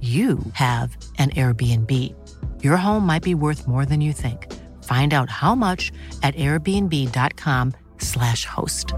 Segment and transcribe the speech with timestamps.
[0.00, 1.90] you have an Airbnb.
[2.62, 4.46] Your home might be worth more than you think.
[4.84, 5.90] Find out how much
[6.22, 8.94] at airbnb.com/slash host.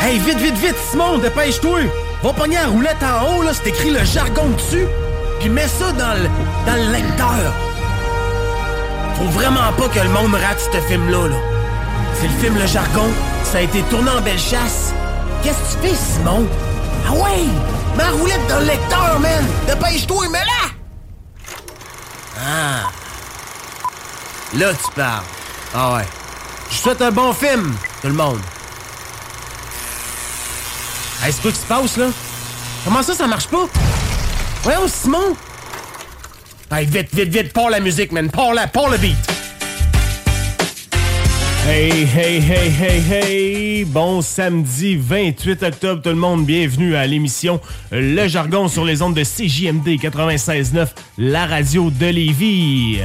[0.00, 1.90] Hey, vite, vite, vite, Simon, dépêche-toi!
[2.22, 4.86] Va pogner la roulette en haut, là, c'est écrit le jargon dessus,
[5.40, 6.30] puis mets ça dans le,
[6.64, 7.52] dans le lecteur.
[9.16, 11.36] Faut vraiment pas que le monde rate ce film-là, là.
[12.14, 13.10] C'est le film Le Jargon,
[13.44, 14.94] ça a été tourné en belle chasse.
[15.46, 16.44] Qu'est-ce que tu fais, Simon?
[17.06, 17.44] Ah ouais!
[17.96, 19.46] Ma roulette dans le lecteur, man!
[19.68, 20.72] Dépêche-toi, mets-la!
[22.36, 22.90] Ah!
[24.54, 25.22] Là, tu parles.
[25.72, 26.06] Ah ouais.
[26.68, 28.40] Je souhaite un bon film, tout le monde.
[31.22, 32.06] Hey, c'est quoi qui se passe, là?
[32.84, 33.68] Comment ça, ça marche pas?
[34.64, 35.36] Voyons, Simon!
[36.72, 38.32] Hey, vite, vite, vite, pars la musique, man!
[38.32, 39.14] Pars la, pars le beat!
[41.68, 43.84] Hey, hey, hey, hey, hey!
[43.84, 46.46] Bon samedi 28 octobre, tout le monde.
[46.46, 50.86] Bienvenue à l'émission Le Jargon sur les ondes de CJMD 96.9,
[51.18, 53.00] la radio de Lévis.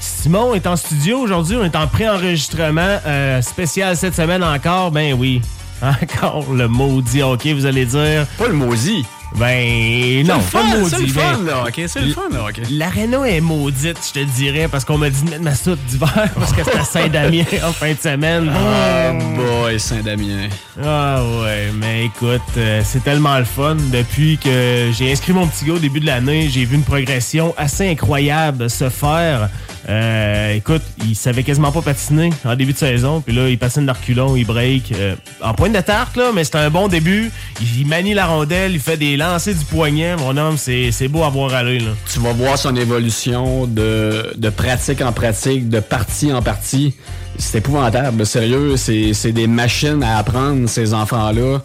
[0.00, 4.90] Simon est en studio aujourd'hui, on est en pré-enregistrement euh, spécial cette semaine encore.
[4.90, 5.42] Ben oui,
[5.82, 8.26] encore le maudit hockey, vous allez dire.
[8.38, 9.04] Pas le maudit.
[9.36, 10.90] Ben non, pas le maudit.
[10.90, 11.80] C'est le fun, ben, là, OK?
[11.86, 12.60] C'est le fun, là, OK?
[12.70, 16.28] L'aréna est maudite, je te dirais, parce qu'on m'a dit de mettre ma soupe d'hiver
[16.34, 18.50] parce que c'était Saint-Damien en fin de semaine.
[18.52, 20.48] Oh boy, Saint-Damien.
[20.84, 23.76] Ah ouais, mais écoute, euh, c'est tellement le fun.
[23.92, 27.54] Depuis que j'ai inscrit mon petit gars au début de l'année, j'ai vu une progression
[27.56, 29.48] assez incroyable se faire.
[29.88, 33.20] Euh, écoute, il savait quasiment pas patiner en début de saison.
[33.20, 34.92] Puis là, il patine de reculons, il break.
[34.92, 37.30] euh, en pointe de tarte, là, mais c'est un bon début.
[37.60, 40.16] Il, il manie la rondelle, il fait des lancers du poignet.
[40.16, 41.78] Mon homme, c'est beau à voir aller.
[41.78, 41.90] Là.
[42.12, 46.94] Tu vas voir son évolution de, de pratique en pratique, de partie en partie.
[47.38, 48.26] C'est épouvantable.
[48.26, 51.62] Sérieux, c'est des machines à apprendre, ces enfants-là.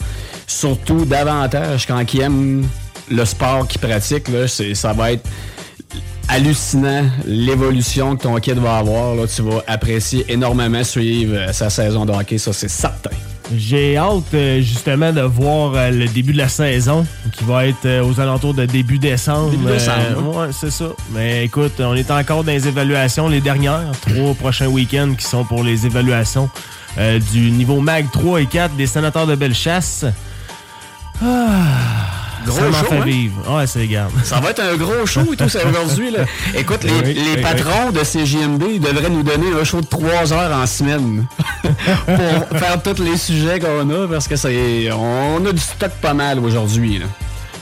[0.47, 2.67] Surtout davantage quand ils aiment
[3.09, 4.27] le sport qu'ils pratiquent.
[4.27, 5.27] Là, ça va être
[6.27, 9.15] hallucinant l'évolution que ton kid va avoir.
[9.15, 9.23] Là.
[9.27, 13.11] Tu vas apprécier énormément suivre euh, sa saison de hockey, ça c'est certain.
[13.55, 17.85] J'ai hâte euh, justement de voir euh, le début de la saison qui va être
[17.85, 19.51] euh, aux alentours de début décembre.
[19.51, 20.85] Début décembre, Euh, ouais, c'est ça.
[21.13, 25.43] Mais écoute, on est encore dans les évaluations, les dernières, trois prochains week-ends qui sont
[25.43, 26.49] pour les évaluations
[26.97, 30.05] euh, du niveau MAG 3 et 4 des sénateurs de Bellechasse.
[31.23, 32.14] Ah,
[32.45, 33.55] Gros ça fait hein?
[33.57, 34.11] Ouais, c'est garde.
[34.23, 36.11] Ça va être un gros show et tout ça aujourd'hui.
[36.11, 36.19] Là.
[36.55, 40.33] Écoute, les, Oui, les oui, patrons de CJMD devraient nous donner un show de 3
[40.33, 41.25] heures en semaine
[42.05, 46.13] pour faire tous les sujets qu'on a parce que c'est on a du stock pas
[46.13, 46.99] mal aujourd'hui.
[46.99, 47.05] là.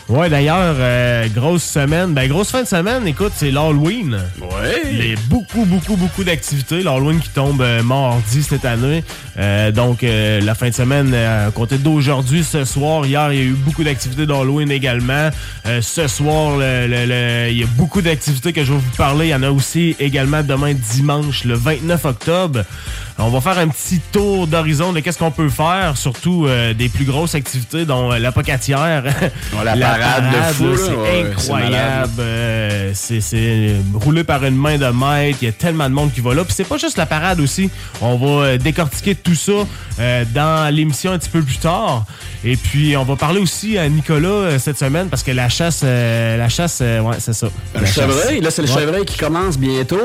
[0.10, 2.14] Ouais, d'ailleurs, euh, grosse semaine.
[2.14, 4.20] Ben, grosse fin de semaine, écoute, c'est l'Halloween.
[4.42, 4.82] Ouais.
[4.92, 6.84] Il y a beaucoup, beaucoup, beaucoup d'activités.
[6.84, 9.02] L'Halloween qui tombe euh, mardi cette année.
[9.40, 13.40] Euh, donc, euh, la fin de semaine, euh, à compter d'aujourd'hui, ce soir, hier, il
[13.40, 15.30] y a eu beaucoup d'activités d'Halloween également.
[15.66, 18.96] Euh, ce soir, le- le- le- il y a beaucoup d'activités que je vais vous
[18.98, 19.28] parler.
[19.28, 22.64] Il y en a aussi également demain dimanche, le 29 octobre.
[23.20, 26.90] On va faire un petit tour d'horizon de qu'est-ce qu'on peut faire, surtout euh, des
[26.90, 29.04] plus grosses activités, dont euh, la pocatière.
[29.64, 30.76] La parade de fou, là.
[30.78, 32.12] c'est Ouais, incroyable.
[32.20, 35.38] Euh, c'est roulé par une main de maître.
[35.42, 36.44] Il y a tellement de monde qui va là.
[36.44, 37.70] Puis c'est pas juste la parade aussi.
[38.02, 39.52] On va décortiquer tout ça
[40.00, 42.06] euh, dans l'émission un petit peu plus tard.
[42.44, 46.36] Et puis on va parler aussi à Nicolas cette semaine parce que la chasse, euh,
[46.38, 47.48] la chasse, ouais, c'est ça.
[47.76, 47.96] Le La chasse.
[47.96, 48.80] chevreuil, là, c'est le Ouais.
[48.82, 50.00] chevreuil qui commence bientôt.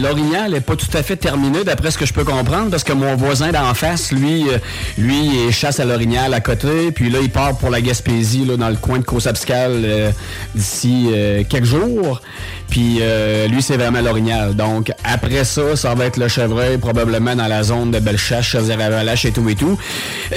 [0.00, 2.92] L'orignal n'est pas tout à fait terminé, d'après ce que je peux comprendre, parce que
[2.92, 4.58] mon voisin d'en face, lui, euh,
[4.98, 8.56] lui, il chasse à l'orignal à côté, puis là, il part pour la Gaspésie, là,
[8.56, 10.10] dans le coin de Cossabscal, euh,
[10.54, 12.20] d'ici euh, quelques jours.
[12.68, 14.54] Puis euh, lui, c'est vraiment l'orignal.
[14.54, 19.24] Donc, après ça, ça va être le chevreuil, probablement dans la zone de Bellechasse, Chaudière-Appalaches
[19.24, 19.78] et tout et tout.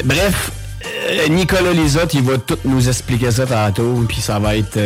[0.04, 0.52] Bref,
[1.30, 4.80] Nicolas Lisotte, il va tout nous expliquer ça tantôt, puis ça va être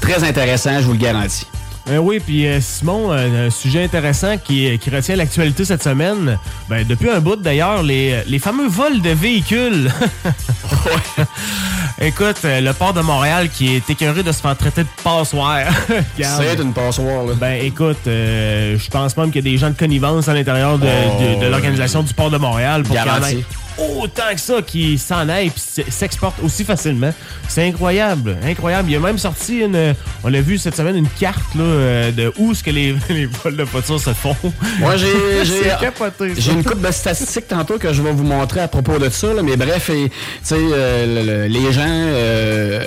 [0.00, 1.46] très intéressant, je vous le garantis.
[1.90, 6.38] Ben oui, puis Simon, un sujet intéressant qui, qui retient l'actualité cette semaine,
[6.68, 9.90] ben, depuis un bout d'ailleurs, les, les fameux vols de véhicules.
[12.00, 15.66] Écoute, euh, le port de Montréal qui est écœuré de se faire traiter de passoire.
[16.16, 17.34] C'est une passoire, là.
[17.34, 20.78] Ben écoute, euh, je pense même qu'il y a des gens de connivence à l'intérieur
[20.78, 23.34] de, Oh, l'organisation du port de Montréal pour qu'il y en Garanti.
[23.36, 23.44] ait
[23.78, 27.12] autant que ça qui s'en aille et s'exporte aussi facilement.
[27.48, 28.90] C'est incroyable, incroyable.
[28.90, 32.32] Il a même sorti une, on a vu cette semaine une carte là, euh, de
[32.38, 34.36] où est-ce que les, les vols de voitures se font.
[34.78, 38.98] Moi, j'ai j'ai- une coupe de statistiques tantôt que je vais vous montrer à propos
[38.98, 39.32] de ça.
[39.34, 42.84] là, mais bref, et, tu sais, euh, le- le- les gens, euh,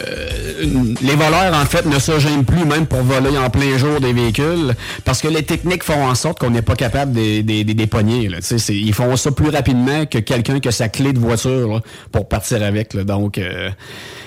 [1.01, 4.13] les voleurs, en fait, ne se gênent plus même pour voler en plein jour des
[4.13, 7.88] véhicules parce que les techniques font en sorte qu'on n'est pas capable des, des, des,
[7.88, 8.38] pogner, là.
[8.69, 11.81] Ils font ça plus rapidement que quelqu'un qui a sa clé de voiture là,
[12.11, 12.93] pour partir avec.
[12.93, 13.03] là.
[13.03, 13.69] Donc, euh,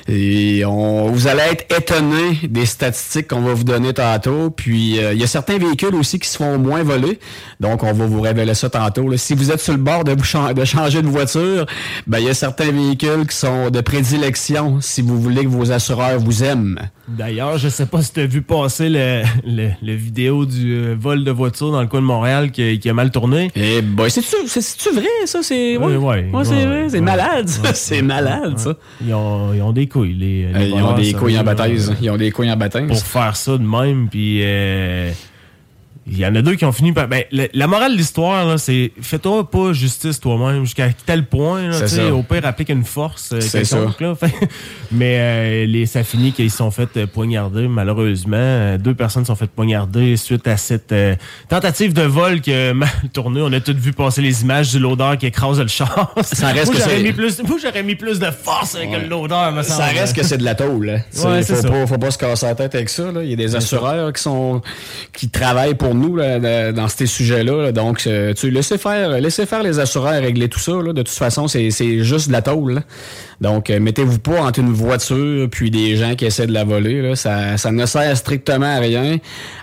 [0.08, 4.50] et on, vous allez être étonné des statistiques qu'on va vous donner tantôt.
[4.50, 7.18] Puis, euh, il y a certains véhicules aussi qui se font moins voler.
[7.60, 9.08] Donc, on va vous révéler ça tantôt.
[9.08, 9.16] là.
[9.16, 10.24] Si vous êtes sur le bord de, vous
[10.64, 11.66] changer de voiture,
[12.06, 15.72] ben, il y a certains véhicules qui sont de prédilection si vous voulez que vos
[15.72, 16.78] assureurs vous aiment.
[17.08, 20.96] D'ailleurs, je sais pas si tu as vu passer le, le, le vidéo du euh,
[20.98, 23.50] vol de voiture dans le coin de Montréal qui, qui a mal tourné.
[23.54, 25.40] Et ben, c'est-tu c'est- c'est-tu vrai, ça?
[25.42, 26.86] C'est Oui, ouais, ouais, Ouais, c'est ouais, vrai.
[26.88, 27.00] C'est ouais.
[27.02, 27.62] malade, ça.
[27.62, 28.74] Ouais, c'est malade, ça.
[29.06, 31.54] Ils ont, ils ont des couilles, les, les Euh, Ils ont des couilles en là,
[31.54, 31.78] baptême.
[32.02, 32.88] Ils ont des couilles en baptême.
[32.88, 34.40] Pour faire ça de même, puis...
[34.42, 35.12] euh,
[36.08, 37.08] il y en a deux qui ont fini par.
[37.08, 41.68] Ben, la, la morale de l'histoire, c'est fais-toi pas justice toi-même jusqu'à tel point.
[41.68, 42.14] Là, C'est tu sais, ça.
[42.14, 43.32] au pire, applique une force.
[43.32, 43.58] euh, ça.
[43.60, 44.14] quelconque, là.
[44.20, 44.32] Fait-
[44.92, 48.36] mais euh, les, ça finit qu'ils sont fait euh, poignarder, malheureusement.
[48.38, 51.16] Euh, deux personnes sont fait poignarder suite à cette euh,
[51.48, 53.40] tentative de vol qui a mal tourné.
[53.42, 56.14] On a tous vu passer les images du loader qui écrase le char.
[56.22, 59.50] Ça reste moi, que j'aurais c'est- mis plus, moi, mis plus de force le loader,
[59.54, 59.98] me Ça semble.
[59.98, 60.88] reste que c'est de la tôle.
[60.90, 61.00] Hein.
[61.28, 61.68] Ouais, faut, ça.
[61.68, 63.10] pas, faut pas se casser la tête avec ça.
[63.10, 63.22] Là.
[63.24, 64.62] Il y a des assureurs qui sont
[65.12, 67.62] qui travaillent pour nous dans ces sujets-là.
[67.64, 67.72] là.
[67.72, 70.72] Donc, euh, tu laissez faire, laissez faire les assureurs régler tout ça.
[70.72, 70.92] Là.
[70.92, 71.70] De toute façon, c'est
[72.02, 72.82] juste de la tôle.
[73.40, 77.14] Donc, euh, mettez-vous pas entre une voiture puis des gens qui essaient de la voler.
[77.16, 79.18] Ça, ça ne sert strictement à rien,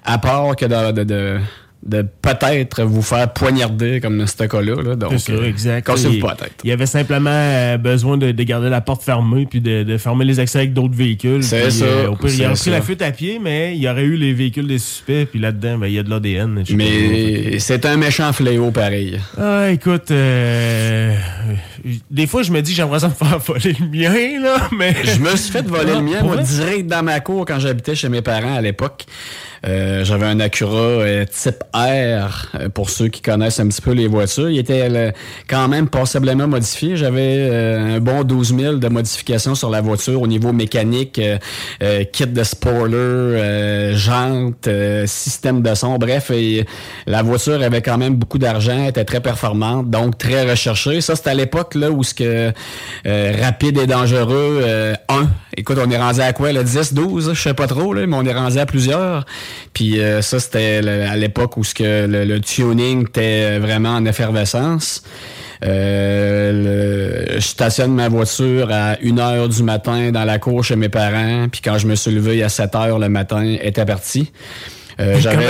[0.05, 1.39] à part que de, de,
[1.85, 4.81] de peut-être vous faire poignarder comme dans ce cas-là.
[4.81, 4.95] là.
[4.95, 5.85] Donc, C'est ça, euh, exact.
[5.85, 6.53] cassez-vous Il- pas la tête.
[6.63, 9.97] Il y avait simplement euh, besoin de, de garder la porte fermée puis de, de
[9.97, 11.43] fermer les accès avec d'autres véhicules.
[11.43, 13.89] C'est ça, euh, au pire, il aurait pris la fuite à pied, mais il y
[13.89, 16.63] aurait eu les véhicules des suspects, puis là-dedans, ben, il y a de l'ADN.
[16.73, 19.19] Mais c'est un méchant fléau pareil.
[19.37, 21.13] Ah, écoute, euh,
[22.09, 24.95] des fois, je me dis, j'aimerais ça me faire voler le mien, là, mais...
[25.03, 27.59] Je me suis fait voler Ah, le mien, pour moi, direct dans ma cour quand
[27.59, 29.05] j'habitais chez mes parents à l'époque.
[29.65, 33.91] Euh, J'avais un Acura euh, type R, euh, pour ceux qui connaissent un petit peu
[33.91, 34.49] les voitures.
[34.49, 35.11] Il était euh,
[35.47, 36.97] quand même passablement modifié.
[36.97, 41.19] J'avais un bon 12 000 de modifications sur la voiture au niveau mécanique,
[42.11, 43.95] kit de spoiler, euh,
[45.07, 45.97] système de son.
[45.97, 46.65] Bref, et
[47.05, 51.01] la voiture avait quand même beaucoup d'argent, était très performante, donc très recherchée.
[51.01, 52.51] Ça, c'était à l'époque là où ce que
[53.05, 55.27] rapide et dangereux euh, 1.
[55.55, 58.15] Écoute, on est rendu à quoi, le 10, 12, je sais pas trop, là, mais
[58.15, 59.25] on est rendu à plusieurs.
[59.73, 64.05] Puis euh, ça, c'était à l'époque où ce que le, le tuning était vraiment en
[64.05, 65.03] effervescence.
[65.63, 70.75] Euh, le- je stationne ma voiture à 1 heure du matin dans la cour chez
[70.75, 73.85] mes parents, puis quand je me suis levé à 7 heures le matin, elle était
[73.85, 74.31] partie.
[74.99, 75.45] Euh, j'avais?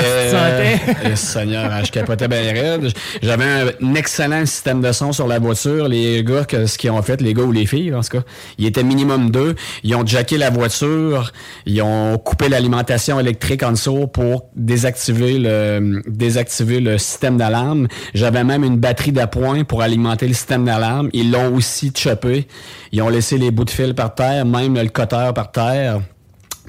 [1.05, 2.91] Eh, Seigneur, je capotais bien raide.
[3.21, 5.87] J'avais un excellent système de son sur la voiture.
[5.87, 8.23] Les gars, que, ce qu'ils ont fait, les gars ou les filles, en tout cas,
[8.57, 9.55] ils étaient minimum deux.
[9.83, 11.31] Ils ont jacké la voiture.
[11.65, 17.87] Ils ont coupé l'alimentation électrique en dessous pour désactiver le, désactiver le système d'alarme.
[18.13, 21.09] J'avais même une batterie d'appoint pour alimenter le système d'alarme.
[21.13, 22.47] Ils l'ont aussi chopé.
[22.91, 25.99] Ils ont laissé les bouts de fil par terre, même le cutter par terre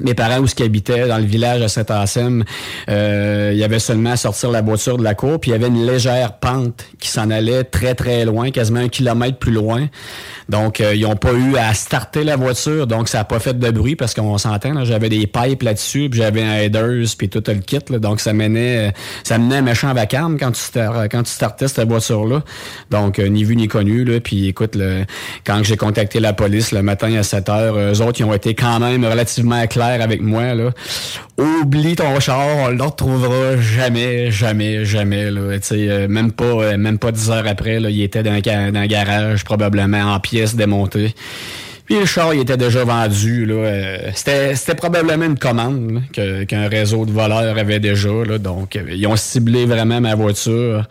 [0.01, 2.45] mes parents où ce qu'ils habitaient dans le village à Saint-Anselme,
[2.89, 5.57] euh, il y avait seulement à sortir la voiture de la cour, puis il y
[5.57, 9.89] avait une légère pente qui s'en allait très très loin, quasiment un kilomètre plus loin.
[10.49, 13.57] Donc euh, ils n'ont pas eu à starter la voiture, donc ça n'a pas fait
[13.57, 14.75] de bruit parce qu'on s'entend.
[14.75, 18.21] là, J'avais des pipes là-dessus, puis j'avais un headers, puis tout le kit, là, donc
[18.21, 18.91] ça menait, euh,
[19.23, 22.43] ça menait un méchant vacarme quand tu quand tu startais cette voiture-là.
[22.91, 24.19] Donc euh, ni vu ni connu là.
[24.19, 24.77] Puis écoute,
[25.47, 28.55] quand j'ai contacté la police le matin à 7 heures, eux autres ils ont été
[28.55, 30.71] quand même relativement clairs avec moi là.
[31.39, 35.59] Oublie ton char, on le retrouvera jamais, jamais, jamais là.
[35.59, 38.33] Tu sais, euh, même pas, euh, même pas 10 heures après là, il était dans
[38.33, 41.15] un, garage probablement en pièces démontées.
[41.87, 43.45] Puis le char, il était déjà vendu.
[43.45, 43.55] Là.
[43.55, 48.09] Euh, C'était c'était probablement une commande qu'un réseau de voleurs avait déjà.
[48.27, 48.39] Là.
[48.39, 50.87] Donc, ils ont ciblé vraiment ma voiture.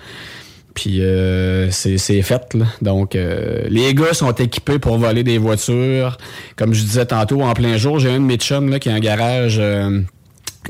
[0.73, 2.53] Puis euh, c'est fait.
[2.53, 2.65] Là.
[2.81, 6.17] Donc, euh, les gars sont équipés pour voler des voitures.
[6.55, 8.93] Comme je disais tantôt, en plein jour, j'ai un de mes chums là, qui a
[8.93, 9.57] un garage...
[9.59, 10.01] Euh,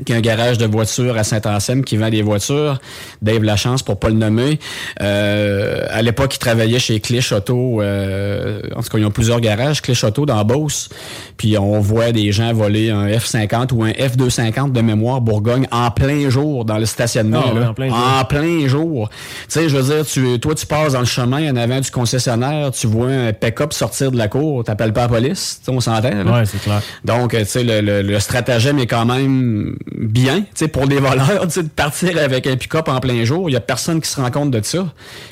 [0.04, 2.80] qui a un garage de voitures à Saint-Anselme qui vend des voitures.
[3.22, 4.58] Dave Lachance, pour pas le nommer.
[5.00, 7.80] Euh, à l'époque, il travaillait chez Clich Auto.
[7.80, 9.82] Euh, en tout cas, ils ont plusieurs garages.
[9.82, 10.88] Clich Auto dans Beauce.
[11.36, 15.90] Puis on voit des gens voler un F-50 ou un F-250 de mémoire Bourgogne en
[15.90, 17.44] plein jour dans le stationnement.
[17.44, 17.96] Ah, en plein jour.
[18.20, 19.08] En plein jour.
[19.10, 21.90] Tu sais, je veux dire, tu, toi, tu passes dans le chemin en avant du
[21.90, 25.60] concessionnaire, tu vois un pick-up sortir de la cour, t'appelles pas la police.
[25.68, 26.08] on s'entend.
[26.08, 26.82] Ouais, c'est clair.
[27.04, 31.46] Donc, tu sais, le, le, le stratagème est quand même bien, tu pour les voleurs,
[31.46, 33.50] de partir avec un pick-up en plein jour.
[33.50, 34.86] Il y a personne qui se rend compte de ça.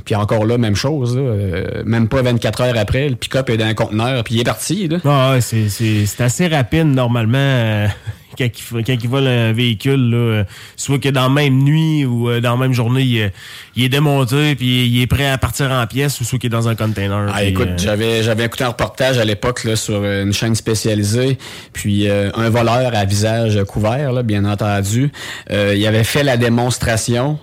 [0.05, 3.57] Puis encore là, même chose, là, euh, même pas 24 heures après, le pick-up est
[3.57, 4.89] dans un conteneur, puis il est parti.
[4.89, 4.99] Là.
[5.05, 7.89] Ah, c'est, assez rapide normalement.
[8.39, 10.45] Quand il, quand il vole un véhicule, là, euh,
[10.77, 13.33] soit que dans la même nuit ou euh, dans la même journée, il, est-
[13.77, 16.51] il est démonté puis il est prêt à partir en pièces ou soit qu'il est
[16.51, 17.27] dans un container.
[17.29, 20.55] Ah, puis, écoute, euh, j'avais j'avais écouté un reportage à l'époque là, sur une chaîne
[20.55, 21.39] spécialisée,
[21.73, 25.11] puis euh, un voleur à visage couvert, là, bien entendu,
[25.51, 27.39] euh, il avait fait la démonstration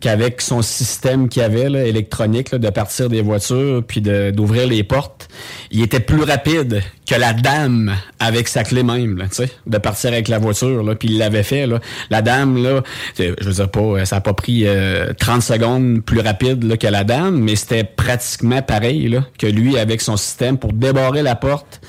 [0.00, 5.28] qu'avec son système qu'il avait là, électronique de partir des voitures puis d'ouvrir les portes,
[5.70, 10.28] il était plus rapide que la dame avec sa clé même, tu de partir avec
[10.28, 10.82] la voiture.
[10.82, 11.66] Là, puis il l'avait fait.
[11.66, 11.80] Là.
[12.10, 12.82] La dame, là,
[13.18, 16.76] je veux dire pas, euh, ça a pas pris euh, 30 secondes plus rapide là,
[16.76, 21.22] que la dame, mais c'était pratiquement pareil là, que lui avec son système pour débarrer
[21.22, 21.80] la porte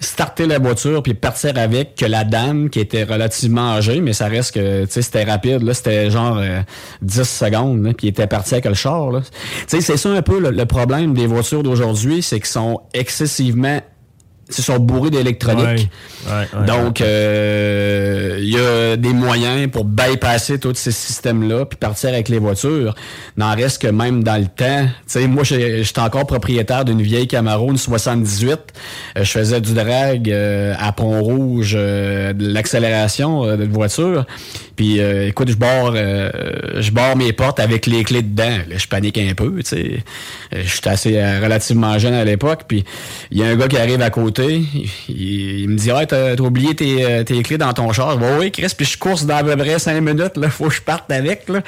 [0.00, 4.26] starter la voiture puis partir avec que la dame qui était relativement âgée mais ça
[4.26, 6.60] reste que tu sais c'était rapide là c'était genre euh,
[7.02, 9.10] 10 secondes là, puis était parti avec le char.
[9.12, 9.22] Tu
[9.66, 13.80] sais c'est ça un peu le, le problème des voitures d'aujourd'hui c'est qu'ils sont excessivement
[14.48, 15.64] ils sont bourrés d'électronique.
[15.64, 21.66] ouais, ouais, ouais, Donc, euh, il y a des moyens pour bypasser tous ces systèmes-là
[21.66, 22.94] puis partir avec les voitures.
[23.36, 24.86] N'en reste que même dans le temps.
[24.86, 28.52] Tu sais, moi, j'étais encore propriétaire d'une vieille Camaro, une 78.
[29.16, 34.26] Euh, je faisais du drag euh, à Pont-Rouge, euh, de l'accélération de voiture.
[34.76, 36.30] Puis, euh, écoute, je barre, euh,
[36.80, 38.58] je barre mes portes avec les clés dedans.
[38.68, 40.04] Là, je panique un peu, tu sais.
[40.54, 42.62] Euh, J'étais assez euh, relativement jeune à l'époque.
[42.68, 42.84] Puis,
[43.30, 44.62] il y a un gars qui arrive à côté.
[45.08, 48.20] Il, il me dit, ouais, t'as t'as oublié tes, euh, tes clés dans ton char.
[48.20, 48.72] Je Ouais, oui, Chris.
[48.76, 50.36] Puis, je course dans à peu près cinq minutes.
[50.36, 51.48] Là, faut que je parte avec.
[51.48, 51.62] Là.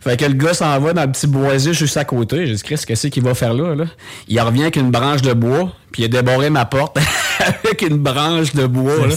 [0.00, 2.46] Fait que le gars s'en va dans le petit boisier juste à côté.
[2.46, 3.84] J'ai dit, Chris, qu'est-ce qu'il va faire là, là?
[4.28, 6.98] Il revient avec une branche de bois, puis il a débarré ma porte
[7.40, 9.06] avec une branche de bois.
[9.06, 9.14] Là.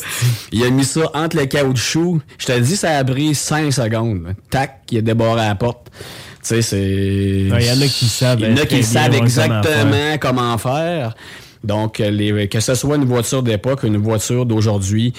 [0.51, 2.21] Il a mis ça entre le caoutchouc.
[2.37, 4.23] Je te dis, ça a pris 5 secondes.
[4.23, 4.29] là.
[4.49, 5.91] Tac, il a débarré la porte.
[5.91, 6.81] Tu sais, c'est...
[6.81, 8.39] Il y en a qui savent.
[8.39, 11.15] Il y en a qui savent exactement comment faire.
[11.63, 15.13] Donc, les, que ce soit une voiture d'époque ou une voiture d'aujourd'hui,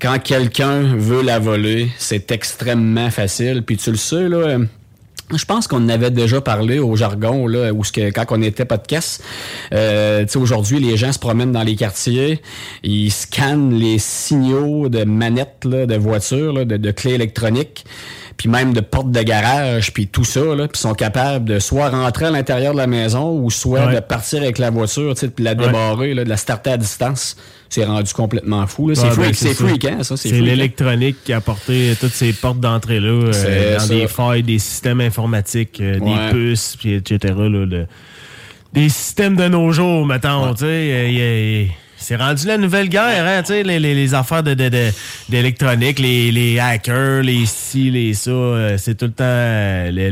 [0.00, 3.62] quand quelqu'un veut la voler, c'est extrêmement facile.
[3.64, 4.58] Puis tu le sais, là...
[5.36, 8.42] je pense qu'on en avait déjà parlé au jargon là, où ce que quand on
[8.42, 9.22] était podcast.
[9.72, 12.40] Euh, tu sais, aujourd'hui, les gens se promènent dans les quartiers,
[12.82, 17.84] ils scannent les signaux de manettes là, de voitures, là, de, de clés électroniques,
[18.36, 21.90] puis même de portes de garage, puis tout ça, là, puis sont capables de soit
[21.90, 23.94] rentrer à l'intérieur de la maison ou soit Ouais.
[23.96, 26.76] de partir avec la voiture, tu sais, puis la débarrer, là, de la starter à
[26.76, 27.36] distance.
[27.72, 28.88] C'est rendu complètement fou.
[28.88, 28.94] là.
[28.96, 29.64] C'est Ah, freak, ben, c'est ça.
[29.64, 30.16] freak, hein, ça.
[30.16, 30.44] C'est freak, hein.
[30.44, 33.94] l'électronique qui a apporté toutes ces portes d'entrée-là euh, C'est dans ça.
[33.94, 36.26] des failles, des systèmes informatiques, euh, Ouais.
[36.26, 37.32] des puces, puis etc.
[37.38, 37.86] là, de-
[38.72, 40.52] des systèmes de nos jours, mettons.
[40.54, 41.64] tu sais, euh,
[41.96, 44.90] C'est rendu la nouvelle guerre, hein, tu sais, les, les- les affaires de, de- de-
[45.28, 50.10] d'électronique, les, les hackers, les ci, les ça, euh, c'est tout le temps euh, les,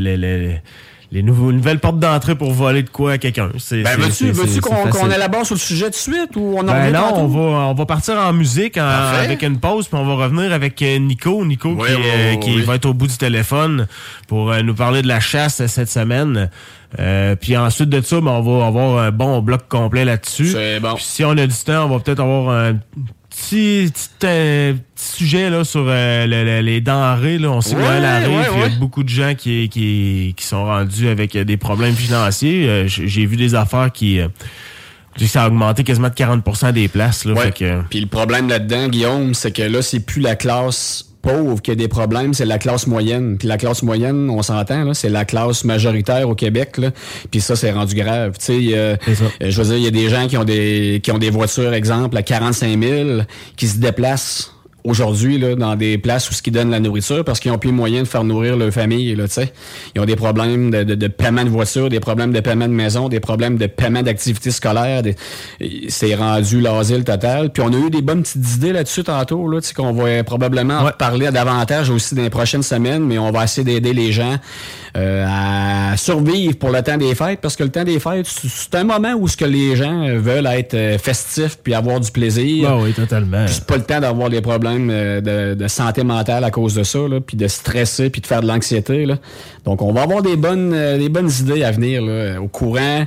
[1.11, 3.49] les, nouveaux, nouvelles portes d'entrée pour voler de quoi à quelqu'un.
[3.57, 6.63] C'est- Ben, veux-tu, c'est- qu'on, qu'on élabore sur le sujet de suite ou on en
[6.65, 10.05] Ben non, on va, on va partir en musique en- avec une pause, puis on
[10.05, 11.43] va revenir avec euh, Nico.
[11.45, 13.87] Nico Oui, qui, oui, euh, oui, qui va être au bout du téléphone
[14.27, 16.49] pour euh, nous parler de la chasse cette semaine.
[16.99, 20.49] Euh, puis ensuite de ça, ben, on va avoir un bon bloc complet là-dessus.
[20.51, 20.93] C'est bon.
[20.93, 22.73] Puis si on a du temps, on va peut-être avoir un
[23.41, 27.37] petit, petit, euh, petit sujet là, sur euh, le- le- les denrées.
[27.37, 27.51] Là.
[27.51, 28.65] On sait que Ouais, Noël arrive, ouais, il y ouais.
[28.75, 32.67] a beaucoup de gens qui, qui, qui sont rendus avec euh, des problèmes financiers.
[32.67, 34.19] Euh, J'ai vu des affaires qui...
[34.19, 34.27] euh,
[35.17, 37.25] que ça a augmenté quasiment de 40% des places.
[37.25, 37.51] Là, Ouais.
[37.51, 41.71] que, Puis le problème là-dedans, Guillaume, c'est que là, c'est plus la classe pauvre qui
[41.71, 43.37] a des problèmes, c'est la classe moyenne.
[43.37, 46.77] Puis la classe moyenne, on s'entend, c'est la classe majoritaire au Québec.
[46.77, 46.91] Là.
[47.31, 48.37] Puis ça, c'est rendu grave.
[48.37, 48.95] Tu sais, euh,
[49.41, 51.29] euh, je veux dire, il y a des gens qui ont des qui ont des
[51.29, 53.09] voitures, exemple, à 45 000,
[53.55, 57.39] qui se déplacent aujourd'hui là, dans des places où ce qui donnent la nourriture parce
[57.39, 59.15] qu'ils ont plus moyen de faire nourrir leur famille.
[59.15, 59.25] Là,
[59.95, 62.73] ils ont des problèmes de, de, de, paiement de voiture, des problèmes de paiement de
[62.73, 65.01] maison, des problèmes de paiement d'activités scolaires.
[65.89, 67.51] C'est rendu l'asile total.
[67.51, 70.91] Puis on a eu des bonnes petites idées là-dessus tantôt, là, qu'on va probablement ouais.
[70.97, 74.37] parler davantage aussi dans les prochaines semaines, mais on va essayer d'aider les gens
[74.97, 78.75] euh, à survivre pour le temps des fêtes parce que le temps des fêtes, c'est
[78.75, 82.69] un moment où ce que les gens veulent être euh, festifs puis avoir du plaisir.
[82.69, 83.45] Ah oui, totalement.
[83.47, 86.99] C'est pas le temps d'avoir des problèmes euh, de, santé mentale à cause de ça,
[86.99, 89.05] là, puis de stresser puis de faire de l'anxiété.
[89.65, 92.03] Donc, on va avoir des bonnes, des bonnes idées à venir
[92.41, 93.05] au courant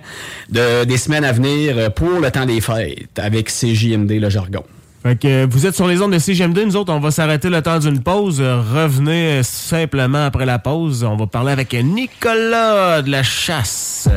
[0.50, 4.62] de, des semaines à venir pour le temps des fêtes avec CJMD, le jargon.
[5.02, 7.60] Fait que vous êtes sur les ondes de CGMD, nous autres, on va s'arrêter le
[7.60, 8.40] temps d'une pause.
[8.40, 11.02] Revenez simplement après la pause.
[11.02, 14.08] On va parler avec Nicolas de la chasse.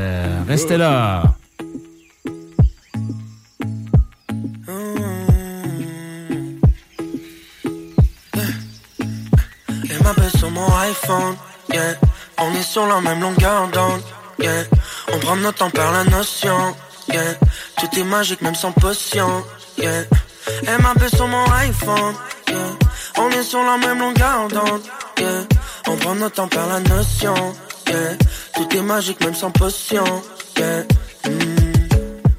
[0.47, 1.23] Restez là.
[12.37, 14.01] On est sur la même longueur d'onde.
[15.13, 16.75] On prend notre temps par la notion.
[17.07, 19.43] Tout est magique même sans potion,
[19.77, 20.03] yeah.
[20.67, 22.15] Elle m'appelle sur mon iPhone.
[23.17, 24.81] On est sur la même longueur d'onde.
[25.87, 27.35] On prend notre temps par la notion.
[28.55, 30.03] Tout est magique même sans potion,
[30.57, 30.83] yeah.
[31.25, 31.65] Mm.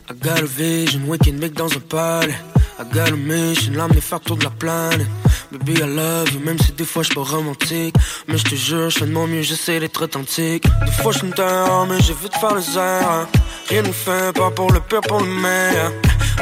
[0.08, 2.34] I got a vision, weekend mec dans un palais.
[2.78, 5.06] I got a mission, faire tour de la planète.
[5.50, 7.94] Baby, I love you, même si des fois je pas romantique.
[8.28, 10.64] Mais je te jure, je fais de mon mieux, j'essaie d'être authentique.
[10.84, 13.26] Des fois je me mais j'ai vu de faire le zère.
[13.68, 15.90] Rien nous fait pas pour le pire, pour le meilleur.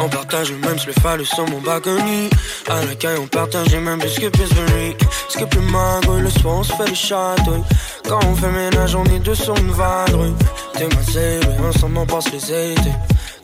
[0.00, 2.28] On partage le même, je le fallu sur mon balcony.
[2.68, 4.96] À l'accueil, on partage les mêmes biscuits, Pisbury.
[5.28, 7.62] Ce qui est plus magouille, le soir, on se fait des chatouilles.
[8.08, 10.34] Quand on fait ménage, on est deux sur une vadrouille.
[10.74, 12.90] T'es ma zéro, ensemble on passe les étés.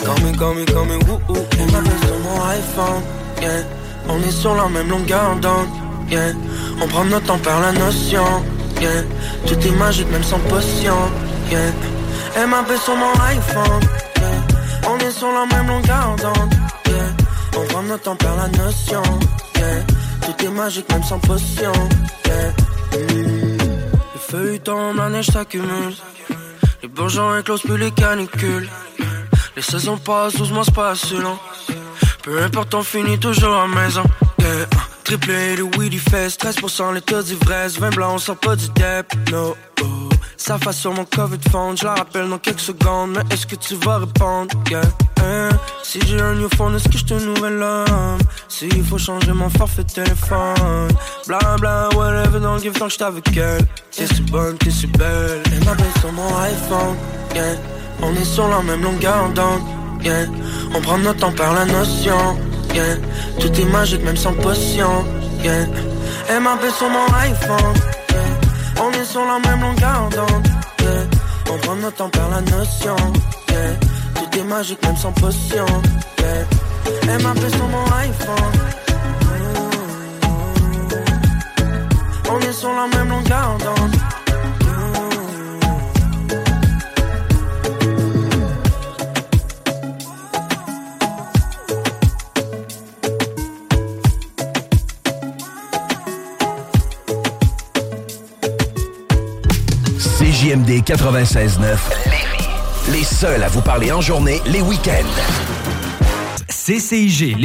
[0.04, 3.02] Call me, call me, call me, m'appelle sur mon iPhone,
[3.42, 3.62] yeah.
[4.09, 5.69] On est sur la même longueur d'onde,
[6.11, 6.33] yeah.
[6.80, 8.25] On prend notre temps par la notion,
[8.80, 9.02] yeah.
[9.47, 10.97] Tout est magique, même sans potion,
[11.50, 11.59] yeah.
[12.35, 13.80] Elle m'appelle sur mon iPhone,
[14.16, 14.88] yeah.
[14.88, 16.54] On est sur la même longueur d'onde,
[16.87, 17.59] yeah.
[17.59, 19.02] On prend notre temps par la notion,
[19.57, 19.85] yeah.
[20.23, 21.73] Tout est magique, même sans potion,
[22.26, 22.52] yeah.
[22.92, 25.95] Les feuilles tombent, la neige s'accumule.
[26.83, 28.69] Les bourgeons éclosent plus les canicules.
[29.61, 31.38] Les saisons passent, doucement se passe lent.
[32.23, 34.02] Peu importe, on finit toujours à maison.
[34.38, 34.67] Yeah.
[35.05, 37.79] Triplé, le weed il fait 13% les taux d'ivresse.
[37.79, 39.55] Vin blanc, on sort pas du dep, no.
[39.83, 39.85] Oh.
[40.38, 43.11] Ça face sur mon cover de fond, je la rappelle dans quelques secondes.
[43.14, 44.57] Mais est-ce que tu vas répondre?
[45.83, 48.18] Si j'ai un new phone, est-ce que je te nouvelle homme?
[48.49, 50.88] S'il faut changer mon forfait téléphone.
[51.27, 53.66] Bla bla, whatever, don't give tant que avec elle.
[53.94, 55.42] T'es si bonne, t'es si belle.
[55.53, 56.96] Elle m'appelle sur mon iPhone.
[58.02, 59.62] On est sur la même longueur d'onde,
[60.02, 60.26] yeah.
[60.74, 62.16] On prend notre temps par la notion,
[62.74, 62.96] yeah.
[63.38, 65.04] Tout est magique même sans potion,
[65.42, 65.66] yeah.
[66.28, 67.74] Elle m'appelle sur mon iPhone.
[68.82, 70.48] On est sur la même longueur d'onde,
[70.80, 71.52] yeah.
[71.52, 72.96] On prend notre temps par la notion,
[73.50, 73.74] yeah.
[74.14, 75.66] Tout est magique même sans potion,
[76.18, 76.44] yeah.
[77.08, 78.52] Elle m'appelle sur mon iPhone.
[82.32, 83.96] On est sur la même longueur d'onde.
[100.40, 101.76] CJMD 96.9
[102.92, 105.05] Les seuls à vous parler en journée, les week-ends.
[106.48, 107.37] CCIG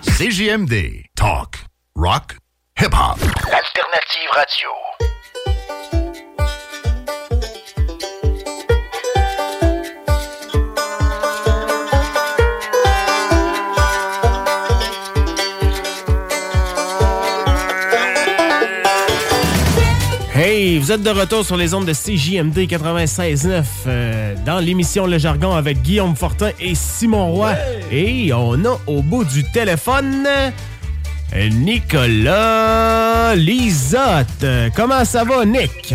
[0.00, 1.02] CJMD.
[1.14, 1.66] Talk.
[1.94, 2.38] Rock.
[2.80, 3.18] Hip-hop.
[3.52, 4.70] Alternative radio.
[20.92, 25.54] Vous êtes de retour sur les ondes de CJMD 96.9 euh, dans l'émission Le Jargon
[25.54, 27.54] avec Guillaume Fortin et Simon Roy.
[27.90, 34.44] Et on a au bout du téléphone euh, Nicolas Lisotte.
[34.76, 35.94] Comment ça va, Nick?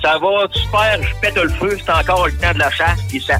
[0.00, 3.20] Ça va super, je pète le feu, c'est encore le temps de la chasse, puis
[3.20, 3.34] ça,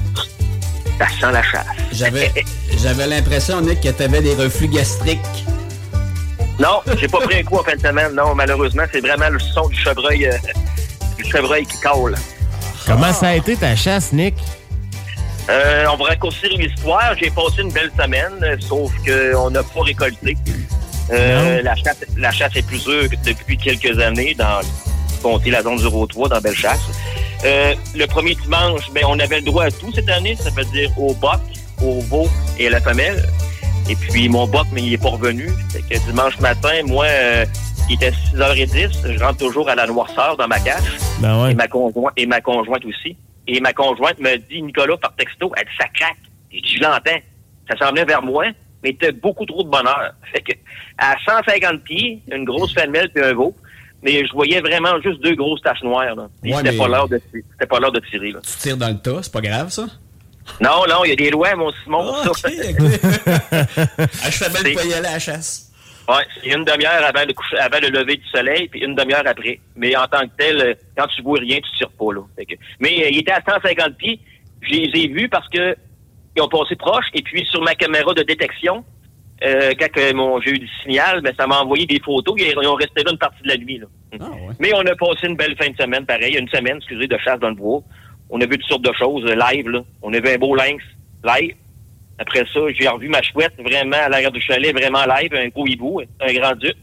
[0.99, 1.65] ça sent la chasse.
[1.93, 2.29] J'avais,
[2.77, 5.45] j'avais l'impression, Nick, que tu avais des reflux gastriques.
[6.59, 8.13] Non, j'ai pas pris un coup en fin de semaine.
[8.13, 10.33] Non, malheureusement, c'est vraiment le son du chevreuil, euh,
[11.17, 12.15] du chevreuil qui colle.
[12.85, 14.35] Comment ça a été ta chasse, Nick?
[15.49, 17.15] Euh, on va raccourcir l'histoire.
[17.19, 20.37] J'ai passé une belle semaine, euh, sauf qu'on n'a pas récolté.
[21.11, 24.61] Euh, la, chasse, la chasse est plus dure que depuis quelques années dans
[25.23, 26.79] comté la zone 03 dans Bellechasse.
[27.43, 30.91] Le premier dimanche, ben, on avait le droit à tout cette année, ça veut dire
[30.97, 31.41] au boc,
[31.81, 33.27] au veau et à la femelle.
[33.89, 35.49] Et puis mon boc, mais il est pas revenu.
[35.71, 37.45] Fait que dimanche matin, moi, euh,
[37.89, 40.83] il était 6h10, je rentre toujours à la noirceur dans ma cache.
[41.19, 41.51] Ben ouais.
[41.51, 43.17] Et ma conjointe, et ma conjointe aussi.
[43.47, 46.17] Et ma conjointe me dit, Nicolas, par texto, elle dit, ça craque.
[46.51, 47.19] Et je l'entends.
[47.69, 48.45] Ça s'en venait vers moi,
[48.83, 50.13] mais c'était beaucoup trop de bonheur.
[50.31, 50.53] Fait que,
[50.99, 53.55] à 150 pieds, une grosse femelle puis un veau,
[54.03, 56.27] mais je voyais vraiment juste deux grosses taches noires, là.
[56.43, 58.39] Et Ouais, c'était mais- pas l'heure de, c'était pas l'heure de tirer, là.
[58.43, 59.87] Tu tires dans le tas, c'est pas grave, ça?
[60.61, 62.13] Non, non, il y a des lois, mon Simon.
[62.13, 62.49] Ah, ça.
[63.51, 65.71] ah, je fais de pas y aller à la chasse.
[66.07, 69.27] Ouais, c'est une demi-heure avant le, coucher, avant le lever du soleil, puis une demi-heure
[69.27, 69.59] après.
[69.75, 72.21] Mais en tant que tel, euh, quand tu vois rien, tu tires pas, là.
[72.35, 74.19] Fait que- mais euh, il était à 150 pieds.
[74.61, 75.75] Je les ai vus parce que
[76.35, 78.83] ils ont passé proche, et puis sur ma caméra de détection,
[79.43, 82.35] euh, quand mon, j'ai eu du signal, ben, ça m'a envoyé des photos.
[82.39, 83.85] Ils, ils ont resté là une partie de la nuit, là.
[84.19, 84.53] Ah, ouais.
[84.59, 87.39] Mais on a passé une belle fin de semaine, pareil, une semaine, excusez, de chasse
[87.39, 87.81] dans le bois.
[88.29, 89.81] On a vu toutes sortes de choses euh, live, là.
[90.01, 90.83] On a vu un beau lynx
[91.23, 91.55] live.
[92.17, 95.65] Après ça, j'ai revu ma chouette vraiment à l'arrière du chalet, vraiment live, un gros
[95.65, 96.75] hibou, un grand duc.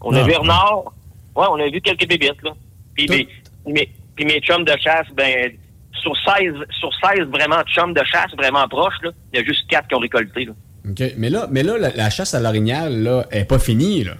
[0.00, 0.24] On a Ah.
[0.24, 0.84] vu renard.
[1.36, 2.52] Ouais, on a vu quelques bébites, là.
[2.96, 3.28] Puis mes,
[3.66, 5.52] mes- puis mes chums de chasse, ben,
[6.02, 9.66] sur 16, sur 16 vraiment chums de chasse, vraiment proches, là, il y a juste
[9.68, 10.52] 4 qui ont récolté, là.
[10.88, 11.02] OK.
[11.18, 14.14] Mais là, mais là la, la chasse à l'orignal, là, est pas finie, là.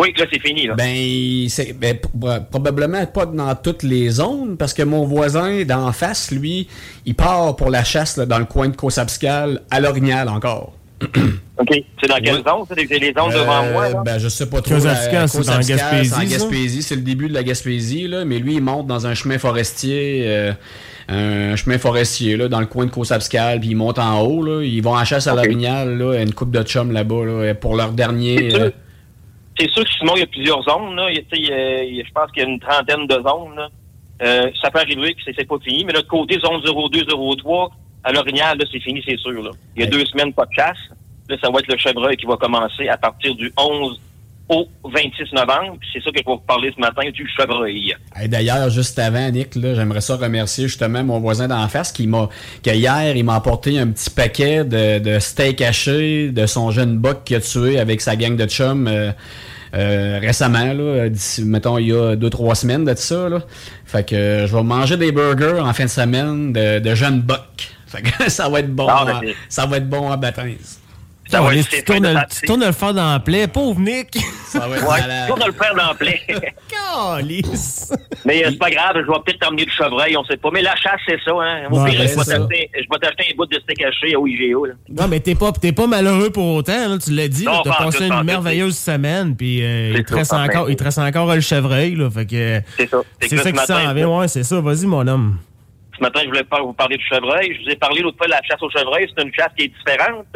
[0.00, 0.74] Oui, là, c'est fini, là.
[0.74, 5.92] Ben, c'est ben, pro- probablement pas dans toutes les zones, parce que mon voisin d'en
[5.92, 6.68] face, lui,
[7.04, 10.72] il part pour la chasse là, dans le coin de Cossabscal, à l'orignal encore.
[11.02, 11.68] OK.
[12.00, 12.42] C'est dans quelle Ouais.
[12.46, 12.86] zone?
[12.90, 14.02] J'ai les zones devant Euh, moi, là.
[14.04, 14.74] Ben, je sais pas trop.
[14.74, 16.26] La- c'est dans Gaspésie, C'est?
[16.26, 19.38] Gaspésie, c'est le début de la Gaspésie, là, mais lui, il monte dans un chemin
[19.38, 20.52] forestier, euh,
[21.08, 24.62] un chemin forestier, là, dans le coin de Cossabscal, puis il monte en haut, là.
[24.62, 25.38] Ils vont en chasse à Ok.
[25.38, 28.50] l'orignal, là, une coupe de chum là-bas, là, pour leur dernier.
[29.60, 29.84] C'est sûr.
[29.84, 30.96] que Simon, il y a plusieurs zones.
[30.96, 31.10] Là.
[31.10, 31.44] Il il
[31.98, 33.54] il je pense qu'il y a une trentaine de zones.
[33.56, 33.68] Là.
[34.22, 35.84] Euh, ça peut arriver que c'est- pas fini.
[35.84, 37.70] Mais de l'autre côté, zone 02, 03,
[38.04, 39.42] à l'Orignal, là, c'est fini, c'est sûr.
[39.42, 39.50] Là.
[39.76, 39.92] Il y a Ouais.
[39.92, 40.78] deux semaines, pas de chasse.
[41.28, 44.00] Là, ça va être le chevreuil qui va commencer à partir du 11
[44.48, 45.78] au 26 novembre.
[45.92, 47.94] C'est ça que je vais vous parler ce matin du chevreuil.
[48.16, 52.06] Hey, D'ailleurs, juste avant, Nick, là, j'aimerais ça remercier justement mon voisin d'en face qui
[52.08, 52.28] m'a,
[52.64, 56.98] que hier, il m'a apporté un petit paquet de, de steak haché de son jeune
[56.98, 59.12] buck qu'il a tué avec sa gang de chums euh,
[59.74, 63.40] euh, récemment, là, d'ici, mettons, il y a deux, trois semaines de ça, là.
[63.84, 67.20] Fait que euh, je vais manger des burgers en fin de semaine de, de jeunes
[67.20, 67.70] bucks.
[67.86, 70.56] Fait que ça va être bon, Ah, ben, ça va être bon en baptême.
[71.30, 73.46] Ça va tu tournes le- tu tournes le fer dans la plaie.
[73.46, 74.18] Pauvre Nick!
[74.46, 75.30] Ça va être Ouais, malade.
[75.32, 76.20] on va le faire dans le plaie.
[76.68, 77.92] Calice!
[78.24, 80.50] Mais euh, c'est pas grave, je vais peut-être t'emmener du chevreuil, on sait pas.
[80.52, 81.30] Mais la chasse, c'est ça.
[81.32, 81.68] Hein.
[81.70, 84.26] Au Ouais, pire, je vais t'acheter je vais t'acheter un bout de steak haché au
[84.26, 84.64] IGO.
[84.66, 84.74] Là.
[84.88, 87.44] Non, mais t'es pas, t'es pas malheureux pour autant, là, tu l'as dit.
[87.44, 91.32] T'as passé une merveilleuse semaine, puis euh, il, te reste encore, il te reste encore
[91.34, 92.98] le chevreuil, là, fait que C'est ça.
[93.20, 94.60] c'est que ça qui s'en vient, ouais, c'est ça.
[94.60, 95.38] Vas-y, mon homme.
[95.96, 97.54] Ce matin, je voulais pas vous parler du chevreuil.
[97.58, 99.06] Je vous ai parlé l'autre fois de la chasse au chevreuil.
[99.14, 100.26] C'est une chasse qui est différente.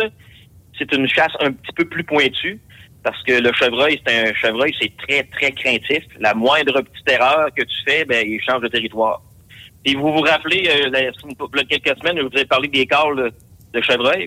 [0.79, 2.61] C'est une chasse un petit peu plus pointue.
[3.03, 6.05] Parce que le chevreuil, c'est un chevreuil, c'est très, très craintif.
[6.21, 9.21] La moindre petite erreur que tu fais, ben, il change de territoire.
[9.85, 12.69] Et vous vous rappelez, euh, la- il y a quelques semaines, je vous ai parlé
[12.69, 14.27] des de, chevreuil.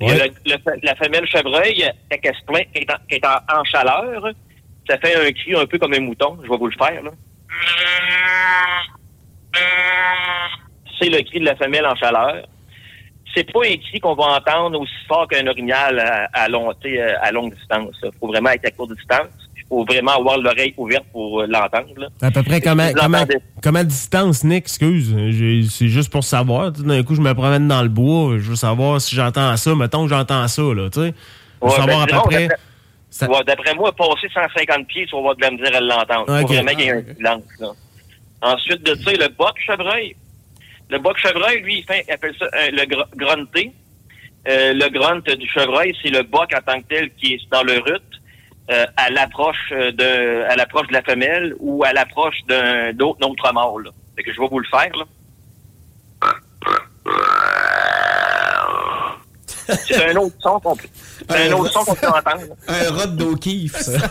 [0.00, 0.14] Ouais.
[0.46, 3.58] le- le- la femelle chevreuil, quand elle se plaint, qu'elle est, en, qu'elle est en-
[3.60, 4.30] en chaleur,
[4.88, 6.38] ça fait un cri un peu comme un mouton.
[6.42, 7.10] Je vais vous le faire, là.
[10.98, 12.46] C'est le cri de la femelle en chaleur.
[13.38, 16.72] C'est pas un cri qu'on va entendre aussi fort qu'un orignal à, à, long-
[17.32, 17.94] longue distance.
[18.02, 19.28] Il faut vraiment être à courte distance.
[19.56, 22.10] Il faut vraiment avoir l'oreille ouverte pour euh, l'entendre.
[22.20, 22.88] À peu près comment,
[23.62, 25.14] comment, distance, Nick, excuse.
[25.70, 26.72] C'est juste pour savoir.
[26.72, 28.38] D'un coup, je me promène dans le bois.
[28.38, 29.74] Je veux savoir si j'entends ça.
[29.76, 31.14] Mettons que j'entends ça, là, tu sais.
[31.60, 32.46] Ouais, savoir ben, à peu près.
[32.48, 32.56] d'après-
[33.10, 36.24] ça- Ouais, D'après moi, passer 150 pieds, tu vas avoir de la misère à l'entendre.
[36.28, 36.48] Il Ok.
[36.48, 37.42] faut vraiment qu'il y ait un silence.
[37.60, 37.68] Là.
[38.42, 40.16] Ensuite de ça, le boc chevreuil.
[40.90, 43.72] Le boc chevreuil, lui, il, fait, il appelle ça euh, le gr- grunté.
[44.48, 47.62] Euh, le grunt du chevreuil, c'est le boc en tant que tel qui est dans
[47.62, 48.02] le rut
[48.70, 53.26] euh, à l'approche euh, de à l'approche de la femelle ou à l'approche d'un d'autre
[53.28, 53.84] autre mâle.
[53.84, 53.90] là.
[54.16, 54.90] Fait que je vais vous le faire.
[54.96, 55.04] Là.
[59.68, 60.88] C'est un autre son qu'on peut,
[61.28, 62.54] c'est un autre son qu'on peut entendre.
[62.68, 64.08] Un rod d'O'Keefe, ça.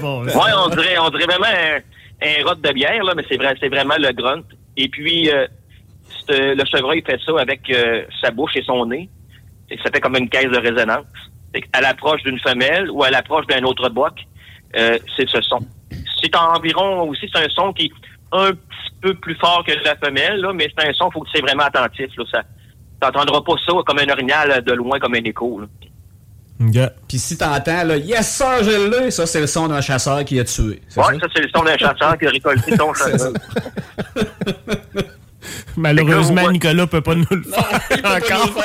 [0.00, 0.24] Bon.
[0.24, 1.78] Ouais, on dirait, on dirait vraiment un,
[2.26, 4.42] un rot de bière, là, mais c'est vrai, c'est vraiment le grunt.
[4.78, 5.46] Et puis, euh,
[6.28, 9.08] c'est- le chevreuil fait ça avec euh, sa bouche et son nez.
[9.70, 11.06] Et ça fait comme une caisse de résonance.
[11.72, 14.12] À l'approche d'une femelle ou à l'approche d'un autre boc,
[14.76, 15.58] euh, c'est ce son.
[16.20, 17.92] C'est environ aussi, c'est un son qui est
[18.32, 21.30] un petit peu plus fort que la femelle, là, mais c'est un son, faut que
[21.30, 22.08] tu sois vraiment attentif.
[22.18, 22.42] Là, ça,
[23.00, 25.60] t'entendras pas ça comme un orignal de loin, comme un écho.
[25.60, 25.66] Là.
[27.08, 30.38] Puis si t'entends, là, yes, ça, je l'ai, ça, c'est le son d'un chasseur qui
[30.40, 30.80] a tué.
[30.96, 31.12] Ouais, ça?
[31.20, 32.84] ça, c'est le son d'un chasseur qui a récolté ça.
[33.10, 33.32] chevreuil.
[35.76, 37.64] Malheureusement, là, Nicolas peut pas nous le faire
[38.04, 38.56] encore.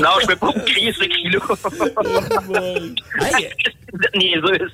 [0.00, 1.38] Non, je peux pas vous crier ce cri-là.
[3.20, 3.48] Hey,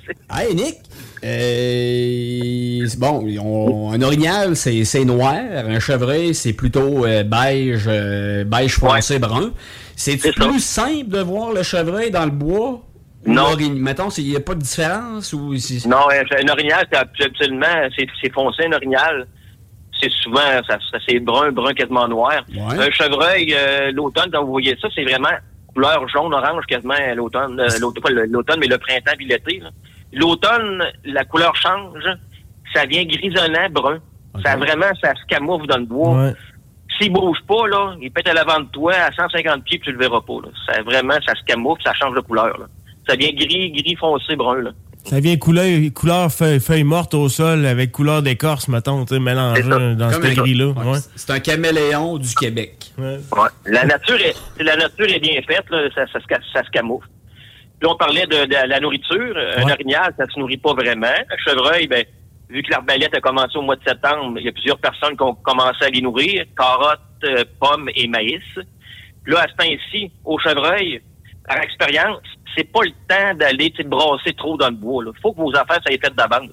[0.05, 0.75] c'est- hey, Nick,
[1.23, 5.35] euh, bon, on- un orignal, c'est noir.
[5.35, 9.51] Un chevreuil, c'est plutôt euh, beige, euh, beige foncé brun.
[9.95, 10.31] C'est ça.
[10.31, 12.83] plus simple de voir le chevreuil dans le bois?
[13.25, 13.55] Non.
[13.75, 15.33] Mettons, il n'y a pas de différence?
[15.33, 15.53] ou
[15.87, 17.65] Non, un orignal, c'est absolument,
[17.97, 19.27] c'est c'est foncé, un orignal.
[20.01, 22.33] C'est souvent, ça, ça- c'est brun, brun quasiment noir.
[22.49, 22.87] Ouais.
[22.87, 25.29] Un chevreuil, euh, l'automne, quand vous voyez ça, c'est vraiment
[25.73, 27.59] couleur jaune-orange quasiment à l'automne.
[27.59, 29.61] euh, l'automne, pas le- l'automne, mais le printemps puis l'été.
[30.13, 32.03] L'automne, la couleur change.
[32.73, 33.99] Ça vient grisonnant, brun.
[34.43, 36.15] Ça vraiment, ça se camoufle dans le bois.
[36.25, 36.33] Ouais.
[36.99, 39.91] S'il bouge pas, là, il pète à l'avant de toi à 150 pieds, puis tu
[39.93, 40.33] le verras pas.
[40.43, 40.49] Là.
[40.67, 42.57] Ça vraiment, ça se camoufle, ça change de couleur.
[42.57, 42.65] Là.
[43.07, 44.61] Ça vient gris, gris foncé, brun.
[44.61, 44.71] Là.
[45.09, 45.65] Ça vient couleur,
[45.95, 50.23] couleur feuille, feuille morte au sol avec couleur d'écorce, mettons, tu sais, mélangé dans Comme
[50.23, 50.65] ce un- gris-là.
[50.67, 50.97] Ouais, Ouais.
[51.15, 52.91] C'est un caméléon du Québec.
[52.97, 53.17] Ouais.
[53.31, 53.49] Ouais.
[53.65, 56.19] La nature est, la nature est bien faite, là, ça, ça,
[56.53, 57.07] ça se camoufle.
[57.79, 59.37] Puis on parlait de, de la nourriture.
[59.57, 59.71] Un Ouais.
[59.71, 61.07] orignal, ça se nourrit pas vraiment.
[61.07, 62.03] Un chevreuil, ben,
[62.49, 65.23] vu que l'arbalète a commencé au mois de septembre, il y a plusieurs personnes qui
[65.23, 66.43] ont commencé à les nourrir.
[66.57, 68.41] Carottes, euh, pommes et maïs.
[69.23, 71.01] Puis là, à ce temps-ci, au chevreuil,
[71.47, 72.21] par expérience,
[72.55, 75.03] c'est pas le temps d'aller sais, brasser trop dans le bois.
[75.07, 76.51] Il faut que vos affaires soient faites d'avance.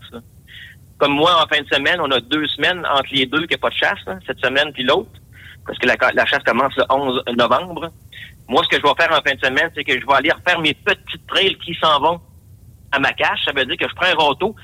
[0.99, 3.55] Comme moi, en fin de semaine, on a deux semaines entre les deux qu'il n'y
[3.55, 5.11] a pas de chasse, là, cette semaine puis l'autre,
[5.67, 7.91] parce que la, chasse commence le 11 novembre.
[8.47, 10.31] Moi, ce que je vais faire en fin de semaine, c'est que je vais aller
[10.31, 12.21] refaire mes petites trails qui s'en vont
[12.93, 13.45] à ma cache.
[13.45, 14.55] Ça veut dire que je prends un râteau,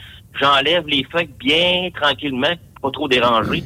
[0.40, 3.64] j'enlève les feuilles bien tranquillement, pas trop déranger,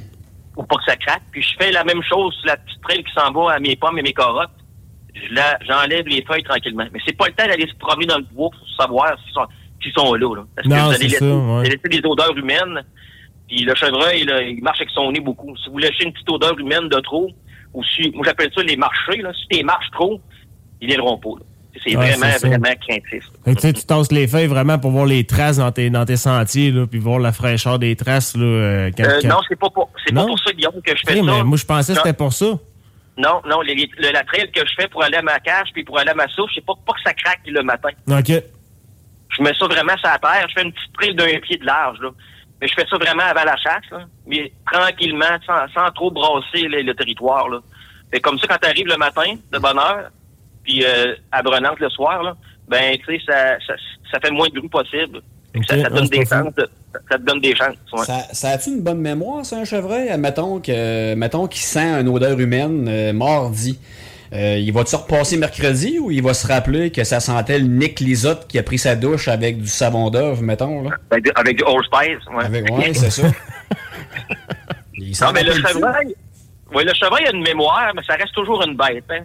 [0.54, 1.22] pour pas que ça craque.
[1.32, 3.76] Puis je fais la même chose sur la petite trail qui s'en va à mes
[3.76, 4.50] pommes et mes carottes.
[5.14, 6.84] Je la- J'enlève les feuilles tranquillement.
[6.92, 9.46] Mais c'est pas le temps d'aller se promener dans le bois pour savoir s'ils sont,
[9.82, 10.42] s'ils sont là, là.
[10.56, 11.62] Parce Non, que vous allez laisser, ouais.
[11.64, 12.82] laisser des odeurs humaines.
[13.48, 15.54] Puis le chevreuil, là, il marche avec son nez beaucoup.
[15.58, 17.28] Si vous lâchez une petite odeur humaine de trop,
[17.74, 20.20] ou si, moi j'appelle ça les marchés, là, si tu marches trop,
[20.80, 21.30] ils viendront pas.
[21.38, 21.44] là.
[21.84, 23.24] C'est Ouais, vraiment, c'est vraiment craintif.
[23.44, 25.90] Fait que, tu sais, tu tasses les feuilles vraiment pour voir les traces dans tes,
[25.90, 28.36] dans tes sentiers, là, puis voir la fraîcheur des traces.
[28.36, 30.92] Là, euh, quand- Euh, quand- non, c'est pas pour, c'est pas pour ça, Guillaume, que
[30.96, 31.32] je fais Ok, ça.
[31.36, 32.46] mais moi, je pensais que c'était pour ça.
[33.16, 35.84] Non, non, les- le- la trail que je fais pour aller à ma cage puis
[35.84, 37.90] pour aller à ma souche, c'est pas, pas que ça craque le matin.
[38.10, 38.42] OK.
[39.36, 40.46] Je mets ça vraiment sur la terre.
[40.48, 42.10] Je fais une petite trail d'un pied de large, là.
[42.60, 44.04] Mais je fais ça vraiment avant la chasse, là.
[44.26, 47.60] Mais tranquillement, sans, sans trop brasser le, le territoire, là.
[48.12, 50.10] Fait comme ça, quand tu arrives le matin, de bonne heure,
[50.62, 52.36] puis euh, à Brunante le soir, là,
[52.68, 53.74] ben, tu sais, ça, ça,
[54.10, 55.20] ça fait le moins de bruit possible.
[55.68, 56.54] Ça, ça donne des chances.
[56.56, 56.68] de-
[57.10, 57.76] ça te donne des chances.
[57.92, 58.04] ouais.
[58.04, 60.16] Ça, ça a-tu une bonne mémoire, ça, un chevreuil?
[60.18, 63.78] Mettons qu'il sent une odeur humaine euh, mardi.
[64.32, 68.00] Euh, il va-tu repasser mercredi ou il va se rappeler que ça sentait le Nick
[68.00, 70.90] Lisotte qui a pris sa douche avec du savon d'œuf, mettons, là?
[71.10, 72.44] Avec, du- avec du Old Spice, ouais.
[72.44, 73.22] Avec, ouais, c'est ça.
[75.22, 76.14] Non, mais le chevreuil,
[76.74, 79.04] oui, le chevreuil a une mémoire, mais ça reste toujours une bête.
[79.10, 79.24] Hein?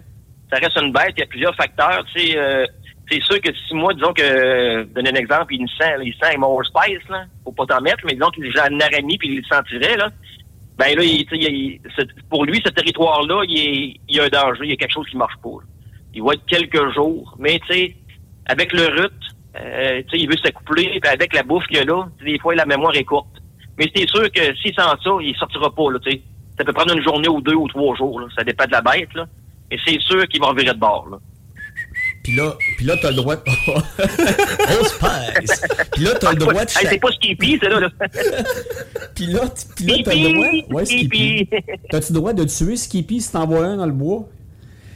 [0.52, 2.04] Ça reste une bête, il y a plusieurs facteurs.
[2.14, 2.64] Tu sais, euh,
[3.10, 6.36] c'est sûr que si moi, disons que, euh, donner un exemple, il sent, il sent
[6.40, 9.36] Old Spice, là, faut pas t'en mettre, mais disons qu'il est en araignée puis il
[9.38, 10.10] le sentirait, là.
[10.78, 11.02] Ben là,
[12.30, 15.16] pour lui, ce territoire-là, il, y a un danger, il y a quelque chose qui
[15.16, 15.58] marche pas.
[16.14, 17.96] Il va être quelques jours, mais tu sais,
[18.46, 19.12] avec le rut,
[19.60, 22.64] euh, il veut s'accoupler, puis avec la bouffe qu'il y a là, des fois, la
[22.64, 23.42] mémoire est courte.
[23.78, 26.22] Mais c'est sûr que s'il sent ça, il sortira pas, tu sais.
[26.56, 28.20] Ça peut prendre une journée ou deux ou trois jours.
[28.36, 29.26] Ça dépend de la bête, là.
[29.70, 31.20] Et c'est sûr qu'il va revirer de bord.
[32.30, 33.42] Puis là, puis là, t'as le droit de...
[33.42, 35.62] Old Spice!
[35.92, 36.70] Puis là, t'as le droit de...
[36.78, 37.88] Hey, c'est pas Skippy, c'est là, là.
[39.16, 39.40] Puis là,
[39.74, 40.76] puis là, t'as le droit...
[40.76, 41.48] Ouais, Skippy.
[41.90, 44.28] T'as-tu le droit de tuer Skippy si t'en vois un dans le bois?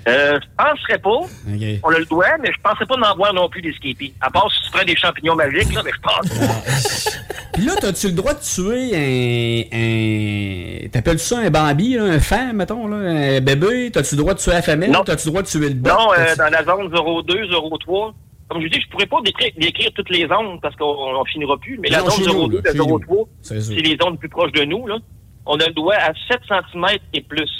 [0.06, 1.80] Euh, je penserais pas.
[1.82, 4.12] On a le doigt, mais je penserais pas d'en voir non plus des Skippy.
[4.20, 7.18] À part si tu ferais des champignons magiques, là, mais je pense.
[7.54, 10.84] Puis là, t'as-tu le droit de tuer un.
[10.84, 10.88] un...
[10.88, 13.90] T'appelles ça un Bambi, là, un fan, mettons, là, un bébé?
[13.92, 14.90] T'as-tu le droit de tuer la femelle?
[14.90, 15.04] Non.
[15.04, 15.88] T'as-tu le droit de tuer le bot?
[15.90, 16.90] Non, euh, dans la zone
[17.26, 17.48] 02,
[17.86, 18.14] 03,
[18.48, 21.56] comme je dis, je pourrais pas décrire, décrire toutes les zones parce qu'on on finira
[21.58, 22.98] plus, mais Non, la zone nous, 02, là, la chez nous.
[22.98, 23.74] 03, C'est sûr.
[23.74, 24.98] c'est les zones plus proches de nous, là.
[25.46, 27.50] On a le doigt à 7 cm et plus.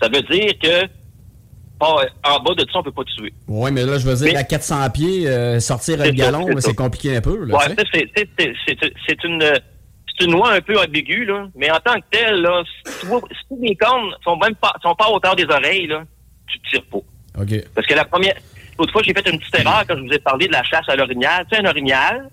[0.00, 0.86] Ça veut dire que
[1.78, 3.32] pas, en bas de ça, on peut pas tuer.
[3.48, 6.74] Ouais, mais là, je veux dire, Mais- à 400 pieds, euh, sortir un galon, c'est
[6.74, 7.74] compliqué un peu, ça,
[9.06, 9.42] c'est- une,
[10.18, 11.46] c'est une loi un peu ambiguë, là.
[11.54, 14.72] Mais en tant que telle, là, si, tu vois, si les cornes sont même pas,
[14.82, 16.04] sont pas à hauteur des oreilles, là,
[16.46, 16.98] tu tires pas.
[17.40, 17.64] OK.
[17.74, 18.34] Parce que la première,
[18.78, 20.88] l'autre fois, j'ai fait une petite erreur quand je vous ai parlé de la chasse
[20.88, 21.44] à l'orignal.
[21.50, 22.30] Tu sais, un orignal,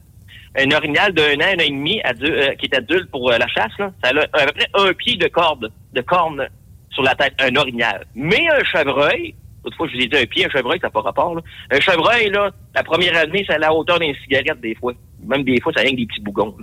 [0.58, 3.48] un orignal d'un an, un an et demi, euh, qui est adulte pour euh, la
[3.48, 6.48] chasse, là, ça a à peu près un pied de corde, de corne
[6.94, 8.06] sur la tête, un orignal.
[8.16, 10.92] Mais un chevreuil, l'autre fois, je vous ai dit un pied, un chevreuil, ça n'a
[10.92, 11.42] pas rapport, là.
[11.72, 14.94] Un chevreuil, là, la première année, ça a la hauteur d'une cigarette, des fois.
[15.26, 16.56] Même des fois, ça a rien que des petits bougons,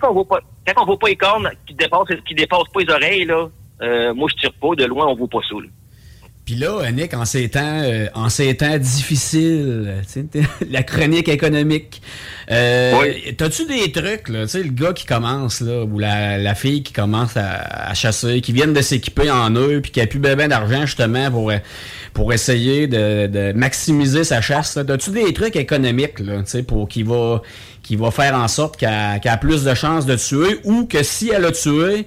[0.00, 2.80] quand on voit pas, quand on voit pas les cornes qui dépassent, qui dépassent pas
[2.80, 3.48] les oreilles, là,
[3.82, 4.74] euh, moi, je tire pas.
[4.74, 5.56] De loin, on vaut pas ça.
[5.56, 5.68] là.
[6.50, 10.24] Puis là, Nick, en ces temps, euh, en ces temps difficiles, sais,
[10.68, 12.02] la chronique économique,
[12.50, 13.36] euh, Oui.
[13.36, 17.36] t'as-tu des trucs, là, le gars qui commence, là, ou la, la fille qui commence
[17.36, 20.48] à, à chasser, qui viennent de s'équiper en eux, puis qui a plus ben ben
[20.48, 21.58] d'argent, justement, pour, euh,
[22.14, 24.76] pour essayer de, de maximiser sa chasse.
[24.84, 27.42] T'as-tu des trucs économiques, là, pour qui va,
[27.84, 31.04] qui va faire en sorte qu'elle qu'elle a plus de chances de tuer, ou que
[31.04, 32.06] si elle a tué,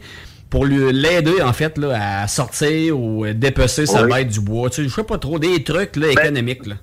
[0.54, 4.12] pour lui l'aider en fait là, à sortir ou dépecer sa Oui.
[4.14, 4.70] bête du bois.
[4.70, 6.68] Tu sais, je sais pas trop des trucs là, économiques.
[6.68, 6.76] Là.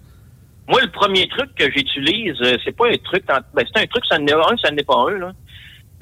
[0.67, 4.05] Moi, le premier truc que j'utilise, euh, c'est pas un truc, ben, c'est un truc,
[4.07, 5.19] ça n'est un, ça n'est pas un.
[5.19, 5.33] Là.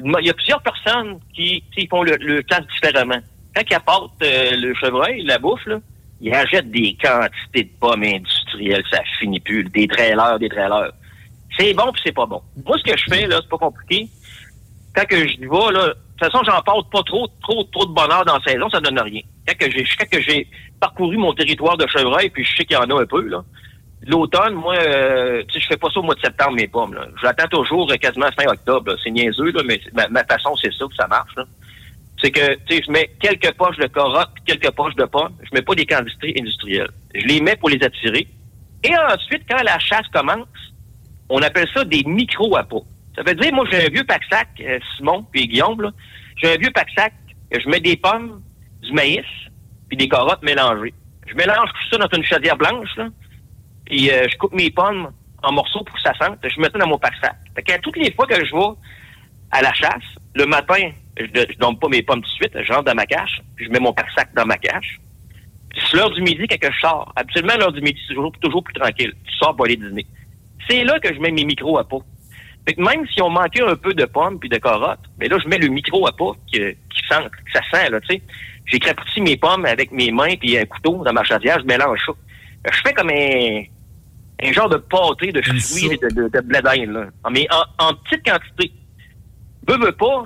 [0.03, 3.21] Il y a plusieurs personnes qui, qui font le, le casse différemment.
[3.55, 5.79] Quand ils apportent euh, le chevreuil, la bouffe, là,
[6.23, 10.93] ils achètent des quantités de pommes industrielles, ça finit plus, des trailers, des trailers.
[11.59, 12.41] C'est bon puis c'est pas bon.
[12.65, 14.09] Moi, ce que je fais, là, c'est pas compliqué.
[14.95, 17.87] Quand que je y vais, là, de toute façon, j'en porte pas trop, trop, trop
[17.87, 19.21] de bonheur dans la saison, ça donne rien.
[19.47, 20.49] Quand que j'ai, que j'ai
[20.81, 23.45] parcouru mon territoire de chevreuil, puis je sais qu'il y en a un peu, là,
[24.07, 26.95] L'automne, moi, euh, tu sais, je fais pas ça au mois de septembre, mes pommes.
[26.95, 27.07] Là.
[27.21, 28.95] J'attends toujours euh, quasiment fin octobre.
[29.03, 31.35] C'est niaiseux, là, mais ma, façon, c'est ça que ça marche.
[31.37, 31.45] là.
[32.23, 35.35] C'est que, tu sais, je mets quelques poches de carottes, quelques poches de pommes.
[35.43, 36.91] Je mets pas des quantités industrielles.
[37.15, 38.29] Je les mets pour les attirer.
[38.85, 40.47] Et ensuite, quand la chasse commence,
[41.29, 42.85] on appelle ça des micro-appâts.
[43.19, 45.91] Ça veut dire, moi, j'ai un vieux pack-sac, euh, Simon puis Guillaume, là.
[46.37, 47.13] J'ai un vieux pack-sac,
[47.51, 48.41] je mets des pommes,
[48.81, 49.27] du maïs,
[49.89, 50.95] puis des carottes mélangées.
[51.27, 52.97] Je mélange tout ça dans une chaudière blanche.
[53.87, 55.11] Puis euh, je coupe mes pommes
[55.43, 56.39] en morceaux pour que ça sente.
[56.45, 57.35] Je mets ça dans mon pack-sac.
[57.57, 58.77] Fait que toutes les fois que je vais
[59.51, 60.05] à la chasse,
[60.37, 62.53] le matin, je ne donne pas mes pommes tout de suite.
[62.63, 65.01] Je rentre dans ma cache, puis je mets mon pack-sac dans ma cache.
[65.71, 67.13] Puis c'est l'heure du midi quand je sors.
[67.17, 69.13] Absolument, l'heure du midi, c'est toujours, toujours plus tranquille.
[69.25, 70.07] Tu sors pour aller dîner.
[70.69, 72.05] C'est là que je mets mes micros à pot.
[72.69, 75.39] Fait que même si on manquait un peu de pommes puis de carottes, mais là,
[75.43, 78.23] je mets le micro à pot qui, qui sent, que ça sent, là, tu sais.
[78.67, 81.99] J'ai crapouti mes pommes avec mes mains puis un couteau dans ma chaudière, je mélange
[82.05, 82.13] ça.
[82.71, 83.63] Je fais comme un,
[84.43, 87.07] un genre de pâté de fruits et de, de, de là.
[87.25, 88.71] En- Mais en, en petite quantité.
[89.67, 90.25] Veux, veux pas,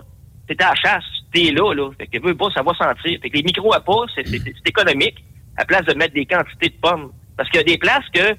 [0.48, 1.90] t'es à la chasse, t'es là, là.
[1.96, 3.20] Fait que veux pas, ça va sentir.
[3.22, 4.24] Fait que les micros à pas, c'est
[4.66, 5.24] économique,
[5.56, 7.12] à place de mettre des quantités de pommes.
[7.36, 8.34] Parce qu'il y a des places que,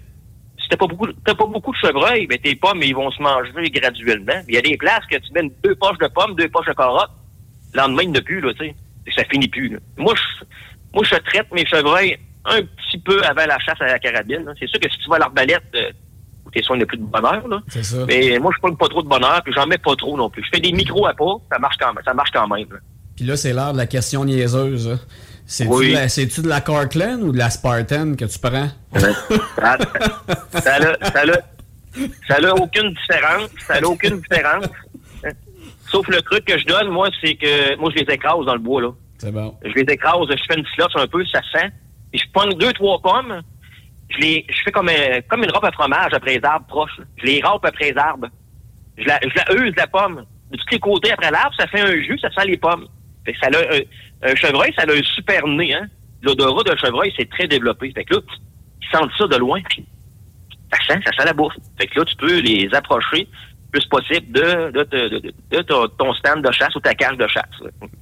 [0.64, 3.22] si t'as pas beaucoup, t'as pas beaucoup de chevreuil, ben tes pommes, ils vont se
[3.22, 4.42] manger graduellement.
[4.48, 6.74] Il y a des places que tu mets deux poches de pommes, deux poches de
[6.74, 7.12] carottes,
[7.74, 8.76] le lendemain, il n'y en a plus, là, tu sais.
[9.16, 9.80] Ça finit plus, là.
[9.98, 10.46] Moi, je,
[10.94, 14.46] moi, je traite mes chevreuils un petit peu avant la chasse à la carabine.
[14.60, 15.92] C'est sûr que si tu vas à l'arbalète, euh,
[16.54, 17.62] tes soins de plus de bonheur, là.
[17.68, 18.06] C'est ça.
[18.08, 20.44] Mais moi, je prends pas trop de bonheur, puis j'en mets pas trop non plus.
[20.44, 22.04] Je fais des micros à pas, ça marche quand même.
[22.06, 22.68] Ça marche quand même.
[22.72, 22.78] là.
[23.16, 24.88] Puis là, c'est l'heure de la question niaiseuse.
[24.88, 24.96] là.
[25.46, 25.90] C'est-tu Oui.
[25.90, 28.70] de la- c'est-tu de la Cortland ou de la Spartan que tu prends?
[28.96, 29.78] Ça
[30.62, 30.96] ça n'a
[32.28, 33.50] ça ça aucune différence.
[33.68, 34.66] Ça n'a aucune différence.
[35.92, 38.60] Sauf le truc que je donne, moi, c'est que moi, je les écrase dans le
[38.60, 38.90] bois, là.
[39.20, 39.56] C'est bon.
[39.64, 41.70] Je les écrase, je fais une slotte un peu, ça sent.
[42.12, 43.42] Puis je prends deux, trois pommes.
[44.10, 47.00] Je les, je fais comme, un- comme une robe à fromage après les arbres proches.
[47.18, 48.28] Je les râpe après les arbres.
[48.98, 50.26] Je la, je la use, la pomme.
[50.52, 52.88] De tous les côtés après l'arbre, ça fait un jus, ça sent les pommes.
[53.26, 53.80] Fait que ça a un,
[54.24, 55.88] un chevreuil, ça a un super nez, hein.
[56.22, 57.92] L'odorat d'un chevreuil, c'est très développé.
[57.92, 58.22] Fait que là,
[58.82, 59.60] ils sentent ça de loin,
[60.72, 61.54] ça sent, ça sent la bouffe.
[61.78, 63.28] Fait que là, tu peux les approcher
[63.74, 67.28] plus possible de, de, de, de- de ton- stand de chasse ou ta cage de
[67.28, 67.44] chasse.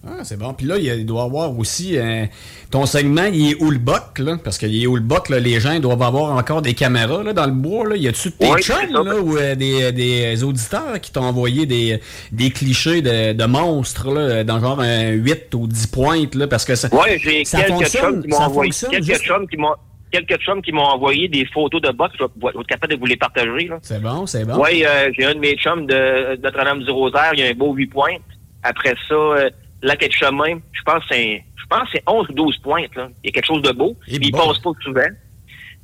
[0.05, 0.53] Ah, c'est bon.
[0.53, 2.25] Puis là, il, doit y avoir aussi euh,
[2.69, 4.37] ton segment, il est où le boc, là?
[4.43, 7.31] Parce qu'il est où le boc, là, les gens doivent avoir encore des caméras là,
[7.31, 7.87] dans le bois.
[7.87, 7.95] Là.
[7.95, 12.01] Y a-tu tes Oui, chums, là, ou euh, des, des auditeurs qui t'ont envoyé des,
[12.33, 16.47] des clichés de, de monstres, là, dans genre un 8 ou 10 pointes, là?
[16.47, 16.89] Parce que ça.
[16.93, 19.73] Ouais, j'ai quelques fonctionne, chums qui m'ont envoyé quelques juste- chums qui m'ont
[20.11, 22.15] quelques chums qui m'ont envoyé des photos de box.
[22.19, 23.67] Je vais être capable de vous les partager.
[23.67, 23.79] Là.
[23.81, 24.61] C'est bon, c'est bon.
[24.61, 27.53] Oui, euh, j'ai un de mes chums de Notre-Dame du Rosaire, il y a un
[27.53, 28.21] beau 8 pointes.
[28.63, 29.49] Après ça, euh,
[29.81, 32.95] Lac de chemin, je pense que c'est je pense c'est 11 ou 12 pointes.
[32.95, 33.09] Là.
[33.23, 33.95] Il y a quelque chose de beau.
[34.07, 35.07] Et Puis il passe pas souvent.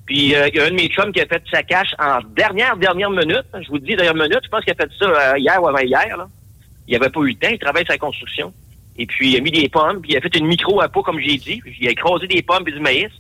[0.06, 2.20] Puis euh, il y a un de mes chums qui a fait sa cache en
[2.36, 3.46] dernière, dernière minute.
[3.62, 6.18] Je vous dis dernière minute, je pense qu'il a fait ça euh, hier ou avant-hier.
[6.18, 6.28] Là.
[6.88, 8.54] Il avait pas eu le temps, il travaille la construction.
[8.98, 11.04] Et puis il a mis des pommes, puis il a fait une micro à pot,
[11.04, 11.62] comme j'ai dit.
[11.80, 13.12] Il a écrasé des pommes et du maïs.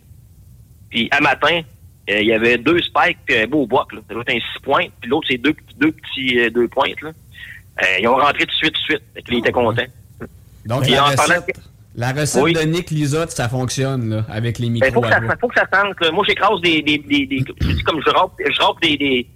[0.90, 1.62] Puis à matin,
[2.10, 3.92] euh, il y avait deux spikes puis un beau boc.
[3.94, 4.00] Là.
[4.10, 7.02] L'autre un six pointes, puis l'autre c'est deux, deux petits euh, deux pointes.
[7.02, 7.10] Là.
[7.10, 9.04] Euh, ils ont rentré tout de suite, tout de suite.
[9.14, 9.84] Fait que là, il était content.
[10.66, 11.60] Donc, Puis la en parlant recette,
[11.96, 12.54] la recette Oui.
[12.54, 15.36] de Nick Lisotte, ça fonctionne, là, avec les Il micros faut, que à ça, bois.
[15.40, 16.00] faut que ça sente.
[16.02, 16.12] là.
[16.12, 19.28] Moi, j'écrase des, des, des, des- je dis comme je râpe, je des, des,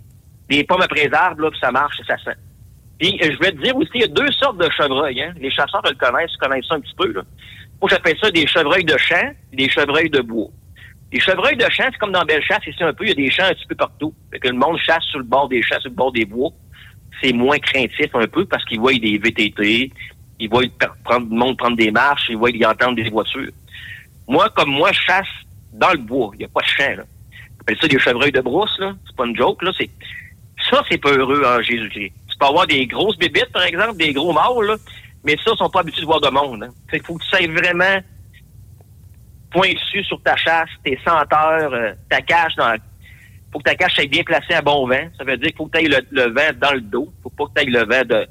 [0.50, 2.36] des pommes les arbres, là, puis ça marche, ça sent.
[3.00, 5.21] Puis, je vais te dire aussi, il y a deux sortes de chevreuils.
[5.21, 5.34] Hein.
[5.40, 7.12] Les chasseurs le connaissent, connaissent ça un petit peu.
[7.13, 7.21] Là.
[7.82, 10.50] Moi, j'appelle ça des chevreuils de champ et des chevreuils de bois.
[11.12, 13.16] Les chevreuils de champ, c'est comme dans Belle Chasse, ici un peu, il y a
[13.16, 14.14] des champs un petit peu partout.
[14.32, 16.52] Fait que le monde chasse sur le bord des champs, sur le bord des bois.
[17.22, 19.92] C'est moins craintif un peu parce qu'ils voient des VTT,
[20.40, 23.52] ils voient le monde prendre des marches, ils voient, ils entendent des voitures.
[24.28, 25.28] Moi, comme moi, je chasse
[25.74, 26.32] dans le bois.
[26.34, 27.04] Il n'y a pas de champ, là.
[27.04, 28.94] On appelle ça des chevreuils de brousse, là.
[29.06, 29.72] C'est pas une joke, là.
[29.78, 29.90] C'est,
[30.70, 32.14] ça, c'est pas heureux en Jésus-Christ.
[32.30, 34.76] Tu peux avoir des grosses bébites, par exemple, des gros mâles, là.
[35.24, 36.64] Mais ça, ils sont pas habitués de voir de monde.
[36.64, 36.70] Hein.
[36.90, 38.00] Fait qu'il faut que tu sais vraiment
[39.52, 42.75] pointu sur ta chasse, tes senteurs, euh, ta cache dans
[43.52, 45.10] faut que ta cache soit bien placée à bon vent.
[45.17, 47.12] Ça veut dire qu'il faut que tu ailles le, vent dans le dos.
[47.21, 48.27] Faut pas que tu ailles le vent de.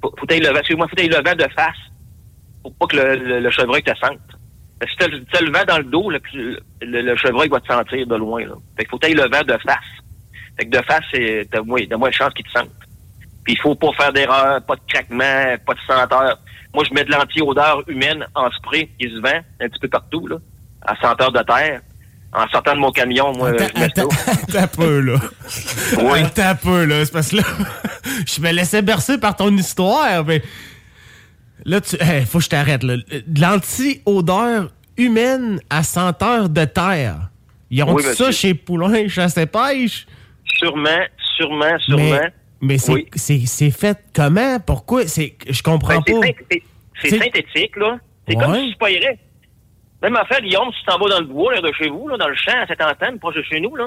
[0.00, 0.58] Faut, faut que le vent.
[0.58, 1.76] Excuse-moi, faut que le vent de face.
[2.62, 4.20] Faut pas que le, le, chevreuil te sente.
[4.88, 6.20] Si tu as, le vent dans le dos, le,
[6.80, 8.44] le, chevreuil va te sentir de loin.
[8.44, 8.54] Là.
[8.76, 9.76] Fait qu'il faut que tu le vent de face.
[10.58, 11.04] Fait que de face,
[11.50, 12.70] t'as moins, moins de chance qu'il te sente.
[13.44, 16.38] Puis il faut pas faire d'erreur, pas de craquement, pas de senteur.
[16.72, 20.26] Moi, je mets de l'anti-odeur humaine en spray qui se vend un petit peu partout,
[20.26, 20.38] là
[20.84, 21.80] à senteur de terre.
[22.32, 24.06] En sortant de mon camion, moi, je ça.
[24.52, 25.18] T'as peu, là.
[25.98, 26.18] Oui.
[26.34, 27.04] T'as peu, là.
[27.04, 27.42] C'est parce que là,
[28.26, 30.42] je me laissais bercer par ton histoire, mais
[31.64, 32.96] là, tu, faut que je t'arrête, là.
[32.96, 37.30] De l'anti-odeur humaine à senteur de terre.
[37.70, 40.06] Ils ont ça chez Poulain, chasse et pêche?
[40.58, 41.04] Sûrement,
[41.36, 42.20] sûrement, sûrement.
[42.60, 44.58] Mais, c'est fait comment?
[44.58, 45.02] Pourquoi?
[45.04, 46.56] Je comprends ben, pas.
[47.00, 47.98] C'est synthétique, là.
[48.26, 49.18] C'est comme si je paierais
[50.04, 52.16] même affaire, Guillaume, si tu t'en vas dans le bois, là, de chez vous, là,
[52.16, 53.86] dans le champ, à cette antenne, proche de chez nous, là,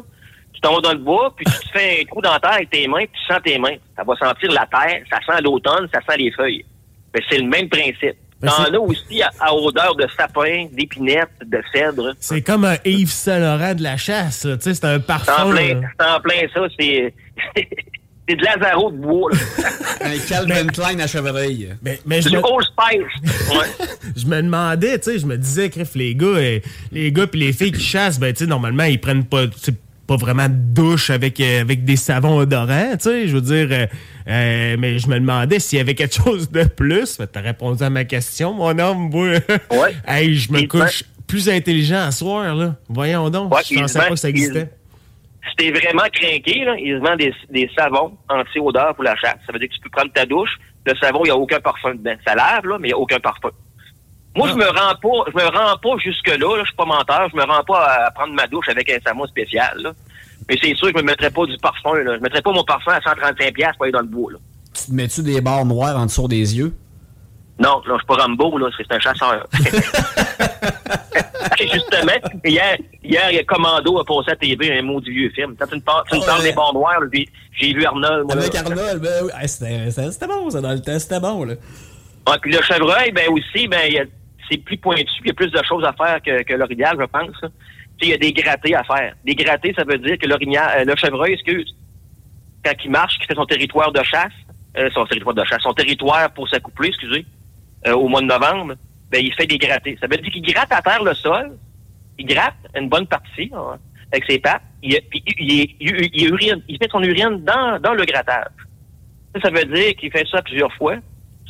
[0.53, 2.53] tu t'en vas dans le bois, puis tu te fais un trou dans la terre
[2.53, 3.75] avec tes mains, puis tu sens tes mains.
[3.95, 6.65] Ça va sentir la terre, ça sent l'automne, ça sent les feuilles.
[7.13, 8.15] Ben, c'est le même principe.
[8.41, 12.13] T'en as aussi à, odeur de sapin, d'épinette, de cèdre.
[12.19, 15.55] C'est comme un Yves Saint Laurent de la chasse, tu sais, c'est un parfum.
[15.55, 17.13] C'est en plein ça, c'est...
[18.27, 19.31] c'est de Lazaro de bois.
[20.01, 21.69] un Calvin Klein à chevreuil.
[21.81, 22.37] Mais, mais je me...
[22.37, 23.65] Ouais.
[24.15, 26.59] je me demandais, tu sais, je me disais, crif, les gars, euh,
[26.91, 29.45] les gars puis les filles qui chassent, ben, tu sais, normalement, ils prennent pas,
[30.05, 33.87] pas vraiment de douche avec, euh, avec des savons odorants, tu sais, je veux dire,
[34.27, 37.17] euh, mais je me demandais s'il y avait quelque chose de plus.
[37.17, 39.13] Tu as répondu à ma question, mon homme.
[39.13, 39.41] ouais.
[40.07, 42.75] hey, je me couche plus intelligent à soir, là.
[42.89, 44.69] Voyons donc, je pensais pas que ça existait.
[45.49, 49.37] Si t'es vraiment craqué, là, ils vendent des, des savons anti-odeur pour la chasse.
[49.45, 51.59] Ça veut dire que tu peux prendre ta douche, le savon, il n'y a aucun
[51.59, 52.15] parfum dedans.
[52.25, 53.51] Ça lave, là, mais il n'y a aucun parfum.
[54.35, 57.27] Moi, je me rends pas, je me rends pas jusque-là, là, je suis pas menteur,
[57.31, 59.93] je me rends pas à, prendre ma douche avec un savon spécial, là.
[60.47, 62.15] Mais c'est sûr que je me mettrais pas du parfum, là.
[62.17, 64.37] Je mettrais pas mon parfum à 135$ pour aller dans le bois, là.
[64.73, 66.73] Tu te mets-tu des barres noires en dessous des yeux?
[67.59, 69.47] Non, là, je suis pas Rambo, là, c'est un chasseur.
[71.59, 72.11] Justement,
[72.43, 75.55] hier, hier, Commando a passé à TV un mot du vieux film.
[75.57, 78.31] Quand tu me parles, tu me parles des bons noirs, j'ai vu Arnold.
[78.31, 79.47] Avec Arnold, ben, oui.
[79.47, 81.53] c'était bon, ça, dans le temps, c'était bon, là.
[82.25, 84.07] Ah, puis le chevreuil, ben aussi, ben,
[84.49, 87.05] c'est plus pointu, il y a plus de choses à faire que, que l'orignal, je
[87.05, 87.51] pense.
[88.01, 89.15] Il y a des grattés à faire.
[89.25, 91.73] Des grattés, ça veut dire que l'orignal, euh, le chevreuil, excuse,
[92.63, 94.33] quand il marche, qu'il fait son territoire de chasse,
[94.77, 97.25] euh, son territoire de chasse, son territoire pour s'accoupler, excusez,
[97.87, 98.75] euh, au mois de novembre,
[99.11, 99.97] ben, il fait des grattés.
[100.01, 101.57] Ça veut dire qu'il gratte à terre le sol,
[102.17, 103.77] il gratte une bonne partie hein,
[104.11, 108.05] avec ses pattes, il, puis il, il, urine, il fait son urine dans, dans le
[108.05, 108.51] grattage.
[109.35, 110.95] Ça, ça veut dire qu'il fait ça plusieurs fois.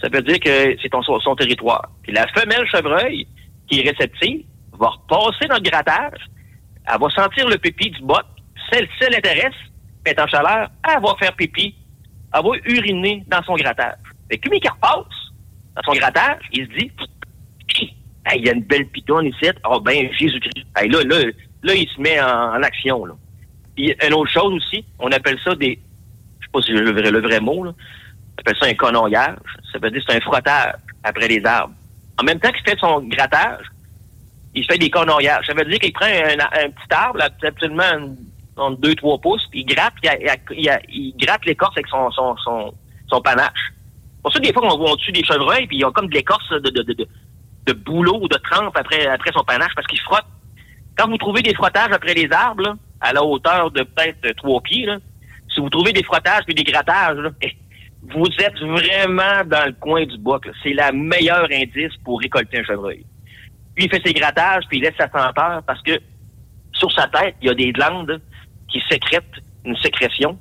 [0.01, 1.89] Ça veut dire que c'est son, territoire.
[2.03, 3.27] Puis la femelle chevreuil,
[3.67, 4.43] qui est réceptive,
[4.73, 6.19] va repasser dans le grattage,
[6.87, 8.23] elle va sentir le pipi du boc.
[8.71, 9.55] Celle, ci l'intéresse,
[10.05, 11.75] est en chaleur, elle va faire pipi,
[12.33, 13.97] elle va uriner dans son grattage.
[14.29, 15.05] Et puis, qui repasse,
[15.75, 16.91] dans son grattage, il se dit,
[18.35, 19.49] il y a une belle pitonne ici.
[19.69, 20.65] Oh ben, Jésus-Christ.
[20.75, 21.31] là, là,
[21.63, 23.05] là, il se met en, action.
[23.05, 23.13] Là.
[23.77, 25.79] Une autre chose aussi, on appelle ça des,
[26.39, 27.71] je sais pas si je le vrai, le vrai mot, là.
[27.75, 29.37] on appelle ça un conoyage.
[29.71, 30.73] Ça veut dire c'est un frottage
[31.03, 31.73] après les arbres.
[32.19, 33.65] En même temps qu'il fait son grattage,
[34.55, 35.45] il fait des conoyages.
[35.45, 38.15] Ça veut dire qu'il prend un, petit arbre, absolument
[38.55, 42.73] entre 2-3 pouces, puis il gratte, il, gratte l'écorce avec son, son,
[43.07, 43.71] son, panache
[44.27, 46.49] pour ça, des fois, on voit dessus des chevreuils, puis ils ont comme de l'écorce
[46.49, 47.07] de,
[47.73, 50.25] boulot ou de trempe après, après son panache parce qu'ils frottent.
[50.97, 54.87] Quand vous trouvez des frottages après les arbres, à la hauteur de peut-être trois pieds,
[55.53, 57.17] si vous trouvez des frottages puis des grattages,
[58.03, 60.39] vous êtes vraiment dans le coin du bois.
[60.63, 63.05] C'est la meilleure indice pour récolter un chevreuil.
[63.75, 65.99] Puis il fait ses grattages, puis il laisse sa senteur parce que
[66.73, 68.21] sur sa tête, il y a des glandes
[68.67, 69.23] qui sécrètent
[69.65, 70.37] une sécrétion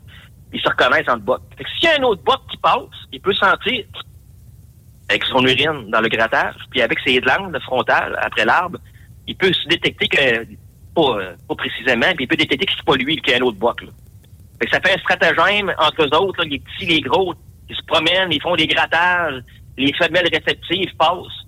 [0.52, 1.42] ils se reconnaissent en boc.
[1.78, 3.84] S'il y a un autre boc qui passe, il peut sentir
[5.08, 8.78] avec son urine dans le grattage, puis avec ses glandes frontales après l'arbre,
[9.26, 10.44] il peut se détecter que,
[10.94, 13.58] pas, pas précisément, puis il peut détecter que c'est pas lui qui a un autre
[13.58, 13.82] boc.
[13.82, 13.90] Là.
[14.58, 17.34] Fait que ça fait un stratagème entre eux autres, les petits, les gros,
[17.68, 19.42] ils se promènent, ils font des grattages,
[19.76, 21.46] les femelles réceptives passent.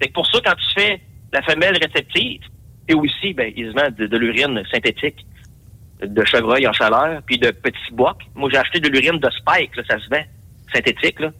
[0.00, 1.00] Fait que pour ça, quand tu fais
[1.32, 2.42] la femelle réceptive,
[2.88, 5.24] et aussi, ben, ils se de l'urine synthétique
[6.02, 8.16] de chevreuil en chaleur, puis de petits bois.
[8.34, 10.24] Moi, j'ai acheté de l'urine de spike, là, ça se vend,
[10.72, 11.20] synthétique.
[11.20, 11.30] Là.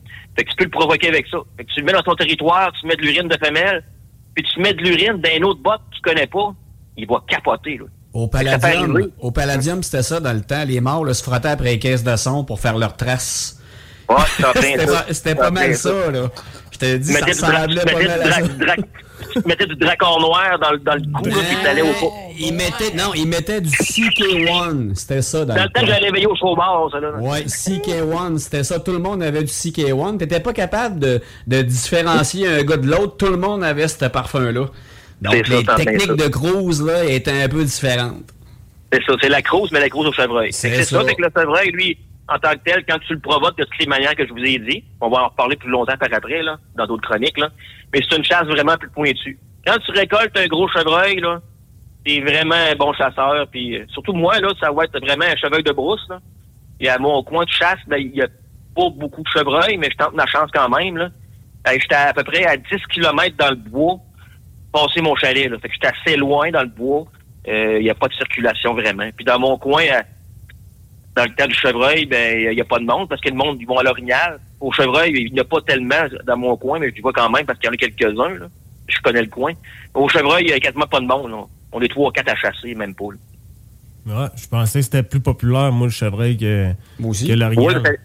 [0.40, 1.36] Fait que tu peux le provoquer avec ça.
[1.58, 3.84] Fait que tu le mets dans ton territoire, tu mets de l'urine de femelle,
[4.34, 6.54] puis tu mets de l'urine dans un autre botte que tu connais pas,
[6.96, 7.76] il va capoter.
[7.76, 7.84] Là.
[8.14, 10.64] Au Palladium, au Palladium, c'était ça dans le temps.
[10.64, 13.60] Les morts là, se frottaient après les caisses de son pour faire leurs traces.
[14.08, 14.16] Ouais,
[15.10, 16.30] c'était pas, mal ça, là.
[16.72, 18.40] Je t'ai dit, ça ressemblait pas mal à ça.
[19.32, 21.86] Tu mettais du dracon noir dans, le- dans le cou, là, puis t'allais au
[22.38, 24.94] Il mettait, non, il mettait du CK1.
[24.94, 27.10] C'était ça dans, Dans le temps que j'allais réveiller au chômage, ça, là.
[27.20, 28.80] Ouais, CK1, c'était ça.
[28.80, 30.18] Tout le monde avait du CK1.
[30.18, 33.16] T'étais pas capable de, de différencier un gars de l'autre.
[33.16, 34.66] Tout le monde avait ce parfum-là.
[35.22, 36.14] Donc, ça, les fais techniques ça.
[36.14, 38.24] de cruise, là, étaient un peu différentes.
[38.92, 40.52] C'est ça, c'est la crouse, mais la crouse au chevreuil.
[40.52, 41.02] C'est ça, ça.
[41.06, 41.98] c'est que le chevreuil, lui,
[42.30, 44.38] en tant que tel, quand tu le provoques de toutes les manières que je vous
[44.44, 47.48] ai dit, on va en reparler plus longtemps par après, là, dans d'autres chroniques, là,
[47.92, 49.38] mais c'est une chasse vraiment plus pointue.
[49.66, 51.40] Quand tu récoltes un gros chevreuil, là,
[52.04, 55.36] t'es vraiment un bon chasseur, puis euh, surtout moi, là, ça va être vraiment un
[55.36, 56.20] chevreuil de brousse, là.
[56.80, 58.28] Et à mon coin de chasse, ben, il y a
[58.74, 61.10] pas beaucoup de chevreuils, mais je tente ma chance quand même, là.
[61.68, 63.96] Euh, J'étais à peu près à 10 km dans le bois,
[64.72, 65.58] passer mon chalet, là.
[65.58, 67.04] Que j'étais assez loin dans le bois.
[67.48, 69.08] Euh, Il n'y a pas de circulation vraiment.
[69.14, 70.04] Puis dans mon coin, à-
[71.16, 73.34] dans le temps du chevreuil, ben il n'y a pas de monde parce que le
[73.34, 74.38] monde, ils vont à l'orignal.
[74.60, 77.44] Au chevreuil, il n'y a pas tellement dans mon coin, mais je vois quand même
[77.46, 78.38] parce qu'il y en a quelques-uns.
[78.38, 78.46] là.
[78.88, 79.52] Je connais le coin.
[79.94, 81.30] Au chevreuil, il n'y a quasiment pas de monde.
[81.30, 81.38] là.
[81.72, 83.04] On est trois ou quatre à chasser, même pas.
[84.06, 87.28] Ouais, je pensais que c'était plus populaire, moi, le chevreuil, que, Moi aussi.
[87.28, 87.66] que l'orignal.
[87.76, 87.96] Ouais, mais ouais,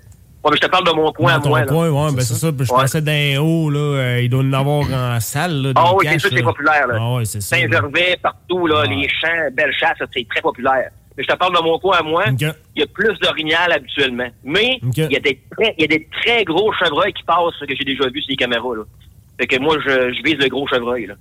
[0.51, 1.61] mais je te parle de mon coin à Dans ton moi.
[1.63, 2.51] coin, ouais, ben c'est ça.
[2.51, 2.81] puis Je Ouais.
[2.81, 6.11] pensais d'un haut, là, euh, il doit en avoir en salle, là, Ah oui, c'est
[6.13, 6.87] caches, ça, c'est populaire.
[6.87, 6.97] Là.
[6.99, 7.55] Ah ouais, c'est ça.
[7.55, 10.89] Saint-Gervais, partout, là, les champs, belles chasses, ça, c'est très populaire.
[11.17, 14.27] Mais je te parle de mon coin à moi, il y a plus d'orignal habituellement.
[14.43, 17.57] Mais il y, a des très- il y a des très gros chevreuils qui passent
[17.67, 18.75] que j'ai déjà vus sur les caméras.
[18.75, 18.83] Là.
[19.39, 21.05] Fait que moi, je, je vise le gros chevreuil.
[21.07, 21.13] Là.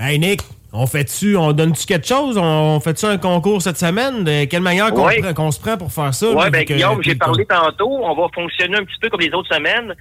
[0.00, 0.40] Hey, Nick,
[0.72, 2.36] on fait-tu, on donne-tu quelque chose?
[2.38, 4.24] On fait-tu un concours cette semaine?
[4.24, 5.20] De quelle manière qu'on Ouais.
[5.22, 6.28] se prend pour faire ça?
[6.28, 7.88] vu ben que- Guillaume, j'ai parlé tantôt.
[8.02, 9.94] On va fonctionner un petit peu comme les autres semaines.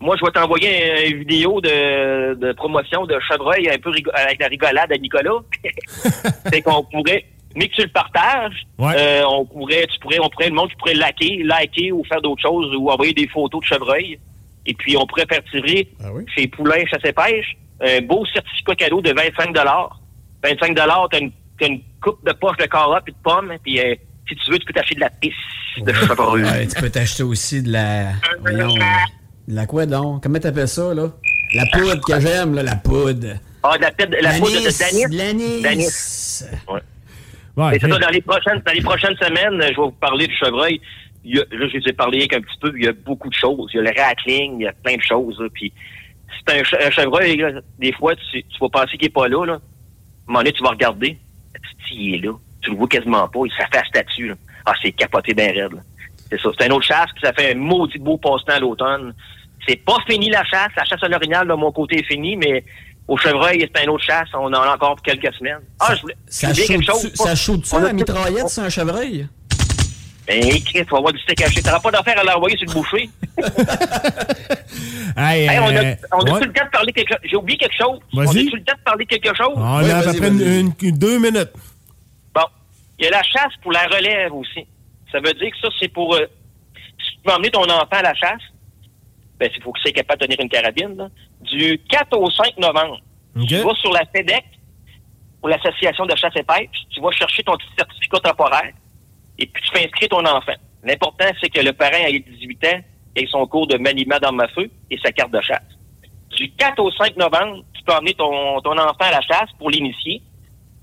[0.00, 4.46] Moi, je vais t'envoyer une vidéo de, de promotion de chevreuil un peu avec la
[4.48, 5.40] rigolade à Nicolas.
[6.52, 7.24] c'est qu'on pourrait,
[7.56, 8.94] mais que tu le partages, Ouais.
[8.96, 12.20] euh, on pourrait, tu pourrais, on pourrait, le monde, tu pourrais liker, liker ou faire
[12.22, 14.18] d'autres choses ou envoyer des photos de chevreuil.
[14.66, 16.24] Et puis, on pourrait faire tirer Ah oui?
[16.36, 19.56] chez Poulain Chasse et Pêche un beau certificat cadeau de 25
[20.42, 23.52] 25 t'as une, t'as une coupe de poche de carottes et de pommes.
[23.64, 23.94] Puis, euh,
[24.28, 25.32] si tu veux, tu peux t'acheter de la pisse
[25.78, 26.42] de chevreuil.
[26.44, 28.12] Ouais, tu peux t'acheter aussi de la.
[28.40, 30.22] voyons, de la quoi donc?
[30.22, 31.08] Comment t'appelles ça, là?
[31.54, 33.36] La poudre que j'aime, là, la poudre.
[33.62, 35.62] Ah, de la, pète- la poudre de de l'anis.
[35.62, 36.44] D'anis.
[36.68, 36.80] Ouais.
[37.56, 40.26] Ouais, Et c'est ça, dans les prochaines, dans les prochaines semaines, je vais vous parler
[40.26, 40.80] du chevreuil.
[41.24, 42.92] Il y a, là, je vous ai parlé avec un petit peu, il y a
[42.92, 43.70] beaucoup de choses.
[43.74, 45.38] Il y a le rattling, il y a plein de choses.
[45.40, 45.48] là.
[45.52, 45.72] Puis,
[46.46, 49.44] c'est un, un chevreuil, là, des fois, tu, tu vas penser qu'il est pas là,
[49.44, 49.52] là.
[49.52, 49.60] À un
[50.28, 51.18] moment donné, tu vas regarder.
[51.92, 52.32] Il est là?
[52.62, 53.40] Tu le vois quasiment pas.
[53.44, 54.34] Il la statue, là.
[54.64, 55.80] Ah, c'est capoté d'un raide, là.
[56.30, 56.50] C'est ça.
[56.56, 59.12] C'est un autre chasse, puis ça fait un maudit beau passe-temps à l'automne.
[59.66, 60.70] C'est pas fini la chasse.
[60.76, 62.64] La chasse à l'orignal, de mon côté, est finie, mais
[63.10, 64.28] au chevreuil, c'est un autre chasse.
[64.34, 65.60] On en a encore pour quelques semaines.
[65.80, 66.16] Ah, je voulais.
[66.28, 67.12] Ça je voulais quelque chose.
[67.14, 69.26] ça chauffe-tu On a la mitraillette sur un chevreuil?
[70.28, 71.60] Ben, Chris, tu vas avoir du steak haché.
[71.60, 73.10] T'auras pas d'affaire à l'envoyer sur le boucher.
[75.16, 76.40] Hey, Hey, on a, euh, on a ouais.
[76.40, 77.18] tout le temps de parler quelque chose?
[77.24, 77.98] J'ai oublié quelque chose.
[78.12, 78.26] Vas-y.
[78.26, 79.52] On a tout le temps de parler quelque chose?
[79.56, 80.60] On a à peu près vas-y.
[80.60, 81.50] une, une- deux minutes.
[82.34, 82.42] Bon.
[82.98, 84.64] Il y a la chasse pour la relève aussi.
[85.10, 86.14] Ça veut dire que ça, c'est pour...
[86.14, 86.26] euh,
[86.76, 88.42] si tu veux emmener ton enfant à la chasse,
[89.40, 90.96] ben, il faut que c'est capable de tenir une carabine.
[90.96, 91.08] là.
[91.40, 93.00] Du 4 au 5 novembre,
[93.48, 94.44] tu vas sur la FEDEC,
[95.40, 98.72] pour l'Association de chasse et pêche, tu vas chercher ton petit certificat temporaire
[99.38, 100.52] et puis tu fais inscrire ton enfant.
[100.84, 102.80] L'important, c'est que le parent ait 18 ans,
[103.16, 105.62] ait son cours de maniement d'armes à feu et sa carte de chasse.
[106.36, 109.70] Du 4 au 5 novembre, tu peux emmener ton, ton enfant à la chasse pour
[109.70, 110.22] l'initier.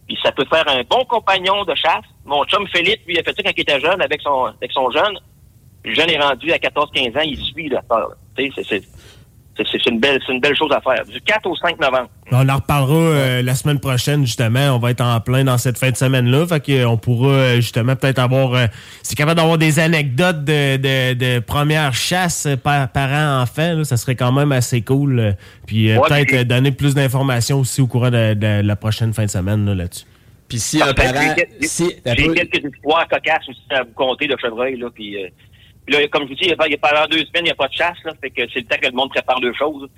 [0.08, 2.06] Puis ça peut faire un bon compagnon de chasse.
[2.26, 4.90] Mon chum Philippe, lui, a fait ça quand il était jeune avec son, avec son
[4.90, 5.20] jeune.
[5.86, 8.12] Le jeune est rendu à 14-15 ans, il suit la peur.
[8.38, 8.84] Tu sais, c'est- c'est-
[9.58, 11.04] c'est c'est une belle, c'est une belle chose à faire.
[11.06, 12.10] Du 4 au 5 novembre.
[12.32, 14.76] On en reparlera euh, la semaine prochaine, justement.
[14.76, 16.46] On va être en plein dans cette fin de semaine-là.
[16.46, 18.54] Fait qu'on pourra euh, justement peut-être avoir.
[18.54, 18.68] euh,
[19.02, 24.16] si capable d'avoir des anecdotes de, de, de première chasse par parents-enfants, là, ça serait
[24.16, 25.20] quand même assez cool.
[25.20, 25.32] euh,
[25.66, 28.76] Puis euh, Ouais, peut-être puis- euh, donner plus d'informations aussi au courant de, de la
[28.76, 30.06] prochaine fin de semaine là, là-dessus.
[30.48, 31.14] Puis si un Parfait.
[31.14, 31.36] parent.
[31.62, 34.78] J'ai- Si, un J'ai peu- quelques histoires cocasses aussi à vous conter de chevreuil.
[34.78, 35.28] Là, puis, euh,
[35.88, 37.52] puis là, comme je vous dis, il y a- a pendant deux semaines, il n'y
[37.52, 37.98] a pas de chasse.
[38.06, 39.90] Là, fait que c'est le temps que le monde prépare deux choses.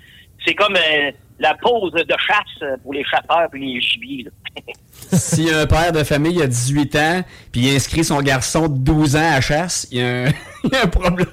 [0.46, 4.26] C'est comme euh, la pause de chasse pour les chasseurs et les gibiers.
[5.12, 9.16] si un père de famille a 18 ans, puis il inscrit son garçon de 12
[9.16, 10.26] ans à chasse, il y a un,
[10.64, 11.26] il y a un problème.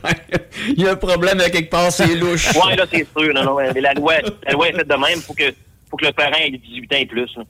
[0.69, 2.53] Il y a un problème à quelque part, c'est louche.
[2.55, 3.33] Ouais, là, c'est sûr.
[3.33, 5.17] Non, non, mais la loi, la loi est faite de même.
[5.17, 5.53] Il faut que,
[5.89, 7.29] faut que le parent ait 18 ans et plus.
[7.37, 7.43] là.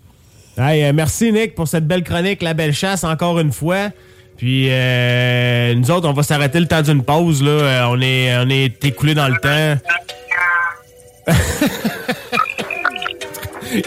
[0.59, 3.89] Hey, euh, merci Nick pour cette belle chronique, la belle chasse, encore une fois.
[4.37, 7.41] Puis euh, nous autres, on va s'arrêter le temps d'une pause.
[7.43, 7.49] Là.
[7.49, 9.81] Euh, on est on est écoulé dans le temps.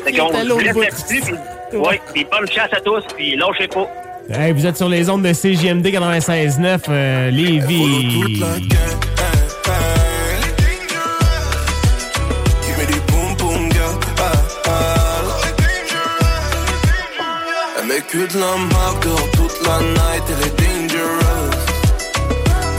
[0.05, 1.23] Fait qu'on là-dessus,
[2.13, 3.89] puis, bonne chance à tous, puis lâchez pas.
[4.29, 8.43] Hey, vous êtes sur les ondes de CJMD 96.9 euh, Lévis.
[8.43, 8.47] Ah,
[9.67, 10.01] ah.
[18.11, 19.07] Que de la marque
[19.67, 21.51] la night, elle est dangerous.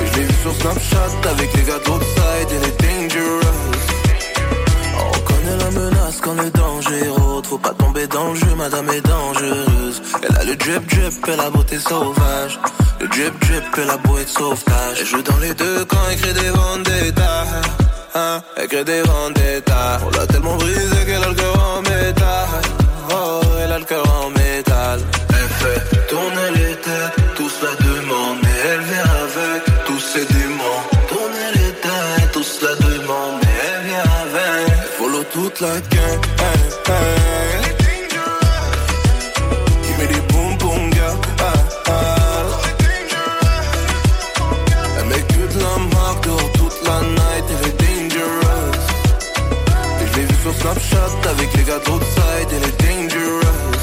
[0.02, 3.42] Et je l'ai vu sur Snapchat avec les gars d'outside, elle est dangerous.
[5.00, 7.46] On connaît la menace quand le danger rôde.
[7.46, 10.02] Faut pas tomber dans le jeu, madame est dangereuse.
[10.24, 12.60] Elle a le drip drip et la beauté sauvage.
[13.00, 14.98] Le drip drip et la beauté de sauvetage.
[15.00, 17.46] Elle joue dans les deux camps, elle crée des vendettas.
[18.14, 20.00] Hein, elle crée des vendettas.
[20.06, 22.21] On l'a tellement brisé qu'elle a le cœur en métal.
[35.62, 36.22] Follow toute la gang.
[36.40, 37.62] Hey, hey.
[39.84, 41.18] Give me des boom boom girl.
[41.40, 41.54] Ah,
[41.88, 42.46] ah.
[44.98, 48.80] Elle met que de la marque dehors toute la night, elle est dangerous.
[50.02, 53.80] Et je l'ai vu sur Snapchat avec les gars d'outside, elle est dangerous.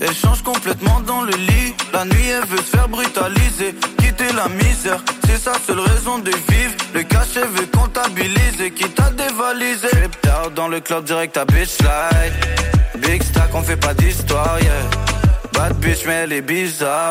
[0.00, 1.74] Elle change complètement dans le lit.
[1.92, 3.74] La nuit, elle veut se faire brutaliser.
[3.98, 6.74] Quitter la misère, c'est sa seule raison de vivre.
[6.94, 8.70] Le cachet veut comptabiliser.
[8.70, 9.88] Quitte à dévaliser.
[9.88, 10.16] Trip
[10.54, 12.32] dans le club direct à slide.
[12.98, 14.70] Big stack, on fait pas d'histoire, yeah.
[15.52, 17.10] Bad bitch, mais elle est bizarre.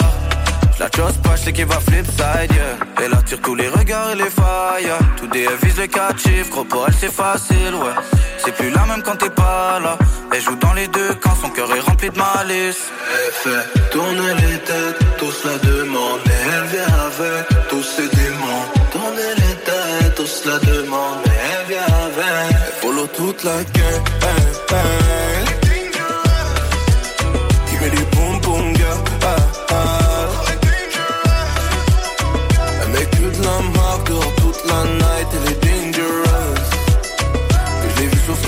[0.80, 3.04] La chose pas, sais qu'il va flip side, yeah.
[3.04, 4.98] Elle attire tous les regards et les failles, yeah.
[5.18, 7.96] Tout des vise le 4 chiffres, gros pour elle c'est facile, ouais.
[8.38, 9.98] C'est plus la même quand t'es pas là.
[10.34, 12.84] Elle joue dans les deux quand son cœur est rempli de malice.
[13.12, 16.22] Elle fait tourner les têtes, tous la demandent.
[16.26, 18.66] Mais elle vient avec tous ses démons.
[18.92, 21.20] Tourner les têtes, tous la demandent.
[21.26, 22.52] Mais elle vient avec.
[22.52, 24.04] Elle follow toute la gang.
[24.24, 25.59] Hey, hey.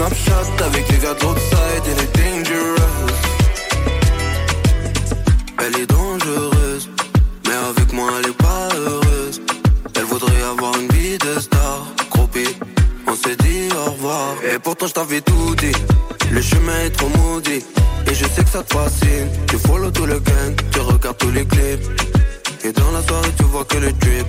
[0.02, 3.14] Snapchat avec les gars d'outside, elle est dangerous.
[5.60, 6.90] Elle est dangereuse,
[7.46, 9.42] mais avec moi elle est pas heureuse.
[9.96, 12.58] Elle voudrait avoir une vie de star, groupie.
[13.06, 15.76] On s'est dit au revoir, et pourtant je t'avais tout dit.
[16.32, 17.64] Le chemin est trop maudit,
[18.08, 19.30] et je sais que ça te fascine.
[19.50, 21.86] Tu follow tout le gang, tu regardes tous les clips.
[22.64, 24.26] Et dans la soirée tu vois que le drip.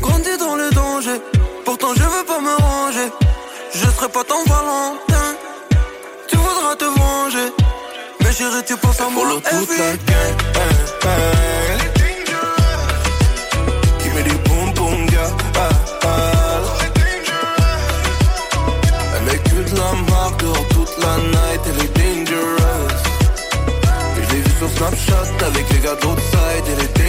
[0.00, 1.20] Grandi dans le danger,
[1.64, 3.31] pourtant je veux pas me ranger.
[3.74, 5.34] Je serai pas ton Valentin,
[6.28, 7.52] tu voudras te venger.
[8.20, 9.24] Mais chérie, tu penses à moi.
[9.24, 10.36] Follow toute la gang.
[10.58, 11.78] Hey, hey.
[13.98, 15.32] Give me des boom boom girl.
[15.56, 15.68] Ah,
[16.02, 16.08] ah.
[19.16, 22.92] Elle met que de la marque dehors toute la night, elle est dangerous.
[24.18, 27.01] Et je l'ai vu sur Snapchat avec les gars d'outside, elle est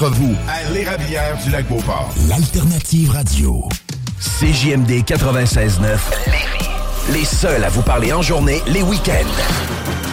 [0.00, 2.14] Vous à l'érablière du lac Beauport.
[2.28, 3.68] L'alternative radio.
[4.20, 5.98] CJMD 96.9.
[6.26, 6.70] Lévis.
[7.12, 10.07] Les seuls à vous parler en journée, les week-ends.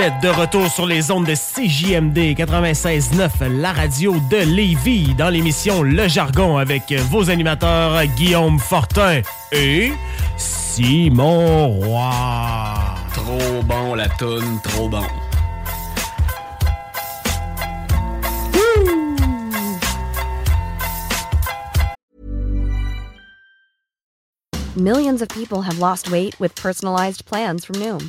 [0.00, 5.82] Êtes de retour sur les ondes de CJMD 96.9, la radio de Lévis, dans l'émission
[5.82, 9.20] Le Jargon avec vos animateurs Guillaume Fortin
[9.52, 9.92] et
[10.38, 12.14] Simon Roy.
[13.12, 15.04] Trop bon la toune, trop bon.
[24.76, 28.08] Millions of people have lost weight with personalized plans from Noom,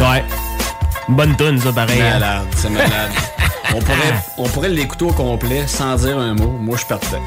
[0.00, 0.24] Ouais.
[1.08, 1.98] Bonne tune, ça, pareil.
[2.00, 3.10] Malade, c'est malade.
[3.74, 6.56] on, pourrait, on pourrait l'écouter au complet sans dire un mot.
[6.60, 7.20] Moi, je suis parfait.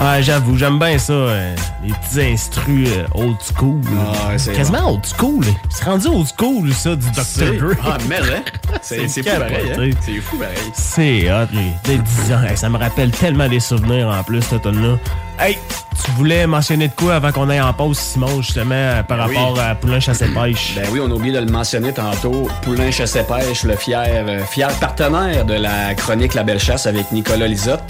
[0.00, 1.12] Ah, j'avoue, j'aime bien ça.
[1.12, 3.80] euh, les petits instrus euh, old school.
[3.98, 5.44] Ah, ouais, Quasiment old school.
[5.70, 7.58] C'est rendu old school, ça, du Dr.
[7.58, 7.74] Dre.
[7.84, 8.42] Ah, mais hein?
[8.82, 9.90] C'est fou pareil, hein?
[10.00, 10.56] C'est fou pareil.
[10.72, 12.42] C'est hot, les- dès 10 ans.
[12.54, 14.98] Ça me rappelle tellement des souvenirs en plus, cette tonne-là.
[15.40, 15.56] Hey,
[16.04, 19.36] tu voulais mentionner de quoi avant qu'on aille en pause, Simon, justement, euh, par oui.
[19.36, 20.74] rapport à Poulain Chassé-Pêche?
[20.74, 22.48] Ben oui, on a oublié de le mentionner tantôt.
[22.62, 27.46] Poulain Chasse-Pêche, le fier, euh, fier partenaire de la chronique La Belle Chasse avec Nicolas
[27.46, 27.84] Lisotte.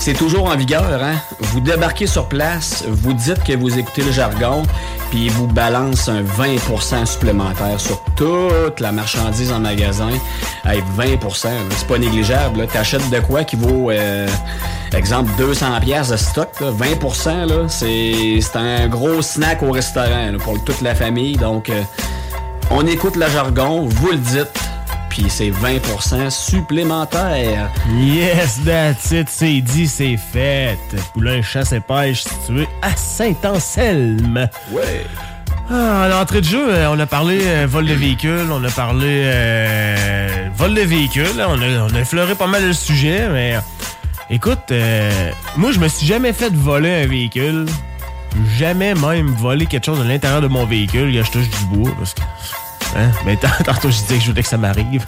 [0.00, 1.14] C'est toujours en vigueur, hein?
[1.40, 4.62] Vous débarquez sur place, vous dites que vous écoutez le jargon,
[5.10, 10.10] puis il vous balance un 20% supplémentaire sur toute la marchandise en magasin.
[10.64, 12.60] Hey, 20 là, c'est pas négligeable.
[12.60, 12.66] là.
[12.66, 14.26] T'achètes de quoi qui vaut, euh,
[14.94, 16.48] exemple, 200 pièces de stock.
[16.60, 16.70] là.
[16.70, 21.36] 20% là, c'est c'est un gros snack au restaurant là, pour toute la famille.
[21.36, 21.82] Donc, euh,
[22.70, 24.60] on écoute le jargon, vous le dites,
[25.08, 27.70] puis c'est 20% supplémentaire.
[27.98, 30.78] Yes, that's it, c'est dit, c'est fait.
[31.14, 34.48] Poulain Chassé-Pêche situé à Saint-Anselme.
[34.70, 35.06] Ouais.
[35.70, 38.70] Ah, à l'entrée de jeu, euh, on a parlé euh, vol de véhicule, on a
[38.70, 43.56] parlé euh, vol de véhicule, on a, on a effleuré pas mal le sujet, mais
[44.30, 47.66] écoute, euh, moi je me suis jamais fait voler un véhicule,
[48.58, 51.90] jamais même volé quelque chose de l'intérieur de mon véhicule, Gars, je touche du bois,
[51.98, 52.20] parce que...
[52.96, 53.10] Hein?
[53.26, 55.04] Mais tant- tantôt je disais que je voulais que ça m'arrive.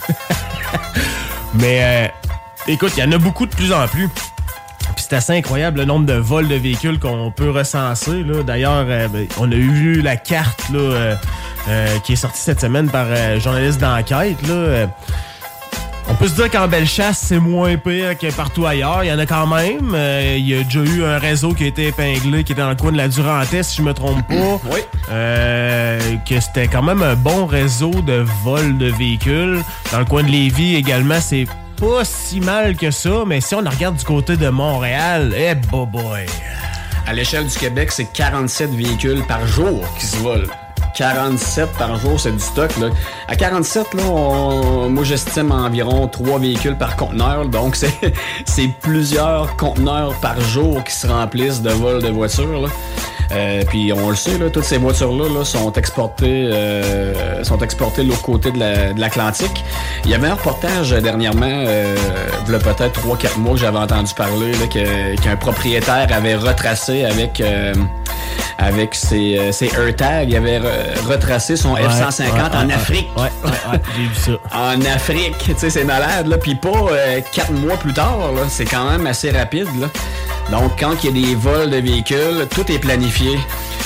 [1.55, 2.07] mais euh,
[2.67, 4.07] écoute, il y en a beaucoup de plus en plus.
[4.09, 8.23] Puis c'est assez incroyable le nombre de vols de véhicules qu'on peut recenser.
[8.23, 8.43] là.
[8.43, 11.15] D'ailleurs, euh, ben, on a eu la carte là, euh,
[11.69, 13.05] euh, qui est sortie cette semaine par
[13.39, 14.37] journaliste d'enquête.
[16.11, 19.03] On peut se dire qu'en Bellechasse, c'est moins pire que partout ailleurs.
[19.03, 19.93] Il y en a quand même.
[19.95, 22.69] Euh, il y a déjà eu un réseau qui a été épinglé, qui était dans
[22.69, 24.35] le coin de la Durantais, si je me trompe pas.
[24.71, 24.79] Oui.
[25.11, 29.61] Euh, que c'était quand même un bon réseau de vol de véhicules.
[29.91, 31.45] Dans le coin de Lévis également, c'est
[31.77, 35.87] pas si mal que ça, mais si on regarde du côté de Montréal, eh boy
[35.87, 36.25] boy.
[37.07, 40.47] À l'échelle du Québec, c'est 47 véhicules par jour qui se volent.
[40.95, 42.71] 47 par jour, c'est du stock.
[42.79, 42.87] Là.
[43.27, 47.45] À 47, là, on- moi j'estime environ 3 véhicules par conteneur.
[47.47, 47.75] Donc
[48.45, 52.69] c'est plusieurs conteneurs par jour qui se remplissent de vols de voitures.
[53.33, 58.03] Euh, puis on le sait, là, toutes ces voitures-là là, sont exportées euh, sont exportées
[58.03, 59.63] de l'autre côté de la- de l'Atlantique.
[60.03, 61.95] Il y avait un reportage dernièrement, euh,
[62.45, 64.51] peut-être 3-4 mois que j'avais entendu parler
[65.23, 67.73] qu'un propriétaire avait retracé avec euh,
[68.61, 72.73] avec ses, euh, ses AirTags, il avait re- retracé son Ouais, F-150 ouais, en ouais,
[72.73, 73.07] Afrique.
[73.17, 74.31] Ouais, ouais, ouais, j'ai vu ça.
[74.57, 76.37] En Afrique, tu sais, c'est malade, là.
[76.37, 78.41] Puis pas euh, quatre mois plus tard, là.
[78.49, 79.87] C'est quand même assez rapide, là.
[80.51, 83.39] Donc, quand il y a des vols de véhicules, tout est planifié.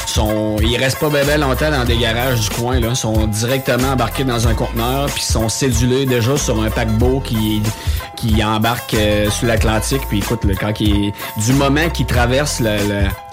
[0.06, 2.88] Sont, ils restent pas bébé longtemps dans des garages du coin, là.
[2.92, 7.62] Ils sont directement embarqués dans un conteneur, puis sont cédulés déjà sur un paquebot qui,
[8.16, 10.04] qui embarque euh, sur l'Atlantique.
[10.08, 12.78] Puis écoute, quand il, du moment qu'ils traversent la,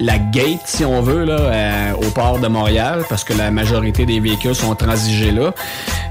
[0.00, 4.04] la- gate, si on veut, là, euh, au port de Montréal, parce que la majorité
[4.06, 5.52] des véhicules sont transigés là,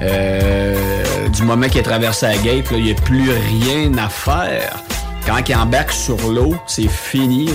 [0.01, 4.77] euh, du moment qu'il est traversé la gate, il n'y a plus rien à faire.
[5.25, 7.49] Quand il embarque sur l'eau, c'est fini.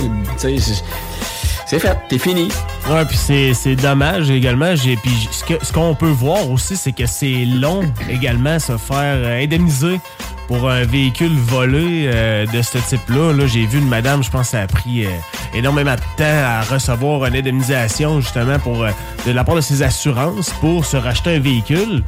[1.67, 2.49] C'est- fait, t'es fini.
[2.89, 4.73] Ouais, puis c'est, dommage également.
[4.75, 9.99] Puis ce, qu'on peut voir aussi, c'est que c'est long également se faire euh, indemniser
[10.47, 13.33] pour un véhicule volé euh, de ce type-là.
[13.33, 15.09] Là, j'ai vu une madame, je pense ça a pris euh,
[15.53, 18.85] énormément de temps à recevoir une indemnisation justement pour
[19.25, 22.03] de la part de ses assurances pour se racheter un véhicule.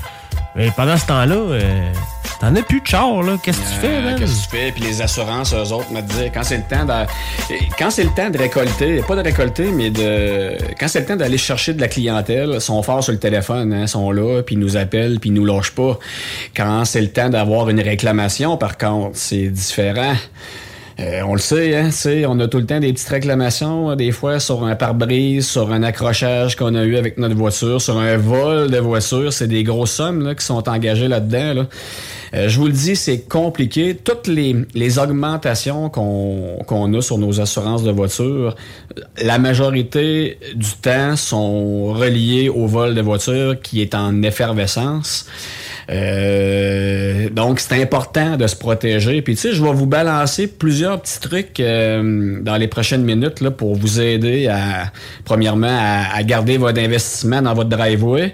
[0.57, 1.91] Et pendant ce temps-là, euh,
[2.41, 3.37] t'en as plus de char, là.
[3.41, 4.15] Qu'est-ce que tu fais, Euh, man?
[4.19, 4.71] Qu'est-ce que tu fais?
[4.71, 8.09] Puis les assurances, eux autres, me disaient, quand c'est le temps de, quand c'est le
[8.09, 11.81] temps de récolter, pas de récolter, mais de, quand c'est le temps d'aller chercher de
[11.81, 14.75] la clientèle, ils sont forts sur le téléphone, hein, ils sont là, puis ils nous
[14.75, 15.97] appellent, puis ils nous lâchent pas.
[16.55, 20.13] Quand c'est le temps d'avoir une réclamation, par contre, c'est différent.
[20.99, 21.89] Euh, on le sait, hein,
[22.27, 25.71] on a tout le temps des petites réclamations, euh, des fois sur un pare-brise, sur
[25.71, 29.31] un accrochage qu'on a eu avec notre voiture, sur un vol de voiture.
[29.31, 31.53] C'est des grosses sommes qui sont engagées là-dedans.
[31.53, 31.65] Là.
[32.33, 33.95] Euh, je vous le dis, c'est compliqué.
[33.95, 38.55] Toutes les, augmentations qu'on qu'on a sur nos assurances de voiture,
[39.21, 45.27] la majorité du temps sont reliées au vol de voiture qui est en effervescence.
[45.89, 49.21] Euh, donc, c'est important de se protéger.
[49.21, 53.41] Puis, tu sais, je vais vous balancer plusieurs petits trucs euh, dans les prochaines minutes
[53.41, 54.91] là, pour vous aider à,
[55.25, 58.33] premièrement, à, à garder votre investissement dans votre driveway.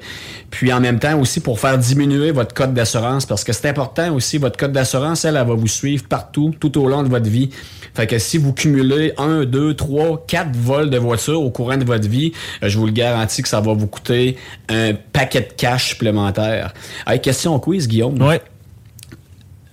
[0.57, 4.13] Puis en même temps aussi pour faire diminuer votre code d'assurance, parce que c'est important
[4.13, 7.29] aussi, votre code d'assurance, elle, elle va vous suivre partout, tout au long de votre
[7.29, 7.49] vie.
[7.93, 11.85] Fait que si vous cumulez un, deux, trois, quatre vols de voiture au courant de
[11.85, 12.31] votre vie,
[12.63, 14.37] euh, je vous le garantis que ça va vous coûter
[14.69, 16.73] un paquet de cash supplémentaire.
[17.07, 18.21] Hey, question quiz, Guillaume.
[18.21, 18.41] Ouais.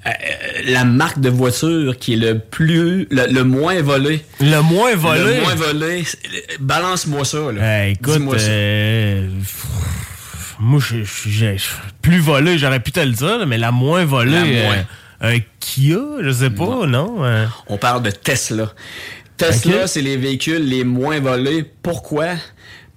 [0.05, 0.11] Euh,
[0.67, 4.25] la marque de voiture qui est le plus le, le moins volé.
[4.41, 5.37] Le moins volé.
[5.37, 6.03] Le moins volé.
[6.59, 7.39] Balance-moi ça.
[7.53, 7.87] Là.
[7.87, 8.47] Eh, écoute, Dis-moi ça.
[8.49, 9.29] euh,
[10.63, 11.47] moi, je je-
[12.01, 14.31] plus volé, j'aurais pu te le dire, mais la moins volée.
[14.33, 14.77] La moins.
[15.25, 17.25] euh, un Kia, je sais pas, non?
[17.25, 18.73] euh, On parle de Tesla.
[19.37, 21.65] Tesla, c'est les véhicules les moins volés.
[21.83, 22.27] Pourquoi?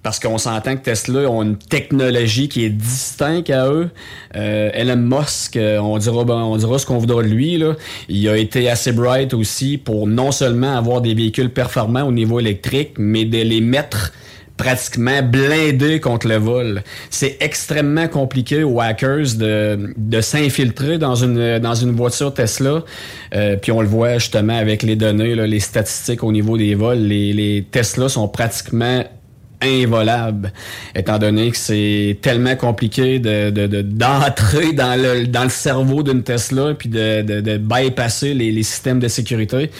[0.02, 3.90] Parce qu'on s'entend que Tesla ont une technologie qui est distincte à eux.
[4.36, 7.58] Euh, Elon Musk, euh, on dira, ben, on dira ce qu'on voudra de lui.
[7.58, 7.72] Là.
[8.08, 12.38] Il a été assez bright aussi pour non seulement avoir des véhicules performants au niveau
[12.38, 14.12] électrique, mais de les mettre
[14.56, 16.82] pratiquement blindés contre le vol.
[17.10, 22.82] C'est extrêmement compliqué aux hackers de, de s'infiltrer dans une, dans une voiture Tesla.
[23.34, 26.74] Euh, puis on le voit justement avec les données, là, les statistiques au niveau des
[26.74, 26.98] vols.
[26.98, 29.04] Les, les Tesla sont pratiquement
[29.62, 30.52] involables,
[30.94, 36.02] étant donné que c'est tellement compliqué de, de- de- d'entrer dans le, dans le cerveau
[36.02, 39.70] d'une Tesla puis de, de, de bypasser les, les systèmes de sécurité.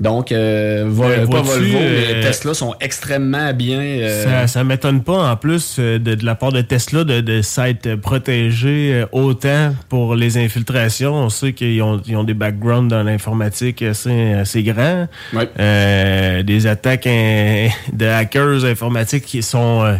[0.00, 0.84] Donc, euh,
[1.26, 3.80] pas Volvo, mais euh, Tesla sont extrêmement bien...
[3.80, 7.20] euh, Ça, ça m'étonne pas, en plus, euh, de, de la part de Tesla, de,
[7.20, 11.14] de s'être protégé euh, autant pour les infiltrations.
[11.14, 15.08] On sait qu'ils ont, ils ont des backgrounds dans l'informatique assez, assez grands.
[15.32, 19.82] Des attaques de hackers informatiques qui sont...
[19.82, 19.96] euh,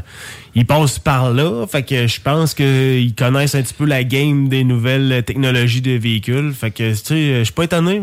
[0.54, 4.48] ils passent par là, fait que je pense qu'ils connaissent un petit peu la game
[4.50, 6.52] des nouvelles technologies de véhicules.
[6.52, 8.02] Fait que, tu sais, je suis pas étonné.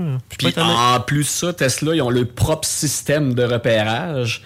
[0.56, 4.42] Pas en plus ça, Tesla, ils ont leur propre système de repérage.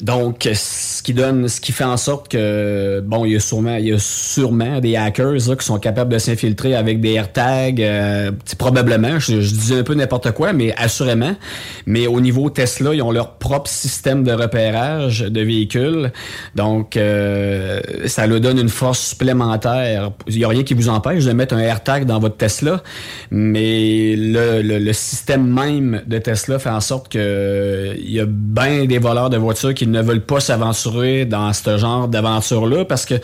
[0.00, 3.76] Donc, ce qui donne, ce qui fait en sorte que, bon, il y a sûrement,
[3.76, 7.82] il y a sûrement des hackers là, qui sont capables de s'infiltrer avec des AirTags,
[7.82, 11.34] euh, probablement, je, dis un peu n'importe quoi, mais assurément.
[11.86, 16.12] Mais au niveau Tesla, ils ont leur propre système de repérage de véhicules.
[16.54, 20.12] Donc, euh, ça leur donne une force supplémentaire.
[20.28, 22.82] Il n'y a rien qui vous empêche de mettre un AirTag dans votre Tesla,
[23.32, 28.26] mais le, le- le système même de Tesla fait en sorte que il y a
[28.28, 33.04] bien des voleurs de voitures qui ne veulent pas s'aventurer dans ce genre d'aventure-là parce
[33.06, 33.14] que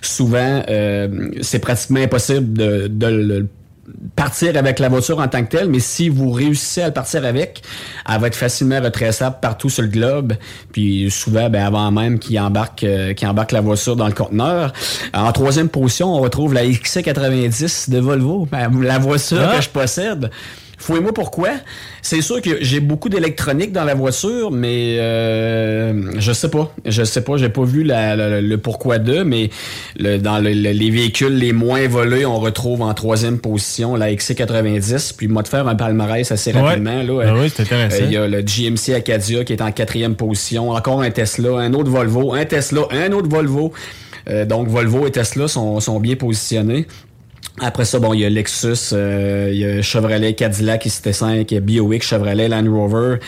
[0.00, 3.48] souvent, euh, c'est pratiquement impossible de, de le
[4.16, 7.24] partir avec la voiture en tant que telle, mais si vous réussissez à le partir
[7.24, 7.62] avec,
[8.08, 10.34] elle va être facilement retraçable partout sur le globe.
[10.72, 14.72] Puis souvent, ben, avant même qu'il embarque, euh, embarque la voiture dans le conteneur.
[15.12, 19.56] En troisième position, on retrouve la XC90 de Volvo, ben, la voiture Ah.
[19.56, 20.30] que je possède.
[20.82, 21.50] Fouillez-moi pourquoi.
[22.02, 26.74] C'est sûr que j'ai beaucoup d'électronique dans la voiture, mais euh, je sais pas.
[26.84, 27.36] Je sais pas.
[27.36, 29.50] J'ai pas vu la- la- le pourquoi de, mais
[29.96, 34.10] le- dans le- le- les véhicules les moins volés, on retrouve en troisième position la
[34.10, 35.12] XC90.
[35.16, 36.60] Puis moi de faire un palmarès assez Ouais.
[36.60, 37.00] rapidement.
[37.02, 38.02] Là, Ah oui, c'est intéressant.
[38.02, 40.70] Euh, Il y a le GMC Acadia qui est en quatrième position.
[40.70, 43.72] Encore un Tesla, un autre Volvo, un Tesla, un autre Volvo.
[44.30, 46.86] Euh, donc Volvo et Tesla sont, sont bien positionnés.
[47.64, 51.54] Après ça, bon, il y a Lexus, euh, il y a Chevrolet Cadillac XT5, il
[51.54, 53.18] y a Buick, Chevrolet Land Rover.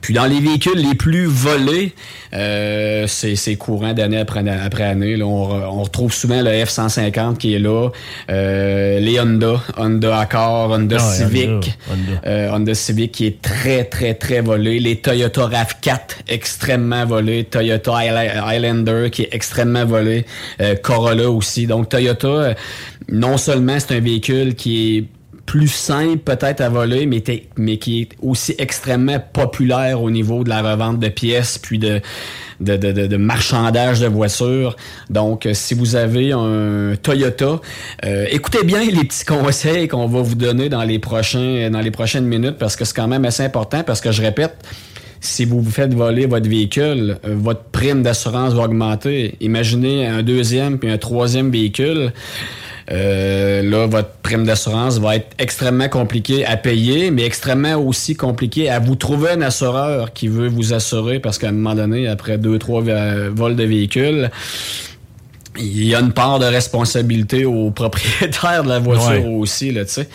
[0.00, 1.92] Puis dans les véhicules les plus volés,
[2.32, 5.16] euh, c'est courant d'année après, après année.
[5.16, 7.88] Là, on, re- on retrouve souvent le F-150 qui est là,
[8.30, 12.20] euh, les Honda, Honda Accord, Honda Ah Civic, Honda, Honda.
[12.26, 14.78] euh, Honda Civic qui est très, très, très volé.
[14.78, 17.42] Les Toyota RAV4, extrêmement volé.
[17.42, 20.24] Toyota High- Highlander qui est extrêmement volé.
[20.60, 21.66] Euh, Corolla aussi.
[21.66, 22.54] Donc Toyota,
[23.10, 25.04] non seulement c'est un véhicule qui est
[25.46, 27.22] plus simple peut-être à voler, mais,
[27.78, 32.00] qui est aussi extrêmement populaire au niveau de la revente de pièces, puis de,
[32.60, 34.76] de, de, de- de marchandage de voitures.
[35.08, 37.60] Donc, euh, si vous avez un Toyota,
[38.04, 41.90] euh, écoutez bien les petits conseils qu'on va vous donner dans les prochains dans les
[41.90, 44.54] prochaines minutes, parce que c'est quand même assez important, parce que je répète,
[45.20, 49.34] si vous vous faites voler votre véhicule, euh, votre prime d'assurance va augmenter.
[49.40, 52.12] Imaginez un deuxième puis un troisième véhicule.
[52.92, 58.68] Euh, là, votre prime d'assurance va être extrêmement compliquée à payer, mais extrêmement aussi compliqué
[58.68, 62.36] à vous trouver un assureur qui veut vous assurer parce qu'à un moment donné, après
[62.36, 64.30] deux, trois euh, vols de véhicules,
[65.60, 69.34] il y a une part de responsabilité au propriétaire de la voiture Ouais.
[69.36, 70.08] aussi, là, tu sais.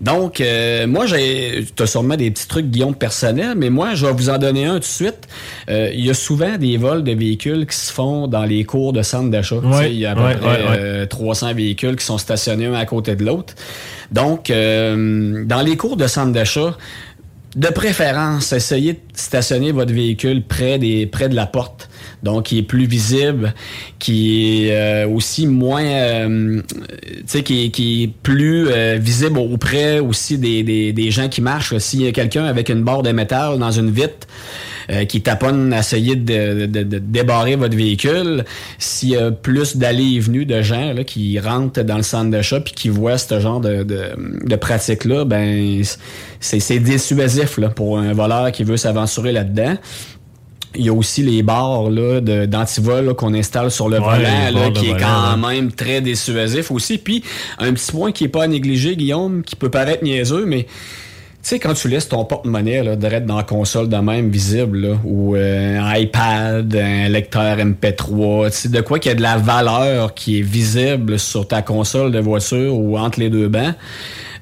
[0.00, 4.12] Donc, euh, moi, j'ai, t'as sûrement des petits trucs, Guillaume, personnels, mais moi, je vais
[4.12, 5.28] vous en donner un tout de suite.
[5.70, 8.92] Euh, Il y a souvent des vols de véhicules qui se font dans les cours
[8.92, 9.56] de centres d'achat.
[9.56, 10.76] Ouais, Il y a à peu ouais, près ouais, ouais.
[10.78, 13.54] euh, 300 véhicules qui sont stationnés un à côté de l'autre.
[14.10, 16.76] Donc, euh, dans les cours de centres d'achat,
[17.56, 21.88] de préférence, essayez de stationner votre véhicule près des près de la porte.
[22.24, 23.54] Donc qui est plus visible,
[23.98, 26.60] qui est euh, aussi moins, euh,
[27.00, 31.40] tu sais, qui, qui est plus euh, visible auprès aussi des, des, des gens qui
[31.40, 31.76] marchent.
[31.78, 34.26] S'il y a quelqu'un avec une barre de métal dans une vitre,
[34.90, 38.44] euh, qui taponne à essayer de, de- de débarrer votre véhicule,
[38.78, 42.30] s'il y a plus d'allées et venues de gens là, qui rentrent dans le centre
[42.30, 44.10] d'achat puis qui voient ce genre de, de,
[44.44, 45.82] de pratique-là, ben
[46.40, 49.76] c'est c'est dissuasif là, pour un voleur qui veut s'aventurer là-dedans.
[50.76, 54.86] Il y a aussi les barres d'antivol qu'on installe sur le Ouais, volant, là, qui
[54.86, 56.98] est volant, quand même très dissuasif aussi.
[56.98, 57.22] Puis
[57.58, 60.66] un petit point qui est pas à négliger, Guillaume, qui peut paraître niaiseux, mais
[61.44, 64.78] tu sais, quand tu laisses ton porte-monnaie là, direct dans la console de même visible,
[64.78, 69.14] là, ou euh, un iPad, un lecteur MP3, tu sais, de quoi qu'il y a
[69.14, 73.48] de la valeur qui est visible sur ta console de voiture ou entre les deux
[73.48, 73.74] bancs,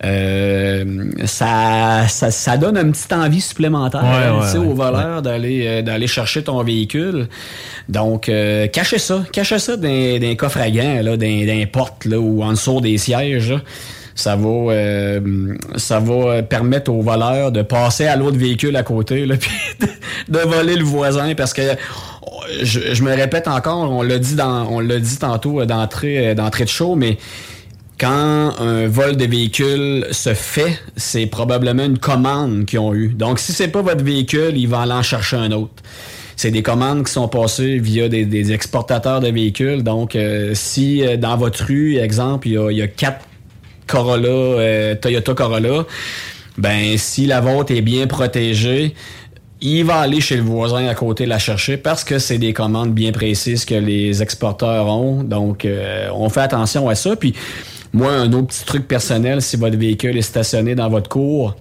[0.04, 4.74] euh, ça, ça, ça donne une petite envie supplémentaire Ouais, ouais, au ouais.
[4.74, 7.28] voleur d'aller euh, d'aller chercher ton véhicule.
[7.88, 9.22] Donc, euh, cachez ça.
[9.32, 12.80] Cachez ça dans, dans un coffre à gants, là, les portes là, ou en dessous
[12.80, 13.50] des sièges.
[13.52, 13.60] là.
[14.14, 19.24] Ça va, euh, ça va permettre au voleur de passer à l'autre véhicule à côté,
[19.24, 19.50] là, puis
[19.80, 19.86] de,
[20.28, 21.62] de voler le voisin, parce que
[22.62, 26.28] je, je me répète encore, on l'a dit dans, on l'a dit tantôt euh, d'entrée,
[26.28, 27.16] euh, d'entrée de show, mais
[27.98, 33.08] quand un vol de véhicule se fait, c'est probablement une commande qu'ils ont eue.
[33.08, 35.82] Donc, si c'est pas votre véhicule, ils vont aller en chercher un autre.
[36.36, 39.82] C'est des commandes qui sont passées via des, des exportateurs de véhicules.
[39.82, 43.26] Donc, euh, si euh, dans votre rue, exemple, il y a, y a quatre
[43.86, 45.84] Corolla, euh, Toyota Corolla,
[46.58, 48.94] ben si la vôtre est bien protégée,
[49.60, 52.92] il va aller chez le voisin à côté la chercher parce que c'est des commandes
[52.92, 55.22] bien précises que les exporteurs ont.
[55.22, 57.14] Donc, euh, on fait attention à ça.
[57.14, 57.34] Puis,
[57.92, 61.56] moi, un autre petit truc personnel, si votre véhicule est stationné dans votre cour,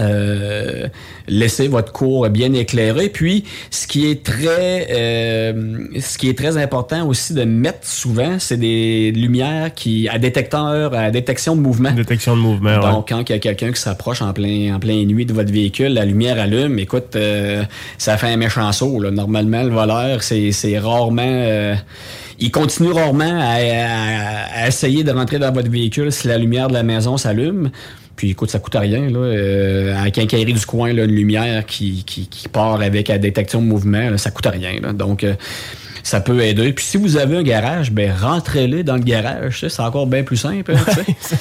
[0.00, 0.88] euh,
[1.28, 3.08] laissez votre cour bien éclairée.
[3.08, 8.38] Puis, ce qui est très, euh, ce qui est très important aussi de mettre souvent,
[8.38, 11.92] c'est des lumières qui à détecteur, à détection de mouvement.
[11.92, 12.80] Détection de mouvement.
[12.80, 12.90] ouais.
[12.92, 15.52] Donc, quand il y a quelqu'un qui s'approche en plein, en plein nuit de votre
[15.52, 16.78] véhicule, la lumière allume.
[16.78, 17.62] Écoute, euh,
[17.98, 19.00] ça fait un méchant saut.
[19.00, 19.10] Là.
[19.10, 21.76] Normalement, le voleur, c'est c'est rarement.
[22.44, 26.68] Il continue rarement à, à- à essayer de rentrer dans votre véhicule si la lumière
[26.68, 27.70] de la maison s'allume.
[28.16, 29.10] Puis écoute, ça coûte rien.
[29.10, 29.18] Là.
[29.18, 33.60] Euh, à quincaillerie du coin, là, une lumière qui, qui, qui part avec la détection
[33.60, 34.76] de mouvement, là, ça coûte rien.
[34.80, 34.92] Là.
[34.92, 35.34] Donc, euh,
[36.04, 36.72] ça peut aider.
[36.72, 39.64] Puis si vous avez un garage, ben rentrez-le dans le garage.
[39.68, 40.74] C'est encore bien plus simple.
[40.76, 41.12] hein.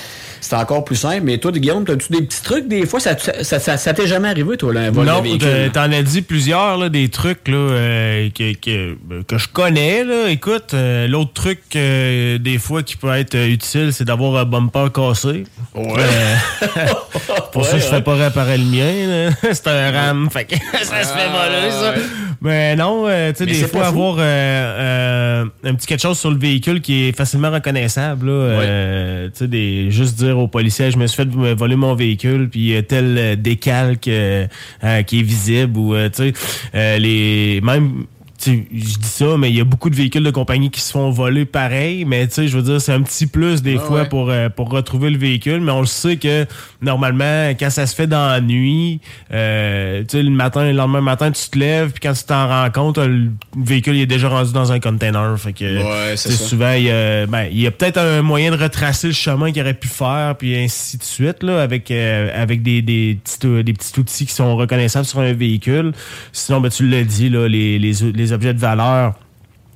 [0.45, 1.21] C'est encore plus simple.
[1.23, 2.67] Mais toi, Guillaume, as-tu des petits trucs?
[2.67, 2.99] Des fois?
[2.99, 5.71] Ça, ça, ça, ça t'est jamais arrivé, toi, là, un vol non, de véhicule?
[5.71, 10.03] t'en- as dit plusieurs, là, des trucs là, euh, que, que, que je connais.
[10.03, 10.29] Là.
[10.29, 14.91] Écoute, euh, l'autre truc, euh, des fois, qui peut être utile, c'est d'avoir un bumper
[14.91, 15.45] cassé.
[15.77, 15.81] Euh,
[17.51, 18.01] pour ça, Ouais, je fais ouais.
[18.01, 19.29] pas réparer le mien.
[19.53, 20.29] c'est un RAM.
[20.29, 21.93] Fait que ça se fait voler, ça.
[22.41, 26.19] Mais non, euh, tu sais, des c'est fois, avoir euh, euh, un petit quelque chose
[26.19, 28.25] sur le véhicule qui est facilement reconnaissable.
[28.27, 31.95] Là, euh, tu sais, des, juste dire aux policiers, je me suis fait voler mon
[31.95, 34.47] véhicule, puis euh, tel euh, décalque euh,
[34.83, 36.33] euh, qui est visible, ou euh, tu
[36.75, 38.05] euh, même
[38.51, 41.09] je dis ça, mais il y a beaucoup de véhicules de compagnie qui se font
[41.09, 44.01] voler pareil, mais tu sais, je veux dire, c'est un petit plus des Ah fois
[44.01, 44.09] ouais.
[44.09, 46.45] pour, euh, pour retrouver le véhicule, mais on le sait que
[46.81, 48.99] normalement, quand ça se fait dans la nuit,
[49.31, 52.47] euh, tu sais, le matin, le lendemain matin, tu te lèves, puis quand tu t'en
[52.47, 55.37] rends compte, le véhicule il est déjà rendu dans un container.
[55.39, 58.51] Fait que, Ouais, c'est souvent, il y a, ben, il y a peut-être un moyen
[58.51, 62.29] de retracer le chemin qu'il aurait pu faire, puis ainsi de suite, là, avec, euh,
[62.33, 65.93] avec des, des, petits, euh, des petits outils qui sont reconnaissables sur un véhicule.
[66.31, 69.13] Sinon, ben, tu l'as dit, là, les, les, les objets de valeur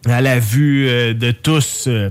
[0.10, 1.86] à la vue euh, de tous.
[1.88, 2.10] euh,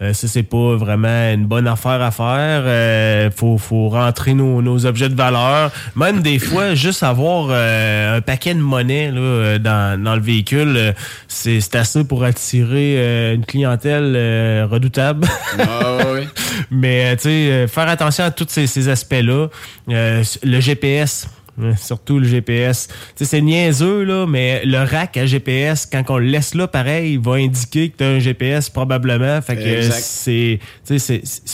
[0.00, 2.62] euh, ça, c'est pas vraiment une bonne affaire à faire.
[2.64, 5.70] Euh, faut, faut rentrer nos, nos objets de valeur.
[5.94, 10.94] Même des fois, juste avoir euh, un paquet de monnaie là, dans, dans le véhicule,
[11.28, 15.24] c'est c'est assez pour attirer une clientèle redoutable.
[15.60, 15.98] Ah.
[16.72, 19.46] Mais tu sais, faire attention à tous ces, ces aspects-là.
[19.86, 21.28] Le GPS.
[21.76, 22.88] Surtout le GPS.
[23.16, 27.20] C'est niaiseux, là, mais le rack à GPS, quand on le laisse là, pareil, il
[27.20, 29.40] va indiquer que tu as un GPS probablement.
[29.42, 30.58] Fait que c'est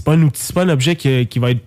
[0.04, 1.62] pas un outil, c'est pas un objet qui, qui va être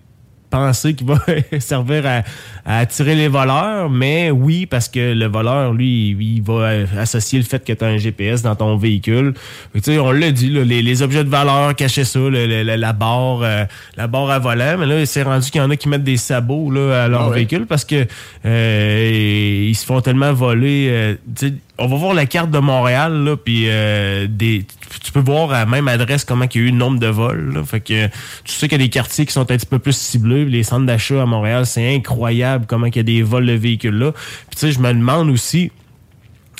[0.52, 1.18] pensé qui va
[1.58, 2.22] servir à,
[2.64, 7.44] à attirer les voleurs, mais oui, parce que le voleur, lui, il va associer le
[7.44, 9.34] fait que tu as un GPS dans ton véhicule.
[9.74, 12.62] Tu sais, on l'a dit, là, les, les objets de valeur, cachaient ça, le- le-
[12.62, 13.64] le- la barre euh,
[13.96, 16.16] la barre à volant, mais là, c'est rendu qu'il y en a qui mettent des
[16.16, 17.34] sabots là, à leur Ah ouais.
[17.36, 18.06] véhicule parce que
[18.44, 20.88] euh, ils se font tellement voler.
[20.90, 24.64] euh, tu sais, on va voir la carte de Montréal, là, puis euh, des,
[25.02, 27.06] tu peux voir à la même adresse comment il y a eu le nombre de
[27.08, 27.54] vols.
[27.54, 27.64] là.
[27.64, 28.06] Fait que
[28.44, 30.44] tu sais qu'il y a des quartiers qui sont un petit peu plus ciblés.
[30.44, 33.98] Les centres d'achat à Montréal, c'est incroyable comment il y a des vols de véhicules
[33.98, 34.12] là.
[34.12, 35.70] Puis tu sais, je me demande aussi.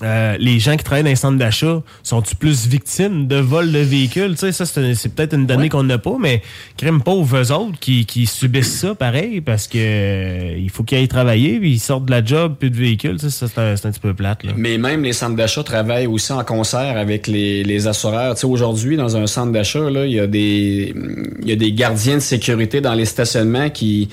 [0.03, 3.79] euh, les gens qui travaillent dans les centres d'achat sont-ils plus victimes de vols de
[3.79, 4.33] véhicules?
[4.33, 6.43] Tu sais, ça, c'est, peut-être une donnée qu'on n'a pas, mais
[6.77, 10.99] crème pauvres eux autres qui, qui subissent ça pareil parce que euh, il faut qu'ils
[10.99, 13.19] aillent travailler, puis ils sortent de la job, puis de véhicules.
[13.19, 14.43] Tu sais, c'est un, petit peu plate.
[14.45, 14.53] Là.
[14.57, 18.35] Mais même les centres d'achat travaillent aussi en concert avec les, les assureurs.
[18.35, 20.95] Tu sais, aujourd'hui, dans un centre d'achat, il y a des
[21.43, 24.09] il y a des gardiens de sécurité dans les stationnements qui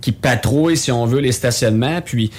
[0.00, 2.30] qui patrouillent, si on veut, les stationnements, puis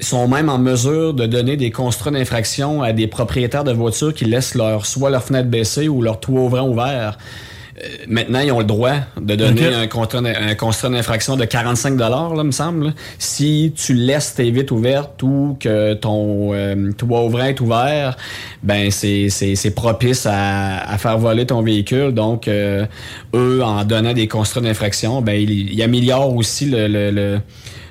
[0.00, 4.24] sont même en mesure de donner des constats d'infraction à des propriétaires de voitures qui
[4.24, 7.18] laissent leur soit leur fenêtre baissée ou leur toit ouvrant ouvert.
[7.78, 11.98] Euh, maintenant, ils ont le droit de donner un contrat, un constat d'infraction de 45
[11.98, 12.92] là, me semble, là.
[13.18, 18.16] si tu laisses tes vitres ouvertes ou que ton euh, toit ouvrant est ouvert,
[18.62, 22.12] ben c'est propice à, à faire voler ton véhicule.
[22.12, 22.86] Donc, euh,
[23.34, 27.40] eux, en donnant des constats d'infraction, ben ils, ils améliorent aussi le, le, le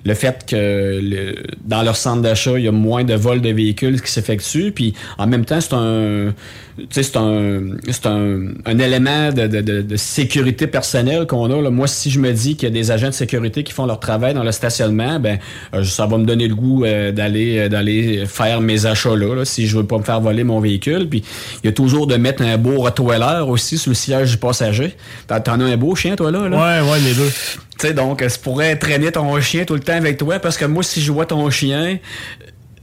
[0.06, 1.36] le fait que le-
[1.66, 4.72] dans leur centre d'achat, il y a moins de vols de véhicules qui s'effectuent.
[4.72, 6.34] Puis en même temps, c'est un,
[6.92, 7.22] c'est un,
[8.06, 11.62] un, un élément de, de- de- sécurité personnelle qu'on a.
[11.62, 11.70] Là.
[11.72, 14.00] Moi, si je me dis qu'il y a des agents de sécurité qui font leur
[14.00, 15.40] travail dans le stationnement, ben
[15.74, 19.34] euh, ça va me donner le goût euh, d'aller euh, d'aller faire mes achats là,
[19.36, 21.08] là, si je veux pas me faire voler mon véhicule.
[21.10, 21.24] Puis
[21.64, 24.96] il y a toujours de mettre un beau rottweiler aussi sur le siège du passager.
[25.28, 26.48] T'en t'en as un beau chien, toi, là?
[26.48, 26.58] là?
[26.84, 27.32] Ouais, ouais, les deux.
[27.80, 30.66] Tu sais, donc, ça pourrait traîner ton chien tout le temps avec toi parce que
[30.66, 31.98] moi, si je vois ton chien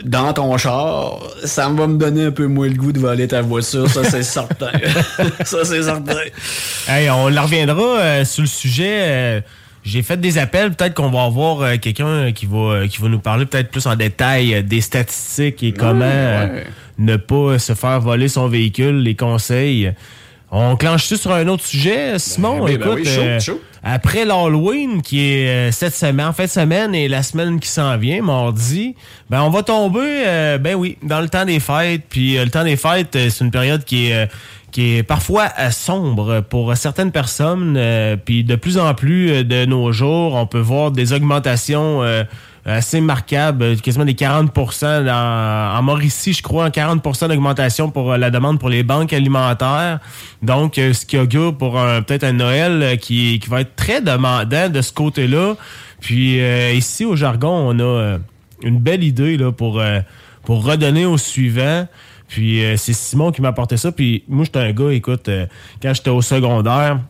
[0.04, 3.40] dans ton char, ça va me donner un peu moins le goût de voler ta
[3.42, 4.70] voiture, ça c'est certain.
[5.44, 6.16] ça c'est certain.
[6.88, 8.98] Hey, on la reviendra euh, sur le sujet.
[9.00, 9.40] euh,
[9.82, 13.18] j'ai fait des appels, peut-être qu'on va avoir euh, quelqu'un qui va qui va nous
[13.18, 16.66] parler peut-être plus en détail des statistiques et comment euh, ouais.
[16.98, 19.92] ne pas se faire voler son véhicule, les conseils.
[20.50, 22.62] On clenche-tu sur un autre sujet, Simon?
[22.62, 23.60] oui, ben Écoute, oui, chaud, chaud.
[23.86, 27.68] Après l'Halloween, qui est euh, cette semaine, en fin de semaine et la semaine qui
[27.68, 28.94] s'en vient, mardi,
[29.28, 32.02] ben on va tomber, euh, ben oui, dans le temps des fêtes.
[32.08, 34.26] Puis euh, le temps des fêtes, euh, c'est une période qui est, euh,
[34.72, 37.78] qui est parfois sombre pour certaines personnes.
[38.24, 42.02] puis de plus en plus de nos jours, on peut voir des augmentations.
[42.66, 44.52] Euh, assez marquables, euh, quasiment des 40
[45.04, 49.12] dans, en Mauricie, je crois, en 40% d'augmentation pour euh, la demande pour les banques
[49.12, 50.00] alimentaires.
[50.42, 51.72] Donc, ce qui augure pour
[52.06, 55.54] peut-être un Noël qui, qui va être très demandant de ce côté-là.
[56.04, 58.18] Puis euh, ici, au jargon, on a
[58.62, 60.00] une belle idée là, pour, euh,
[60.44, 61.88] pour redonner au suivant.
[62.28, 63.90] Puis euh, c'est Simon qui m'a apporté ça.
[63.90, 65.30] Puis moi, j'étais un gars, écoute,
[65.80, 67.00] quand j'étais au secondaire,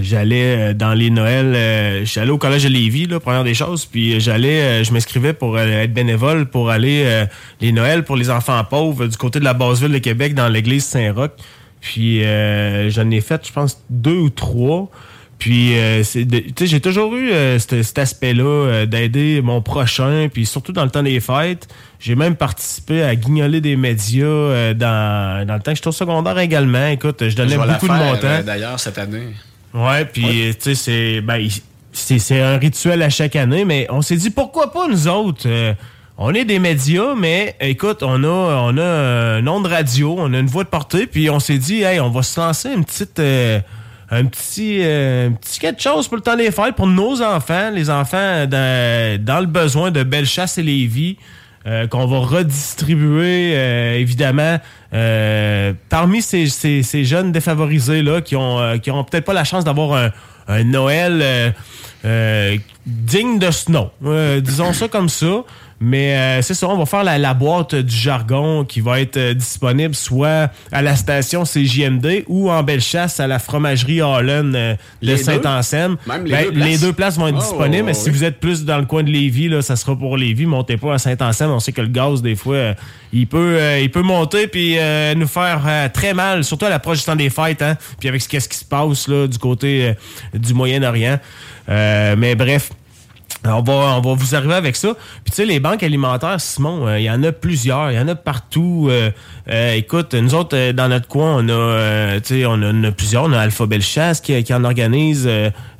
[0.00, 3.84] J'allais euh, dans les Noëls, euh, j'allais au collège de Lévis, là, première des choses,
[3.84, 7.26] puis euh, j'allais, euh, je m'inscrivais pour euh, être bénévole pour aller euh,
[7.60, 10.48] les Noëls pour les enfants pauvres du côté de la basse ville de Québec dans
[10.48, 11.32] l'église Saint-Roch.
[11.82, 14.90] Puis euh, j'en ai fait, je pense, deux ou trois.
[15.38, 16.02] Puis euh,
[16.62, 21.02] j'ai toujours eu euh, cet, aspect-là euh, d'aider mon prochain, puis surtout dans le temps
[21.02, 21.68] des fêtes.
[22.00, 25.92] J'ai même participé à guignoler des médias euh, dans, dans le temps que j'étais au
[25.92, 26.86] secondaire également.
[26.86, 28.26] Écoute, je donnais Je vais la beaucoup de mon temps.
[28.28, 29.26] euh, D'ailleurs, cette année.
[29.74, 31.48] Ouais, puis euh, tu sais, c'est ben,
[31.92, 35.42] c'est c'est un rituel à chaque année, mais on s'est dit pourquoi pas nous autres?
[35.46, 35.74] euh,
[36.16, 40.32] on est des médias, mais écoute, on a on a un nom de radio, on
[40.32, 42.84] a une voix de portée, puis on s'est dit, hey, on va se lancer une
[42.84, 43.58] petite euh,
[44.10, 47.70] un petit euh, un petit quelque chose pour le temps des fêtes pour nos enfants,
[47.70, 51.16] les enfants dans, dans le besoin de Bellechasse et Lévis.
[51.66, 54.58] Euh, qu'on va redistribuer euh, évidemment
[54.92, 59.64] euh, parmi ces, ces- jeunes défavorisés là qui ont qui ont peut-être pas la chance
[59.64, 60.10] d'avoir un,
[60.48, 61.54] un Noël
[62.86, 63.90] digne de ce nom.
[64.04, 65.42] Euh, disons ça comme ça.
[65.80, 69.16] Mais euh, c'est ça, on va faire la, la boîte du jargon qui va être
[69.16, 74.76] euh, disponible soit à la station CJMD ou en Bellechasse à la fromagerie Holland euh,
[75.02, 75.16] de?
[75.16, 75.96] Saint-Anselme.
[76.06, 76.68] Les Ben, deux places?
[76.68, 77.82] les deux places vont être Oh, disponibles.
[77.84, 80.46] mais si vous êtes plus dans le coin de Lévis, là, ça sera pour Lévis.
[80.46, 81.50] Montez pas à Saint-Anselme.
[81.50, 82.74] On sait que le gaz, des fois,
[83.12, 84.76] il peut il peut monter puis
[85.16, 88.28] nous faire très mal, surtout à l'approche du temps des fêtes, hein, puis avec ce
[88.28, 89.92] qu'est-ce qui se passe là, du côté
[90.32, 91.18] du Moyen-Orient.
[91.68, 92.70] Mais bref.
[93.46, 94.94] On va, on va vous arriver avec ça.
[95.22, 97.98] Puis tu sais, les banques alimentaires, Simon, euh, il y en a plusieurs, il y
[97.98, 98.88] en a partout.
[98.90, 99.10] Euh,
[99.50, 102.84] euh, écoute, nous autres, euh, dans notre coin, on a, tu sais, on a, on
[102.84, 103.24] a plusieurs.
[103.24, 105.28] On a Alpha Bellechasse qui, qui en organise.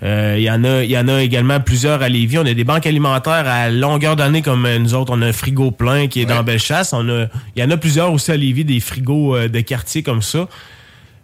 [0.03, 2.39] Il y en a, il y en a également plusieurs à Lévis.
[2.39, 5.13] On a des banques alimentaires à longueur d'année comme nous autres.
[5.15, 6.93] On a un frigo plein qui est dans Bellechasse.
[6.93, 7.27] On a,
[7.57, 10.49] il y en a plusieurs aussi à Lévis, des frigos de quartier comme ça.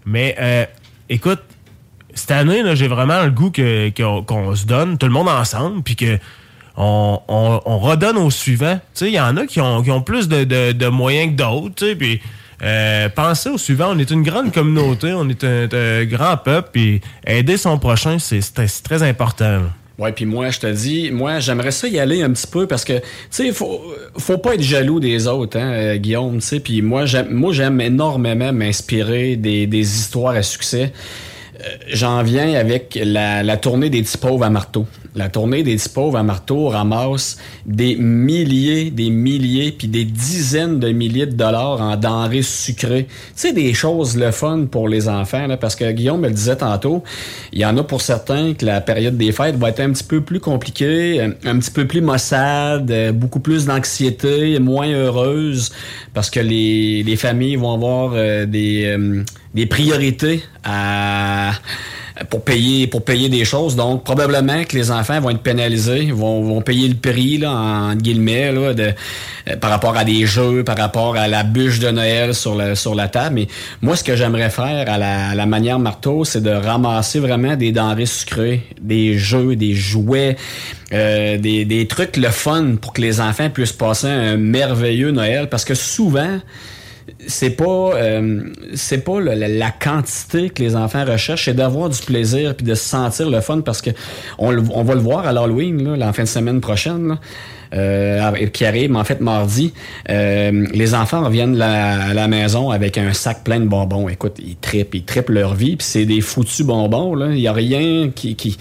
[0.07, 0.65] Mais euh,
[1.09, 1.41] écoute,
[2.15, 3.51] cette année, j'ai vraiment le goût
[4.27, 6.19] qu'on se donne, tout le monde ensemble, puis que
[6.77, 8.81] on, on- on redonne au suivant.
[9.01, 12.21] Il y en a qui ont, qui ont plus de, de- moyens que d'autres, puis
[12.63, 13.93] euh, pensez au suivant.
[13.95, 18.41] On est une grande communauté, on est un, grand peuple, puis aider son prochain, c'est
[18.83, 19.61] très important.
[19.99, 22.87] Ouais, puis moi, je te dis, moi, j'aimerais ça y aller un petit peu parce
[22.87, 23.83] que, tu sais, faut,
[24.17, 26.61] faut pas être jaloux des autres, hein, euh, Guillaume, tu sais.
[26.61, 30.95] Puis moi, j'aime, moi, j'aime énormément m'inspirer des, des histoires à succès.
[31.61, 34.87] Euh, J'en viens avec la, la tournée des petits pauvres à marteau.
[35.15, 40.91] La tournée des pauvres à marteau ramasse des milliers, des milliers, puis des dizaines de
[40.91, 43.09] milliers de dollars en denrées sucrées.
[43.35, 47.03] Sais, des choses le fun pour les enfants, là, parce que Guillaume me disait tantôt,
[47.53, 50.05] il y en a pour certains que la période des fêtes va être un petit
[50.05, 55.73] peu plus compliquée, un, un petit peu plus maussade, euh, beaucoup plus d'anxiété, moins heureuse,
[56.15, 59.25] parce que les, les familles vont avoir euh, euh,
[59.55, 61.53] des priorités à
[62.29, 63.77] pour payer pour payer des choses.
[63.77, 67.95] Donc, probablement que les enfants vont être pénalisés, vont, vont payer le prix, là, en
[67.95, 72.35] guillemets, là, euh, par rapport à des jeux, par rapport à la bûche de Noël
[72.35, 73.37] sur, le, sur la table.
[73.37, 73.47] Mais
[73.81, 77.57] moi, ce que j'aimerais faire à la, à la manière marteau, c'est de ramasser vraiment
[77.57, 80.37] des denrées sucrées, des jeux, des jouets,
[80.93, 85.49] euh, des, des trucs le fun pour que les enfants puissent passer un merveilleux Noël.
[85.49, 86.39] Parce que souvent,
[87.27, 88.41] c'est pas euh,
[88.75, 92.67] c'est pas le- la, la quantité que les enfants recherchent, c'est d'avoir du plaisir puis
[92.67, 93.91] de se sentir le fun parce que
[94.39, 97.19] on, le- on va le voir à l'Halloween là, la fin de semaine prochaine là,
[97.75, 99.73] euh, qui arrive en fait mardi.
[100.09, 104.09] Euh, les enfants reviennent la- à la maison avec un sac plein de bonbons.
[104.09, 107.29] Écoute, ils trippent, ils trippent leur vie puis c'est des foutus bonbons là.
[107.33, 108.57] Il y a rien qui, qui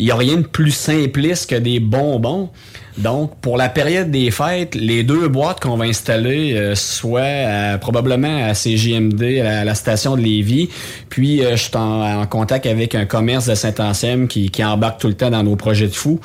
[0.00, 2.50] il y a rien de plus simpliste que des bonbons.
[2.98, 7.78] Donc, pour la période des fêtes, les deux boîtes qu'on va installer, euh, soit à-
[7.78, 10.68] probablement à CJMD, à la station de Lévis,
[11.08, 15.00] puis euh, je suis en, en contact avec un commerce de Saint-Anselme qui, qui embarque
[15.00, 16.20] tout le temps dans nos projets de fous.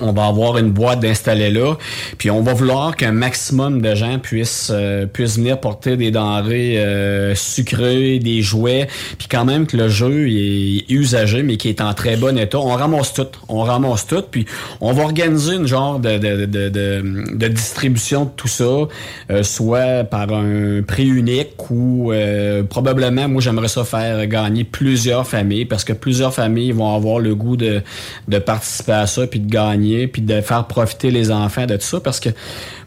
[0.00, 1.76] On va avoir une boîte d'installer là,
[2.18, 6.78] puis on va vouloir qu'un maximum de gens puissent euh, puissent venir porter des denrées
[6.78, 11.80] euh, sucrées, des jouets, puis quand même que le jeu est usagé mais qui est
[11.80, 12.58] en très bon état.
[12.58, 14.46] On ramasse tout, on ramasse tout, puis
[14.80, 18.64] on va organiser une genre de de, de, distribution de tout ça,
[19.30, 25.26] euh, soit par un prix unique ou euh, probablement, moi j'aimerais ça faire gagner plusieurs
[25.26, 27.82] familles parce que plusieurs familles vont avoir le goût de
[28.28, 31.82] de participer à ça puis de gagner puis de faire profiter les enfants de tout
[31.82, 32.30] ça parce que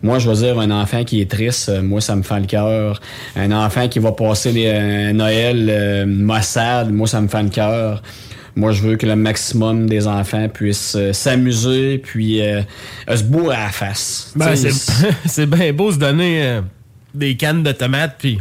[0.02, 2.46] moi je veux dire un enfant qui est triste euh, moi ça me fait le
[2.46, 3.00] cœur.
[3.36, 7.50] Un enfant qui va passer les, un Noël euh, maussade moi ça me fait le
[7.50, 8.02] cœur.
[8.56, 12.62] Moi, je veux que le maximum des enfants puissent euh, s'amuser puis euh,
[13.10, 14.32] euh, se bourrer à la face.
[14.36, 14.56] Ben,
[15.26, 16.62] c'est bien beau se donner euh,
[17.16, 18.40] des cannes de tomates puis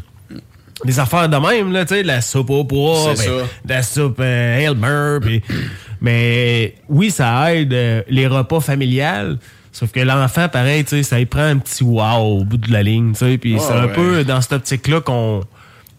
[0.84, 3.82] des affaires de même, là, tu sais, de la soupe au pois, C'est ben, la
[3.82, 5.42] soupe euh, Elmer, puis-
[6.02, 9.38] mais oui, ça aide euh, les repas familiales.
[9.72, 12.70] Sauf que l'enfant, pareil, tu sais, ça y prend un petit wow au bout de
[12.70, 13.92] la ligne, tu sais, puis Ah, c'est un ouais.
[13.94, 15.40] peu dans cette optique-là qu'on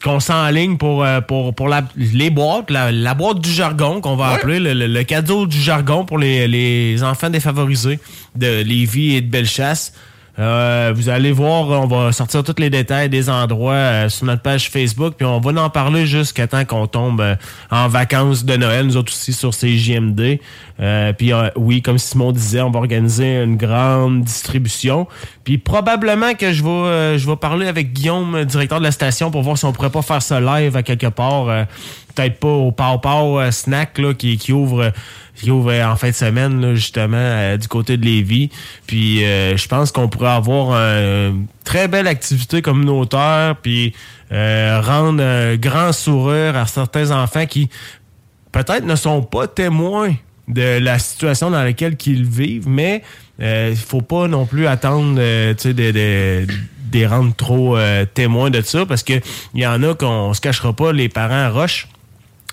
[0.04, 4.18] qu'on s'enligne pour, euh, pour, pour la- les boîtes, la, la boîte du jargon qu'on
[4.18, 4.36] va Ouais.
[4.36, 8.00] appeler, le, le- le cadeau du jargon pour les, les enfants défavorisés
[8.36, 9.94] de Lévis et de Bellechasse.
[10.40, 14.42] Euh, vous allez voir, on va sortir tous les détails des endroits euh, sur notre
[14.42, 17.36] page Facebook, puis on va en parler jusqu'à temps qu'on tombe euh,
[17.70, 20.40] en vacances de Noël, nous autres aussi sur CJMD.
[20.80, 25.08] Euh, puis euh, oui, comme Simon disait, on va organiser une grande distribution.
[25.44, 29.44] Puis probablement que je vais, je vais parler avec Guillaume, directeur de la station, pour
[29.44, 31.68] voir si on pourrait pas faire ça live à quelque part.
[32.16, 34.92] Peut-être pas au Pow euh, Snack là, qui, qui ouvre
[35.36, 38.50] qui ouvre euh, en fin de semaine, là, justement, euh, du côté de Lévis.
[38.86, 43.94] Puis euh, je pense qu'on pourrait avoir une très belle activité communautaire, puis
[44.32, 47.68] euh, rendre un grand sourire à certains enfants qui
[48.52, 50.14] peut-être ne sont pas témoins
[50.48, 53.02] de la situation dans laquelle ils vivent, mais
[53.40, 56.48] il faut pas non plus attendre de, de- de
[56.94, 59.14] les rendre trop euh, témoins de ça, parce que
[59.56, 61.88] il y en a qu'on se cachera pas, les parents rushent.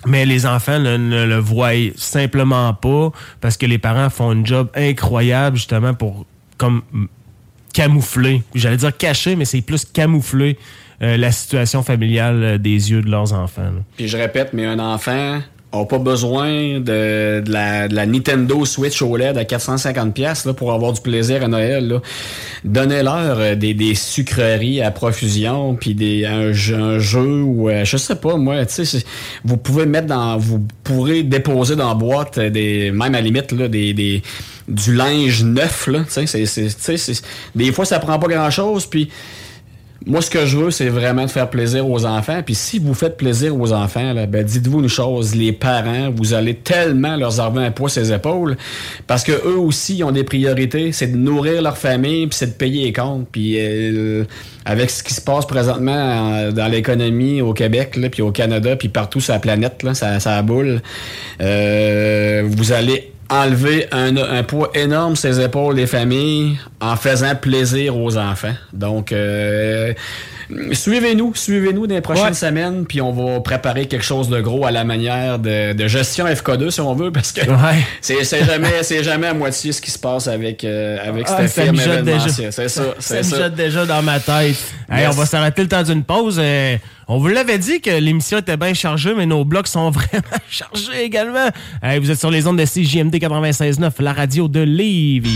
[0.05, 4.69] Mais les enfants ne, le voient simplement pas parce que les parents font un job
[4.75, 6.25] incroyable justement pour
[6.57, 7.05] comme mm,
[7.73, 8.43] camoufler.
[8.55, 10.57] J'allais dire cacher, mais c'est plus camoufler
[11.01, 13.71] euh, la situation familiale euh, des yeux de leurs enfants.
[13.97, 15.41] Puis je répète, mais un enfant
[15.79, 20.53] n'a pas besoin de, de la, de la Nintendo Switch OLED à 450$ piastres, là,
[20.53, 22.01] pour avoir du plaisir à Noël.
[22.63, 27.85] Donnez-leur euh, des, des sucreries à profusion, puis des, un, jeu- un jeu ou euh,
[27.85, 29.03] je sais pas, moi, tu sais,
[29.45, 30.37] vous pouvez mettre dans.
[30.37, 32.91] Vous pourrez déposer dans la boîte euh, des.
[32.91, 33.93] Même à la limite, là, des.
[33.93, 34.21] des
[34.67, 37.25] du linge neuf, là, tu sais, c'est- c'est- tu sais, c'est-
[37.55, 39.09] des fois, ça prend pas grand-chose, puis
[40.07, 42.41] moi, ce que je veux, c'est vraiment de faire plaisir aux enfants.
[42.43, 46.33] Puis si vous faites plaisir aux enfants, là, ben, dites-vous une chose, les parents, vous
[46.33, 48.57] allez tellement leur enlever un poids sur les épaules,
[49.05, 52.47] parce que eux aussi ils ont des priorités, c'est de nourrir leur famille, puis c'est
[52.47, 53.27] de payer les comptes.
[53.31, 54.23] Puis euh,
[54.65, 58.75] avec ce qui se passe présentement en- dans l'économie au Québec, là, puis au Canada,
[58.75, 60.81] puis partout sur la planète, là, ça, ça boule,
[61.41, 67.33] euh, vous allez enlever un, un poids énorme sur les épaules des familles en faisant
[67.35, 68.53] plaisir aux enfants.
[68.73, 69.93] Donc, euh,
[70.73, 72.33] suivez-nous, suivez-nous dans les prochaines Ouais.
[72.33, 76.25] semaines, puis on va préparer quelque chose de gros à la manière de, de gestion
[76.27, 77.85] FK2, si on veut, parce que Ouais.
[78.01, 81.37] c'est c'est jamais, c'est jamais à moitié ce qui se passe avec, euh, avec Ah,
[81.47, 81.75] cette firme.
[81.77, 81.83] C'est
[82.59, 83.37] ça, me ça.
[83.37, 84.55] jette déjà dans ma tête.
[84.89, 85.09] Hey, Yes.
[85.09, 86.37] on va s'arrêter le temps d'une pause.
[86.41, 90.21] Euh, on vous l'avait dit que l'émission était bien chargée, mais nos blocs sont vraiment
[90.49, 91.49] chargés également.
[91.83, 95.29] Hey, vous êtes sur les ondes de CJMD 96.9, la radio de Lévis.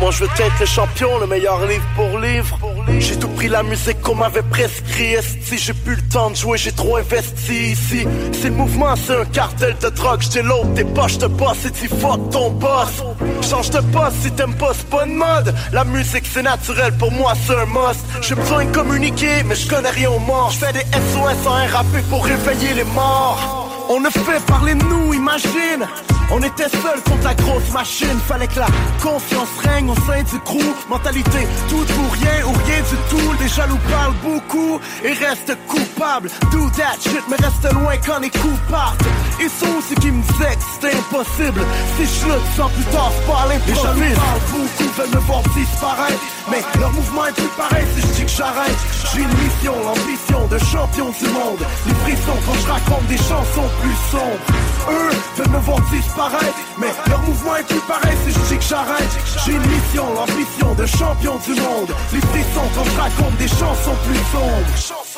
[0.00, 2.58] Moi je veux être le champion, le meilleur livre pour livre.
[2.98, 5.14] J'ai tout pris la musique qu'on m'avait prescrit.
[5.42, 8.06] Si j'ai plus le temps de jouer, j'ai trop investi ici.
[8.32, 10.20] C'est le mouvement, c'est un cartel de drogue.
[10.20, 13.02] J't'ai l'autre, t'es pas, j'te boss et dis fuck ton boss.
[13.48, 15.54] Change de poste si t'aimes pas, c'est pas mode.
[15.72, 18.04] La musique c'est naturel, pour moi c'est un must.
[18.20, 20.50] J'ai besoin de communiquer, mais je connais rien aux morts.
[20.50, 23.73] J'fais des SOS en RAP pour réveiller les morts.
[23.88, 25.86] On ne fait parler de nous, imagine.
[26.30, 28.18] On était seuls contre la grosse machine.
[28.26, 28.66] Fallait que la
[29.02, 30.64] confiance règne au sein du crew.
[30.88, 33.32] Mentalité tout pour rien ou rien du tout.
[33.40, 36.30] Les jaloux parlent beaucoup et restent coupables.
[36.50, 39.04] Do that shit mais reste loin quand les coups partent.
[39.38, 41.60] Ils sont ceux qui me disaient que c'était impossible.
[41.96, 45.42] Si je le sens plus tard, c'est pas Les jaloux parlent beaucoup, veulent me voir
[45.54, 46.20] disparaître
[46.50, 48.78] Mais leur mouvement est plus pareil si je dis que j'arrête.
[49.12, 51.62] J'ai une mission, l'ambition de champion du monde.
[51.86, 54.44] Les frissons quand je raconte des chansons plus sombres
[54.90, 58.64] Eux veulent me voir disparaître Mais leur mouvement est plus pareil si je dis que
[58.64, 59.10] j'arrête.
[59.44, 61.90] J'ai une mission, l'ambition de champion du monde.
[62.12, 65.13] Les frissons quand je raconte des Chansons plus sombres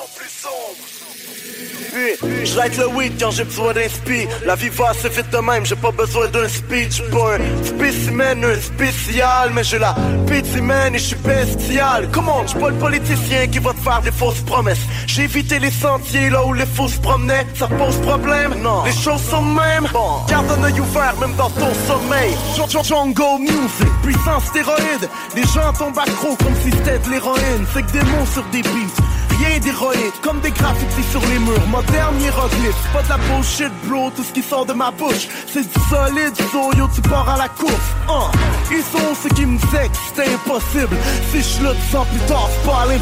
[2.44, 5.64] je like le weed quand j'ai besoin d'inspi La vie va assez vite de même,
[5.64, 9.94] j'ai pas besoin d'un speech Pas un spécimen, un spécial Mais j'ai la
[10.27, 12.09] pétimène et je suis bestial.
[12.12, 14.85] Comment, je pas le politicien qui va te faire des fausses promesses.
[15.06, 18.93] J'ai évité les sentiers là où les fous se promenaient Ça pose problème, non, les
[18.93, 20.24] choses sont mêmes bon.
[20.28, 22.35] Garde un œil ouvert même dans ton sommeil.
[22.56, 25.09] Jungle music, puissance stéroïde.
[25.35, 27.66] Les gens tombent accro comme si c'était de l'héroïne.
[27.73, 29.02] C'est que des mots sur des beats
[29.39, 31.66] Rien d'héroïque, comme des graffitis sur les murs.
[31.86, 34.10] Moderne hiéroglyphe, pas de la bullshit, bro.
[34.10, 37.36] Tout ce qui sort de ma bouche, c'est du solide, so yo, tu pars à
[37.36, 37.72] la course.
[38.08, 38.30] Hein.
[38.70, 40.96] Ils sont ceux qui me disaient que c'était impossible.
[41.30, 42.98] Si je le sens plus tard, c'est pas Les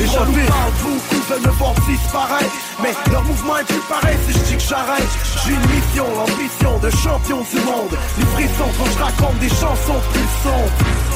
[1.28, 2.55] veulent me voir disparaître.
[2.82, 5.09] Mais leur mouvement est plus pareil si je dis que j'arrête.
[5.44, 7.96] J'ai une mission, l'ambition de champion du monde.
[8.18, 10.72] Les frissons quand je raconte des chansons plus sombres.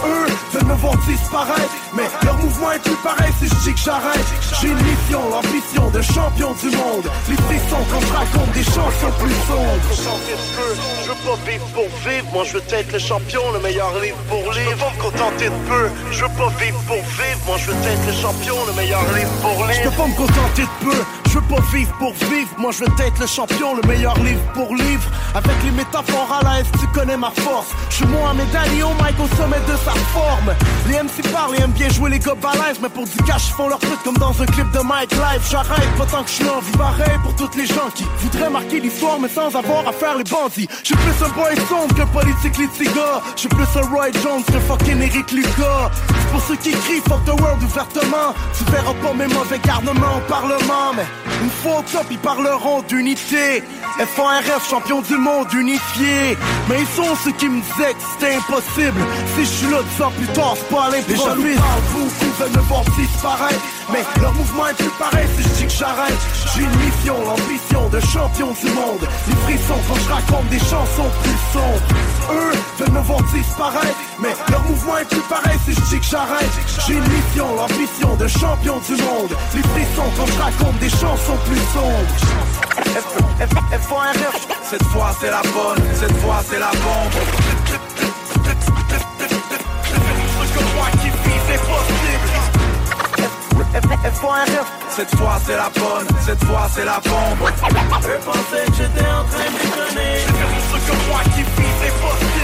[0.07, 1.73] Eux veulent me voir disparaître.
[1.95, 4.29] Mais leur mouvement est plus pareil si je dis que j'arrête.
[4.61, 7.07] J'ai une mission, l'ambition de champion du monde.
[7.29, 9.89] Les frissons quand je raconte des chansons plus sombres.
[9.93, 10.73] Chanter de peu,
[11.03, 12.27] je veux pas vivre pour vivre.
[12.33, 14.55] Moi je veux être le champion, le meilleur livre pour livre.
[14.55, 17.41] Je veux pas me contenter de peu, je veux pas vivre pour vivre.
[17.47, 19.98] Moi je veux être le champion, le meilleur livre pour livre.
[19.99, 20.97] Pas me contenter de peu,
[21.41, 22.51] je pas vivre pour vivre.
[22.59, 25.09] Moi je veux être le champion, le meilleur livre pour livre.
[25.35, 27.69] Avec les métaphores à la S, tu connais ma force.
[27.91, 30.55] Je suis Mohamed Ali au mic au sommet de sa forme.
[30.89, 33.55] Les MC parlent et aiment bien jouer les gars balèzes, mais pour du cash, ils
[33.55, 35.43] font leur pute comme dans un clip de Mike Live.
[35.51, 36.77] J'arrête, pas tant que je suis en vie.
[36.77, 40.25] Pareil pour toutes les gens qui voudraient marquer l'histoire, mais sans avoir à faire les
[40.25, 40.69] bandits.
[40.83, 43.23] Je suis plus un boy sombre qu'un politique litiga.
[43.35, 45.91] Je suis plus un Roy Jones que fucking Eric Lucas.
[46.33, 48.35] Pour ceux qui crient fuck the world ouvertement.
[48.57, 51.07] Tu verras pas mes mauvais garnements au parlement, mais
[51.43, 53.63] une fois au top, ils parleront d'unité.
[53.99, 56.37] FARF, champion du monde unifié.
[56.69, 59.01] Mais ils sont ceux qui me disaient que c'était impossible.
[59.35, 61.03] Si je suis là dix ans plus tard, c'est pas Les
[62.39, 63.61] Beaucoup veulent me voir disparaître.
[63.91, 66.19] Mais leur mouvement est plus pareil si je dis que j'arrête.
[66.55, 69.01] J'ai une mission, l'ambition de champion du monde.
[69.29, 71.89] Les frissons quand je raconte des chansons plus sombres.
[72.33, 73.97] Eux veulent me voir disparaître.
[74.21, 76.51] Mais leur mouvement est plus pareil si je dis que j'arrête.
[76.87, 79.33] J'ai une mission, l'ambition de champion du monde.
[79.55, 82.15] Les frissons quand je raconte des chansons plus sombres.
[82.79, 84.49] F- F- F.O.R.F.
[84.63, 87.15] Cette fois c'est la bonne, cette fois c'est la bombe.
[93.75, 94.49] F1
[94.89, 97.51] Cette fois c'est la bonne, cette fois c'est la bombe.
[98.03, 100.13] Je pensais que j'étais en train de donner.
[100.27, 102.39] J'ai fait ce que moi qui vis est possible.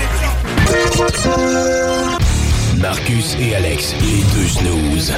[2.78, 5.12] Marcus et Alex, les deux snooze.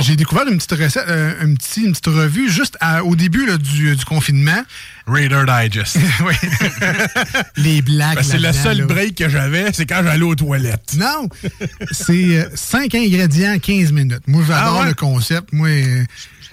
[0.00, 3.46] J'ai découvert une petite recette, euh, un petit- une petite revue juste à- au début
[3.46, 4.62] là, du, du confinement.
[5.06, 5.96] Raider Digest.
[6.26, 6.34] oui.
[7.56, 8.16] Les blagues.
[8.16, 8.84] Ben, c'est le seul là.
[8.86, 10.94] break que j'avais, c'est quand j'allais aux toilettes.
[10.96, 11.28] Non!
[11.92, 14.22] C'est 5 ingrédients, 15 minutes.
[14.26, 14.88] Moi, j'adore Ah ouais?
[14.88, 15.52] le concept.
[15.52, 15.68] Moi,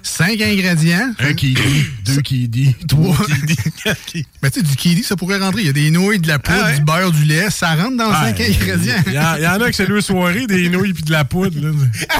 [0.05, 1.11] 5 ingrédients.
[1.19, 3.99] Un qui dit, deux qui dit, trois qui dit, quatre
[4.41, 5.61] Ben, tu sais, du kiwi, ça pourrait rentrer.
[5.61, 6.75] Il y a des nouilles, de la poudre, Ah ouais?
[6.77, 7.49] du beurre, du lait.
[7.49, 8.95] Ça rentre dans 5 ingrédients.
[9.07, 11.11] Il y, en- il y en a que c'est deux soirées, des nouilles puis de
[11.11, 11.59] la poudre.
[11.59, 11.71] là.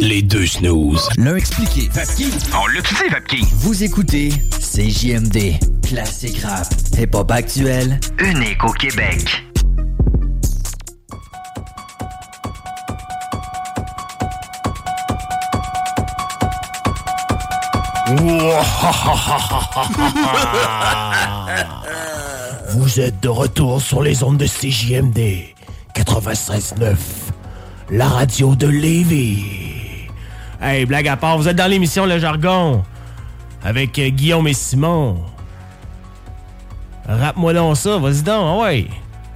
[0.00, 1.08] Les deux snooze.
[1.18, 1.88] L'un expliqué.
[1.92, 2.26] Vapki.
[2.54, 3.44] On l'a dit, Vapki.
[3.56, 4.30] Vous écoutez
[4.60, 5.58] CJMD.
[5.86, 6.66] Classique rap.
[6.98, 7.98] Hip-hop actuel.
[8.18, 9.44] Unique au Québec.
[22.70, 25.18] Vous êtes de retour sur les ondes de CJMD
[25.94, 26.94] 96.9,
[27.90, 30.10] la radio de Lévis.
[30.60, 32.82] Hey, blague à part, vous êtes dans l'émission Le Jargon
[33.64, 35.16] avec euh, Guillaume et Simon.
[37.08, 38.88] Rappe-moi donc ça, vas-y donc, ah ouais.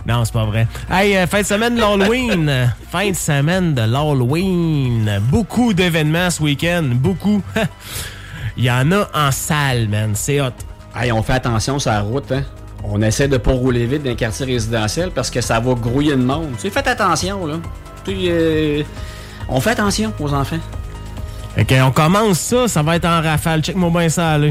[0.06, 0.68] Non, c'est pas vrai.
[0.90, 2.74] Hey, euh, fin de semaine de l'Halloween.
[2.90, 5.18] fin de semaine de l'Halloween.
[5.30, 7.40] Beaucoup d'événements ce week-end, beaucoup.
[8.56, 10.12] Il y en a en salle, man.
[10.14, 10.50] C'est hot.
[10.98, 12.42] Hey, on fait attention sur la route, hein.
[12.84, 16.12] On essaie de pas rouler vite dans les quartiers résidentiels parce que ça va grouiller
[16.12, 16.50] de monde.
[16.56, 17.54] Tu sais, faites attention, là.
[18.04, 18.82] Puis, euh,
[19.48, 20.58] on fait attention aux enfants.
[21.58, 23.62] Ok, on commence ça, ça va être en rafale.
[23.62, 24.48] Check-moi bien ça, là.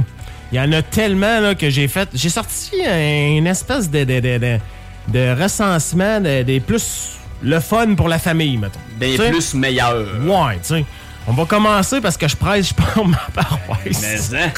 [0.52, 2.10] Il y en a tellement là, que j'ai fait.
[2.14, 4.60] J'ai sorti un- une espèce de, de, de,
[5.08, 8.80] de- recensement de- des plus le fun pour la famille, mettons.
[9.00, 10.06] Des plus meilleurs.
[10.24, 10.86] Ouais, tu sais.
[11.28, 14.32] On va commencer parce que je presse, je ma paroisse.
[14.32, 14.52] Mais, hein?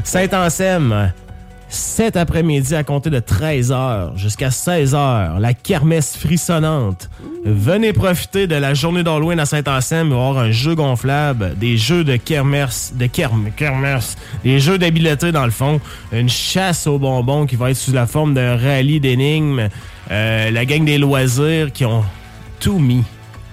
[0.04, 1.12] Saint-Anselme,
[1.68, 7.10] cet après-midi à compter de 13h jusqu'à 16h, la kermesse frissonnante.
[7.44, 10.10] Venez profiter de la journée d'Halloween à Saint-Anselme.
[10.10, 15.32] Y avoir un jeu gonflable, des jeux de kermesse, de kerm, kermesse, des jeux d'habileté
[15.32, 15.80] dans le fond,
[16.12, 19.68] une chasse aux bonbons qui va être sous la forme d'un rallye d'énigmes,
[20.10, 22.04] euh, la gang des loisirs qui ont
[22.60, 23.04] tout mis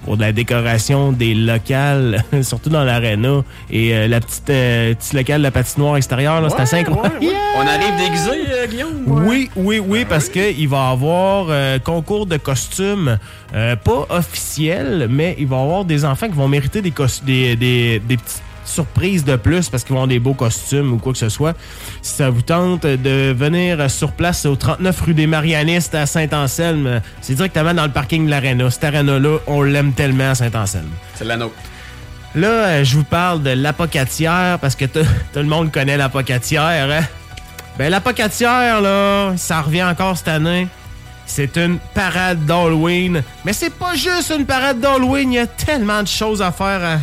[0.05, 3.43] pour de la décoration des locales, surtout dans l'aréna.
[3.71, 7.15] Et euh, la petite, euh, petit local de la patinoire extérieure, là, c'est assez incroyable.
[7.57, 9.03] On arrive déguisé, euh, Guillaume?
[9.07, 13.17] Oui, oui, oui, parce qu'il va y avoir euh, concours de costumes,
[13.55, 17.23] euh, pas officiel, mais il va y avoir des enfants qui vont mériter des, cos-
[17.25, 20.97] des, des, des petites surprises de plus parce qu'ils vont avoir des beaux costumes ou
[20.97, 21.55] quoi que ce soit.
[22.01, 27.01] Si ça vous tente de venir sur place au 39 rue des Marianistes à Saint-Anselme,
[27.21, 28.69] c'est directement dans le parking de l'aréna.
[28.69, 30.89] Cette aréna-là, on l'aime tellement à Saint-Anselme.
[31.15, 31.55] C'est la nôtre.
[32.35, 36.89] Là, euh, je vous parle de l'apocatière parce que tout tout le monde connaît l'apocatière.
[36.91, 37.05] Hein?
[37.77, 40.67] Ben, l'apocatière, là, ça revient encore cette année.
[41.25, 43.23] C'est une parade d'Halloween.
[43.43, 45.31] Mais c'est pas juste une parade d'Halloween.
[45.33, 46.99] Il y a tellement de choses à faire à,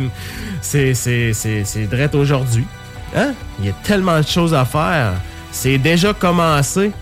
[0.00, 0.10] me-
[0.60, 2.64] C'est, c'est, c'est, c'est drette aujourd'hui.
[3.16, 3.32] Hein?
[3.58, 5.12] Il y a tellement de choses à faire.
[5.50, 6.92] C'est déjà commencé.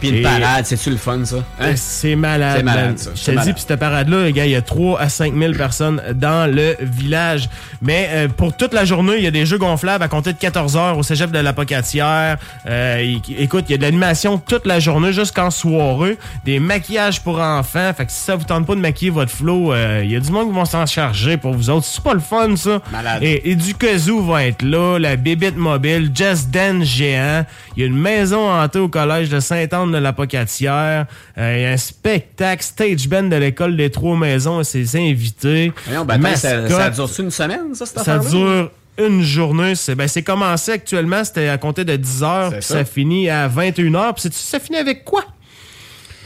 [0.00, 1.36] Puis une parade, c'est-tu le fun, ça?
[1.60, 1.72] Hein?
[1.76, 2.56] C'est malade.
[2.58, 3.10] C'est malade, ça.
[3.14, 5.52] Je te dis, puis cette parade-là, les gars, il y a 3 à 5 000
[5.54, 7.48] personnes dans le village.
[7.80, 10.38] Mais euh, pour toute la journée, il y a des jeux gonflables à compter de
[10.38, 12.38] 14 heures au cégep de l'Apocatière.
[12.68, 16.16] Euh, il- écoute, il y a de l'animation toute la journée jusqu'en soirée.
[16.44, 17.90] Des maquillages pour enfants.
[17.96, 20.20] Fait que si ça vous tente pas de maquiller votre flow, euh, il y a
[20.20, 21.86] du monde qui vont s'en charger pour vous autres.
[21.86, 22.80] C'est pas le fun, ça.
[22.92, 23.22] Malade.
[23.22, 27.44] Et, et du kazoo va être là, la bébite mobile, Just Dance géant.
[27.76, 29.40] Il y a une maison hantée au collège de
[29.72, 31.06] De l'Apocatière.
[31.38, 34.96] Euh, il y a un spectacle stage band de l'école des Trois Maisons et ses
[34.96, 35.72] invités.
[35.86, 39.74] Voyons, ben, ça, ça dure-tu une semaine, ça, cette Ça dure une journée.
[39.74, 42.74] C'est ben, commencé actuellement, c'était à compter de 10 heures, puis ça.
[42.74, 42.84] ça.
[42.84, 44.14] finit à 21 heures.
[44.14, 45.24] Puis ça finit avec quoi?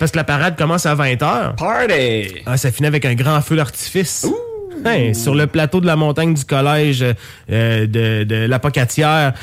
[0.00, 1.54] Parce que la parade commence à 20 heures.
[1.54, 2.42] Party!
[2.46, 4.26] Ah, ça finit avec un grand feu d'artifice.
[4.84, 7.04] Hein, sur le plateau de la montagne du collège
[7.50, 9.34] euh, de, de l'Apocatière.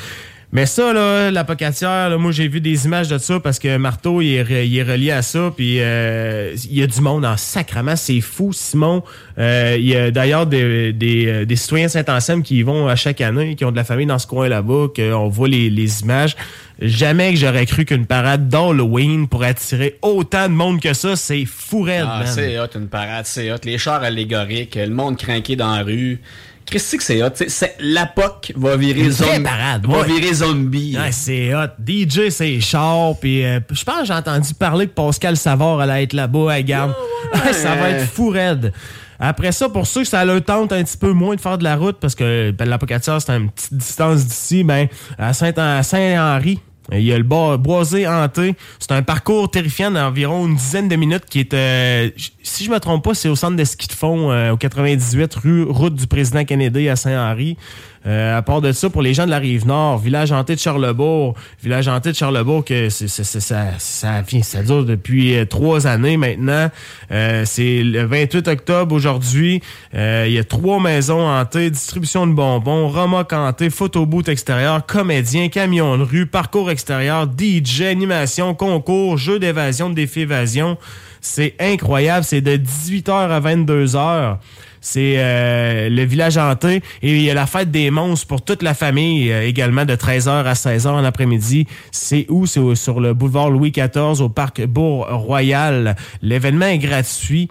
[0.56, 4.22] Mais ça, là, l'Apocatière, là, moi, j'ai vu des images de ça parce que Marteau,
[4.22, 5.52] il est, il est relié à ça.
[5.58, 7.96] Puis euh, il y a du monde en sacrament.
[7.96, 9.02] C'est fou, Simon.
[9.40, 12.96] Euh, il y a d'ailleurs des, des, euh, des citoyens Saint-Anselme qui y vont à
[12.96, 16.02] chaque année, qui ont de la famille dans ce coin là-bas, qu'on voit les, les
[16.04, 16.36] images.
[16.80, 21.16] Jamais que j'aurais cru qu'une parade d'Halloween pourrait attirer autant de monde que ça.
[21.16, 22.28] C'est fou raide, Ah, man.
[22.28, 23.58] c'est hot, une parade, c'est hot.
[23.64, 26.20] Les chars allégoriques, le monde craqué dans la rue.
[26.66, 27.30] Christy que c'est hot?
[27.36, 29.44] c'est- La POC va virer zombie.
[29.44, 30.08] parade, Va ouais.
[30.08, 30.98] virer zombie.
[30.98, 31.68] Ouais, c'est hot.
[31.86, 33.18] DJ, c'est char.
[33.20, 36.62] Puis euh, je pense que j'ai entendu parler que Pascal Savard allait être là-bas à
[36.62, 36.94] Garde.
[37.52, 38.74] ça va être fou raide.
[39.20, 41.64] Après ça, pour ceux que ça leur tente un petit peu moins de faire de
[41.64, 44.88] la route, parce que ben, c'est à une petite distance d'ici, ben,
[45.18, 46.60] à Saint-Henri,
[46.92, 48.56] il y a le bois, boisé hanté.
[48.80, 52.10] C'est un parcours terrifiant d'environ une dizaine de minutes qui est, euh,
[52.44, 55.36] si je me trompe pas, c'est au centre de ski de fond, euh, au 98
[55.36, 57.58] rue Route du Président Kennedy à Saint-Henri.
[58.06, 61.36] Euh, à part de ça, pour les gens de la Rive-Nord, village hanté de Charlebourg,
[61.64, 65.88] village hanté de Charlebourg, que c'est, c'est- c'est- ça, ça, ça dure depuis euh, trois
[65.88, 66.70] années maintenant.
[67.12, 69.62] Euh, c'est le 28 octobre aujourd'hui.
[69.96, 75.48] Euh, Il y a trois maisons hantées, distribution de bonbons, remorque hanté, photoboot extérieur, comédien,
[75.50, 80.78] camion de rue, parcours extérieur, DJ, animation, concours, jeu d'évasion, défi évasion.
[81.22, 82.26] C'est incroyable.
[82.26, 84.38] C'est de 18h à 22h.
[84.86, 86.84] C'est euh, le village hanté.
[87.02, 89.96] Et il y a la fête des monstres pour toute la famille euh, également de
[89.96, 91.68] 13h à 16h en après-midi.
[91.92, 92.46] C'est où?
[92.46, 95.96] C'est sur le boulevard Louis XIV au parc Bourg-Royal.
[96.22, 97.50] L'événement est gratuit.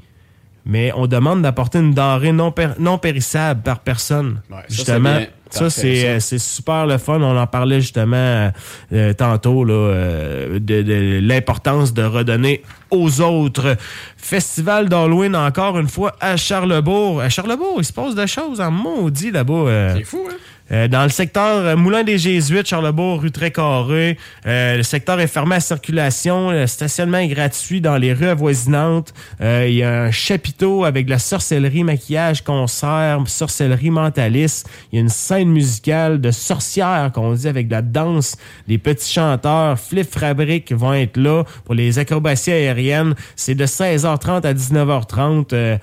[0.64, 4.42] Mais on demande d'apporter une denrée non, pér- non périssable par personne.
[4.48, 5.18] ça, justement.
[5.52, 7.20] Ça, c'est euh, c'est super le fun.
[7.20, 8.50] On en parlait justement
[8.92, 13.76] euh, tantôt là, euh, de, de l'importance de redonner aux autres.
[14.16, 17.20] Festival d'Halloween, encore une fois, à Charlebourg.
[17.20, 19.94] À Charlebourg, il se passe des choses en maudit là-bas.
[19.96, 20.34] C'est fou, hein?
[20.72, 24.16] Euh, dans le secteur euh, Moulin des Jésuites, Charlebourg, rue Très-Carré,
[24.46, 26.50] euh, le secteur est fermé à circulation.
[26.50, 29.12] Le stationnement est gratuit dans les rues avoisinantes.
[29.40, 34.68] Euh, Il y a un chapiteau avec de la sorcellerie, maquillage, concert, sorcellerie mentaliste.
[34.90, 38.36] Il y a une scène musicale de sorcières qu'on dit avec de la danse.
[38.66, 43.14] Les petits chanteurs, Flip Fabric vont être là pour les acrobaties aériennes.
[43.36, 45.78] C'est de 16h30 à 19h30.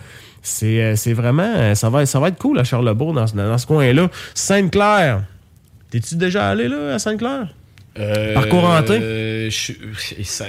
[0.64, 1.44] Euh, c'est vraiment.
[1.56, 4.10] euh, Ça va, ça va être cool à Charlebourg dans, ce- dans ce coin-là.
[4.34, 5.24] Sainte-Claire.
[5.90, 7.48] T'es-tu déjà allé là à Sainte-Claire?
[8.00, 8.98] Euh, Parcours hanté?
[9.02, 9.50] euh,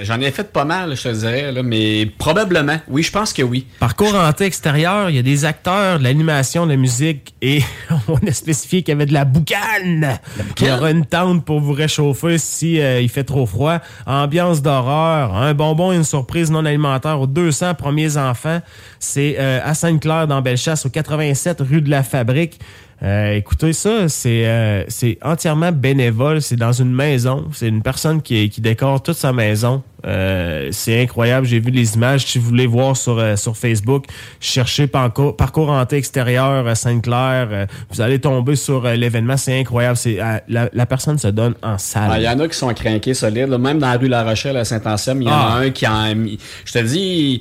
[0.02, 2.76] J'en ai fait pas mal, je te dirais, là, mais probablement.
[2.88, 3.66] Oui, je pense que oui.
[3.78, 7.62] Parcours hanté extérieur, il y a des acteurs, de l'animation, de la musique et
[8.08, 10.18] on a spécifié qu'il y avait de la boucane.
[10.60, 13.78] Il y aura une tente pour vous réchauffer si euh, il fait trop froid.
[14.06, 18.60] Ambiance d'horreur, un bonbon et une surprise non alimentaire aux 200 premiers enfants.
[18.98, 22.60] C'est euh, à Sainte-Claire dans Bellechasse au 87 rue de la Fabrique.
[23.02, 26.42] Euh, écoutez ça, c'est euh, c'est entièrement bénévole.
[26.42, 27.46] C'est dans une maison.
[27.52, 29.82] C'est une personne qui, qui décore toute sa maison.
[30.06, 31.46] Euh, c'est incroyable.
[31.46, 32.26] J'ai vu les images.
[32.26, 34.04] Si vous voulez voir sur, euh, sur Facebook,
[34.38, 37.66] cherchez parcours, parcours hanté extérieur à Sainte-Claire.
[37.90, 39.38] Vous allez tomber sur l'événement.
[39.38, 39.96] C'est incroyable.
[39.96, 40.18] C'est
[40.48, 42.10] la, la personne se donne en salle.
[42.12, 43.48] Ah, Il y en a qui sont craqués solides.
[43.48, 43.56] là.
[43.56, 45.54] Même dans la rue La Rochelle à Saint-Anselme, il y en Ah.
[45.54, 46.38] a un qui en mis.
[46.66, 47.40] Je te dis,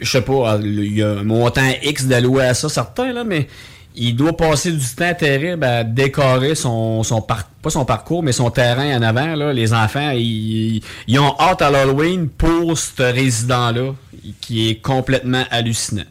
[0.00, 3.46] je sais pas, il y a un montant X d'alloué à ça, certain, là, mais
[3.94, 8.50] il doit passer du temps terrible à décorer son, son pas son parcours, mais son
[8.50, 9.34] terrain en avant.
[9.34, 9.52] Là.
[9.52, 13.94] Les enfants, ils, ils ont hâte à l'Halloween pour ce résident-là,
[14.40, 16.02] qui est complètement hallucinant.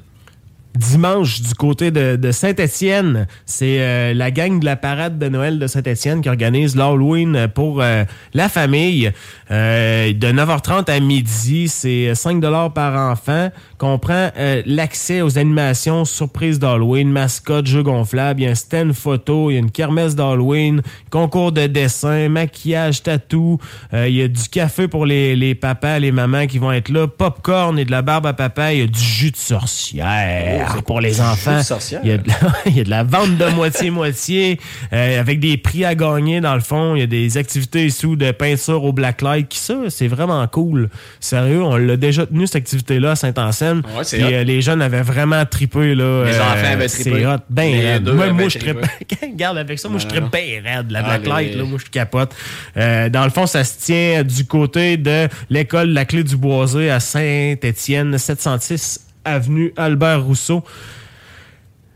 [0.76, 3.28] Dimanche du côté de, de Saint-Étienne.
[3.46, 7.82] C'est euh, la gang de la parade de Noël de Saint-Étienne qui organise l'Halloween pour
[7.82, 9.12] euh, la famille.
[9.52, 12.42] Euh, de 9h30 à midi, c'est 5
[12.74, 13.50] par enfant.
[13.78, 18.42] Comprend euh, l'accès aux animations surprises d'Halloween, mascotte, jeux gonflables.
[18.42, 22.30] Il y a un stand photo, il y a une kermesse d'Halloween, concours de dessin,
[22.30, 23.60] maquillage, tatou.
[23.94, 26.90] Euh, il y a du café pour les, les papas, les mamans qui vont être
[26.90, 28.74] là, popcorn et de la barbe à papa.
[28.74, 31.60] Il y a du jus de sorcière Pour les enfants.
[32.04, 32.36] Il y a de la,
[32.66, 34.60] il y a de la vente de moitié-moitié
[34.92, 36.96] euh, avec des prix à gagner dans le fond.
[36.96, 39.48] Il y a des activités sous de peinture au blacklight.
[39.50, 40.90] Qui ça, c'est vraiment cool.
[41.20, 43.82] Sérieux, on l'a déjà tenu cette activité-là à Saint-Anselme.
[43.98, 45.96] Ouais, euh, les jeunes avaient vraiment trippé.
[45.96, 47.26] Là, Les Euh, enfants avaient trippé.
[47.26, 47.38] Hot.
[47.50, 48.10] Ben raide.
[48.10, 48.80] Moi, moi je trippe.
[49.22, 51.56] Regarde avec ça, moi, je trippe bien raide, la Ah, blacklight.
[51.56, 52.32] Là, moi, je capote.
[52.76, 57.00] Dans le fond, ça se tient du côté de l'école La Clé du Boisé à
[57.00, 60.64] Saint-Étienne, 706 avenue Albert Rousseau.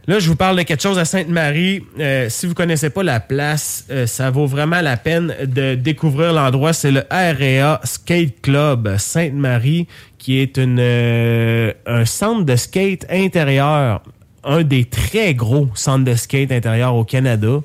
[0.10, 1.84] Là, je vous parle de quelque chose à Sainte-Marie.
[1.99, 6.32] Euh, si vous connaissez pas la place, euh, ça vaut vraiment la peine de découvrir
[6.32, 6.72] l'endroit.
[6.72, 9.86] C'est le RA Skate Club Sainte-Marie,
[10.18, 14.02] qui est une, euh, un centre de skate intérieur,
[14.45, 17.60] un des très gros centres de skate intérieur au Canada,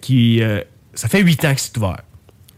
[0.00, 0.42] qui
[0.94, 2.02] ça fait huit ans que c'est ouvert.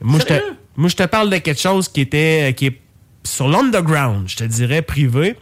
[0.00, 0.34] Moi, je te,
[0.76, 2.80] moi, je te parle de quelque chose qui était qui est
[3.24, 5.34] sur l'underground, je te dirais privé.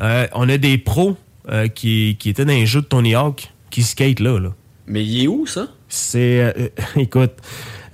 [0.00, 1.16] Euh, on a des pros
[1.48, 4.38] euh, qui, qui étaient dans les jeux de Tony Hawk qui skate là.
[4.38, 4.50] là.
[4.86, 5.68] Mais il est où, ça?
[5.88, 6.40] C'est.
[6.40, 7.32] euh, écoute.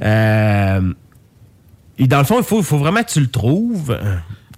[0.00, 0.06] et
[2.06, 3.98] dans le fond, il faut, vraiment que tu le trouves.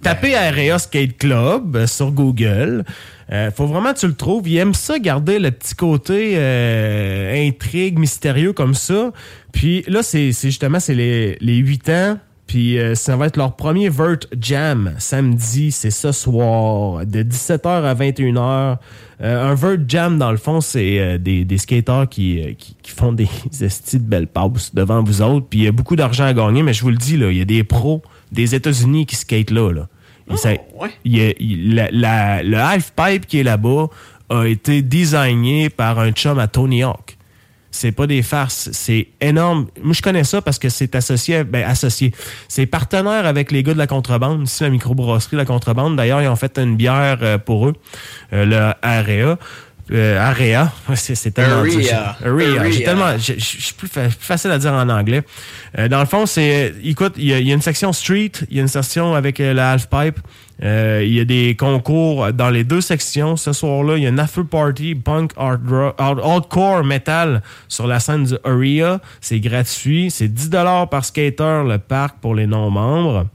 [0.01, 2.83] Tapez Area Skate Club sur Google.
[3.31, 4.47] Il faut vraiment que tu le trouves.
[4.47, 9.11] Il aime ça, garder le petit côté euh, intrigue, mystérieux comme ça.
[9.53, 12.19] Puis là, c'est c'est justement c'est les, les 8 ans.
[12.53, 15.71] Puis euh, ça va être leur premier Vert Jam samedi.
[15.71, 18.77] C'est ce soir, de 17h à 21h.
[19.23, 22.91] Euh, un Vert Jam, dans le fond, c'est euh, des, des skateurs qui, qui, qui
[22.91, 23.27] font des
[23.61, 25.47] estis de belles passes devant vous autres.
[25.49, 27.37] Puis il y a beaucoup d'argent à gagner, mais je vous le dis, là, il
[27.39, 29.71] y a des pros des États-Unis qui skatent là.
[29.71, 29.87] là.
[30.37, 30.51] Ça-
[31.05, 33.87] il y a- il- la- la- le half-pipe qui est là-bas
[34.29, 37.17] a été designé par un chum à Tony Hawk.
[37.73, 38.69] C'est pas des farces.
[38.71, 39.67] C'est énorme.
[39.81, 42.13] Moi, je connais ça parce que c'est associé, ben, associé.
[42.47, 45.95] C'est partenaire avec les gars de la contrebande, ici, la microbrasserie La Contrebande.
[45.95, 47.73] D'ailleurs, ils ont fait une bière euh, pour eux,
[48.31, 49.37] euh, le Area.
[49.91, 52.15] Euh, Area, c'est tellement Area.
[52.23, 52.71] Area.
[52.71, 55.23] J'ai tellement, je suis plus, fa- plus facile à dire en anglais.
[55.77, 58.59] Euh, dans le fond, c'est, écoute, il y, y a une section street, il y
[58.59, 60.19] a une section avec euh, la half pipe.
[60.63, 63.35] Euh, il y a des concours dans les deux sections.
[63.35, 68.35] Ce soir-là, il y a une after party punk hardcore metal sur la scène du
[68.45, 69.01] Area.
[69.19, 70.11] C'est gratuit.
[70.11, 70.49] C'est 10
[70.89, 73.25] par skater le parc pour les non-membres.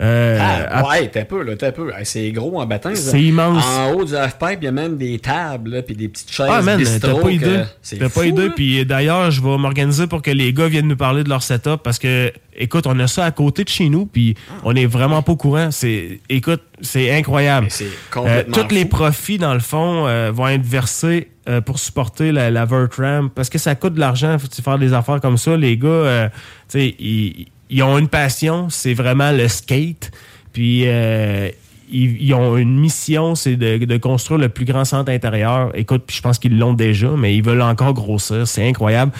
[0.00, 0.38] Euh,
[0.70, 1.90] Ah, ouais, t'as peu, là, t'as peu.
[2.04, 2.96] C'est gros en baptême.
[2.96, 3.64] C'est immense.
[3.64, 6.48] En haut du half-pipe, il y a même des tables, puis des petites chaises.
[6.50, 7.60] Ah man, t'as pas idée.
[7.98, 8.50] T'as pas idée.
[8.50, 11.82] Puis d'ailleurs, je vais m'organiser pour que les gars viennent nous parler de leur setup
[11.82, 15.22] parce que, écoute, on a ça à côté de chez nous, puis on est vraiment
[15.22, 15.70] pas au courant.
[15.70, 17.66] C'est, écoute, c'est incroyable.
[17.70, 22.32] c'est complètement tous les profits, dans le fond, euh, vont être versés euh, pour supporter
[22.32, 24.36] la, la Vertram parce que ça coûte de l'argent.
[24.38, 25.56] Faut faire des affaires comme ça?
[25.56, 26.28] Les gars, euh,
[26.68, 30.10] tu sais, ils, ils ont une passion, c'est vraiment le skate.
[30.52, 31.48] Puis euh,
[31.90, 35.70] ils, ont une mission, c'est de, de construire le plus grand centre intérieur.
[35.74, 38.46] Écoute, puis je pense qu'ils l'ont déjà, mais ils veulent encore grossir.
[38.46, 39.12] C'est incroyable.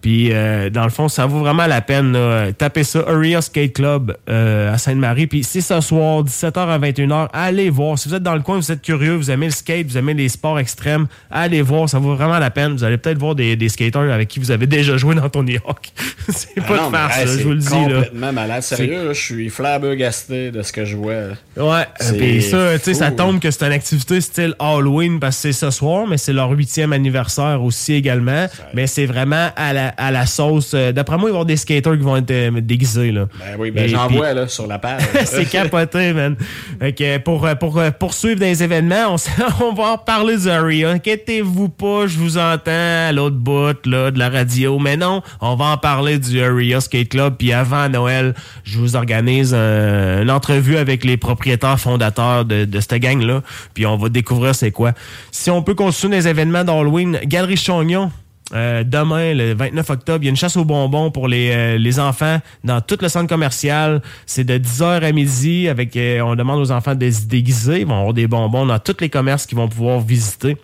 [0.00, 2.12] Puis, euh, dans le fond, ça vaut vraiment la peine.
[2.12, 2.52] là.
[2.52, 5.26] Tapez ça, Area Skate Club euh, à Sainte-Marie.
[5.26, 7.28] Puis, c'est ce soir, 17h à 21h.
[7.32, 7.98] Allez voir.
[7.98, 10.14] Si vous êtes dans le coin, vous êtes curieux, vous aimez le skate, vous aimez
[10.14, 11.88] les sports extrêmes, allez voir.
[11.88, 12.72] Ça vaut vraiment la peine.
[12.72, 15.56] Vous allez peut-être voir des, des skaters avec qui vous avez déjà joué dans Tony
[15.66, 15.90] Hawk.
[16.28, 17.70] c'est Ah pas non, de farce, là, c'est je vous le dis.
[17.70, 17.80] Là.
[17.80, 18.62] complètement malade.
[18.62, 21.14] Sérieux, là, je suis flabbergasté de ce que je vois.
[21.56, 25.36] Ouais, C'est puis ça, tu sais, ça tombe que c'est une activité style Halloween parce
[25.36, 28.46] que c'est ce soir, mais c'est leur huitième anniversaire aussi également.
[28.74, 30.72] Mais c'est vraiment à la, à la sauce.
[30.74, 33.12] euh, D'après moi, il va y avoir des skaters qui vont être euh, déguisés.
[33.12, 33.26] Là.
[33.38, 35.02] Ben oui, ben j'en vois là, sur la page.
[35.24, 36.36] c'est capoté, man.
[36.80, 39.14] Que pour, euh, pour poursuivre des événements,
[39.60, 40.90] on, va en parler du Area.
[40.90, 42.70] Inquiétez-vous pas, je vous entends
[43.08, 44.78] à l'autre bout là, de la radio.
[44.78, 47.36] Mais non, on va en parler du Area Skate Club.
[47.38, 48.34] Puis avant Noël,
[48.64, 53.42] je vous organise un- une entrevue avec les propriétaires fondateurs de, de cette gang-là.
[53.74, 54.92] Puis on va découvrir c'est quoi.
[55.30, 58.10] Si on peut continuer les événements d'Halloween, Galerie Chognon.
[58.54, 61.78] Euh, demain, le 29 octobre, il y a une chasse aux bonbons pour les, euh,
[61.78, 64.02] les enfants dans tout le centre commercial.
[64.26, 65.68] C'est de 10h à midi.
[65.68, 67.80] Avec, euh, on demande aux enfants de se déguiser.
[67.80, 70.56] Ils vont avoir des bonbons dans tous les commerces qu'ils vont pouvoir visiter.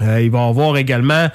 [0.00, 1.28] Il va y avoir également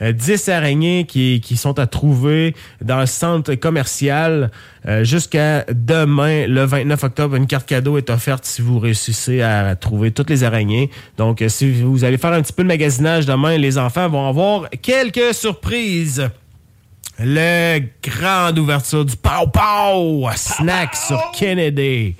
[0.00, 4.50] 10 araignées qui, qui sont à trouver dans le centre commercial
[4.86, 7.36] euh, jusqu'à demain, le 29 octobre.
[7.36, 10.90] Une carte cadeau est offerte si vous réussissez à trouver toutes les araignées.
[11.16, 14.28] Donc, euh, si vous allez faire un petit peu de magasinage demain, les enfants vont
[14.28, 16.28] avoir quelques surprises.
[17.18, 22.16] Le grande ouverture du Pow Pow Snack sur Kennedy.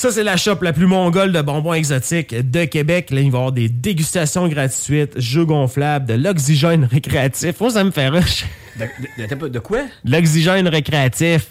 [0.00, 3.10] Ça, c'est la shop la plus mongole de bonbons exotiques de Québec.
[3.10, 7.60] Là, il va y avoir des dégustations gratuites, jeux gonflables, de l'oxygène récréatif.
[7.60, 8.46] Moi, ça me fait rush.
[8.78, 8.86] De,
[9.18, 9.80] de- de- de quoi?
[10.06, 11.48] L'oxygène récréatif.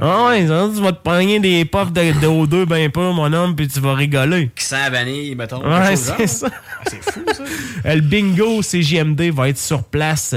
[0.00, 0.48] Ah ouais, tu
[0.82, 3.94] vas te prendre des puffs de, de O2 ben pas, mon homme, puis tu vas
[3.94, 4.50] rigoler.
[4.56, 5.62] Qui sent la vanille, mettons.
[5.64, 6.48] Ouais, c'est ça.
[6.50, 7.44] Ah, c'est fou, ça.
[7.94, 10.34] Le bingo CGMD va être sur place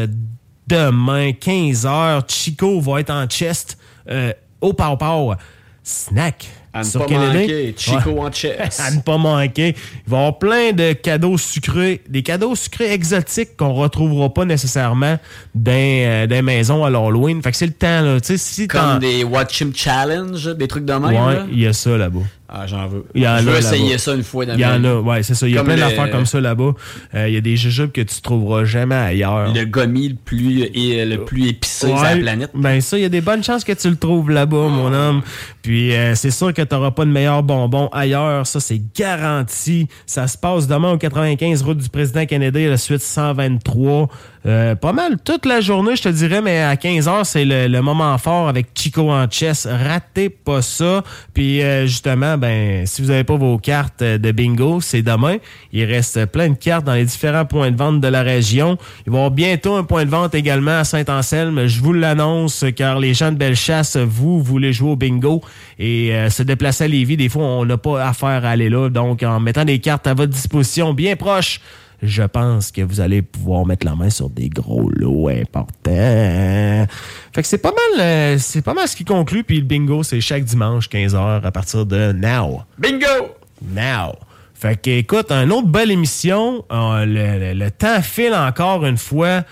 [0.67, 2.25] demain, 15h.
[2.31, 4.31] Chico va être en chest euh,
[4.61, 5.33] au Pow
[5.81, 6.47] Snack.
[6.73, 7.37] À ne sur pas Kennedy.
[7.39, 8.79] manquer, Chico en chest.
[8.79, 9.69] à ne pas manquer.
[10.05, 14.45] Il va y avoir plein de cadeaux sucrés, des cadeaux sucrés exotiques qu'on retrouvera pas
[14.45, 15.17] nécessairement
[15.55, 17.41] dans, euh, les maisons à l'Halloween.
[17.41, 18.19] Fait que c'est le temps, là.
[18.19, 21.03] Tu sais, si Comme des Watch Him Challenge, des trucs de même.
[21.05, 22.19] Ouais, il y a ça là-bas.
[22.49, 23.03] Ah, j'en veux.
[23.13, 25.21] Il y en Je veux essayer ça une fois dans Il y en a, ouais,
[25.21, 25.49] c'est ça.
[25.49, 26.71] Il y a plein le- d'affaires comme ça là-bas.
[27.13, 29.53] Euh, il y a des jujubes que tu trouveras jamais ailleurs.
[29.53, 32.51] Le gommi le plus, et le plus épicé sur la Ouais, planète.
[32.53, 35.23] Ben ça, il y a des bonnes chances que tu le trouves là-bas, mon homme.
[35.61, 38.47] Puis euh, c'est sûr que tu n'auras pas de meilleurs bonbons ailleurs.
[38.47, 39.87] Ça, c'est garanti.
[40.05, 44.09] Ça se passe demain au 95 route du président Kennedy, la suite 123.
[44.47, 47.81] Euh, pas mal toute la journée, je te dirais, mais à 15h, c'est le, le
[47.81, 49.67] moment fort avec Chico en chess.
[49.67, 51.03] Ratez pas ça.
[51.33, 55.35] Puis euh, justement, ben si vous n'avez pas vos cartes euh, de bingo, c'est demain.
[55.73, 58.77] Il reste plein de cartes dans les différents points de vente de la région.
[59.05, 61.67] Il va y avoir bientôt un point de vente également à Saint-Anselme.
[61.67, 65.41] Je vous l'annonce car les gens de Bellechasse, vous voulez jouer au bingo
[65.77, 67.17] et se déplacer à Lévis.
[67.17, 68.89] Des fois, on n'a pas affaire à aller là.
[68.89, 71.61] Donc, en mettant des cartes à votre disposition bien proches,
[72.03, 76.85] je pense que vous allez pouvoir mettre la main sur des gros lots importants.
[77.33, 79.43] Fait que c'est pas mal, euh, c'est pas mal ce qui conclut.
[79.43, 82.61] Puis le bingo, c'est chaque dimanche 15h à partir de now.
[82.77, 83.35] Bingo!
[83.73, 84.13] Now.
[84.53, 86.63] Fait que, écoute, une autre belle émission.
[86.71, 89.43] Euh, le, le- le temps file encore une fois.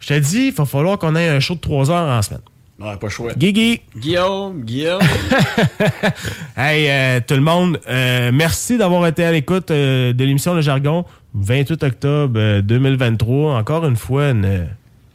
[0.00, 2.40] Je te dis, il va falloir qu'on ait un show de 3 heures en semaine.
[2.82, 3.38] Ouais, pas chouette.
[3.38, 3.80] Guigui.
[3.96, 5.02] Guillaume, Guillaume.
[6.56, 10.60] Hey, euh, tout le monde, euh, merci d'avoir été à l'écoute euh, de l'émission Le
[10.60, 11.04] Jargon.
[11.34, 13.56] 28 octobre euh, 2023.
[13.56, 14.68] Encore une fois, une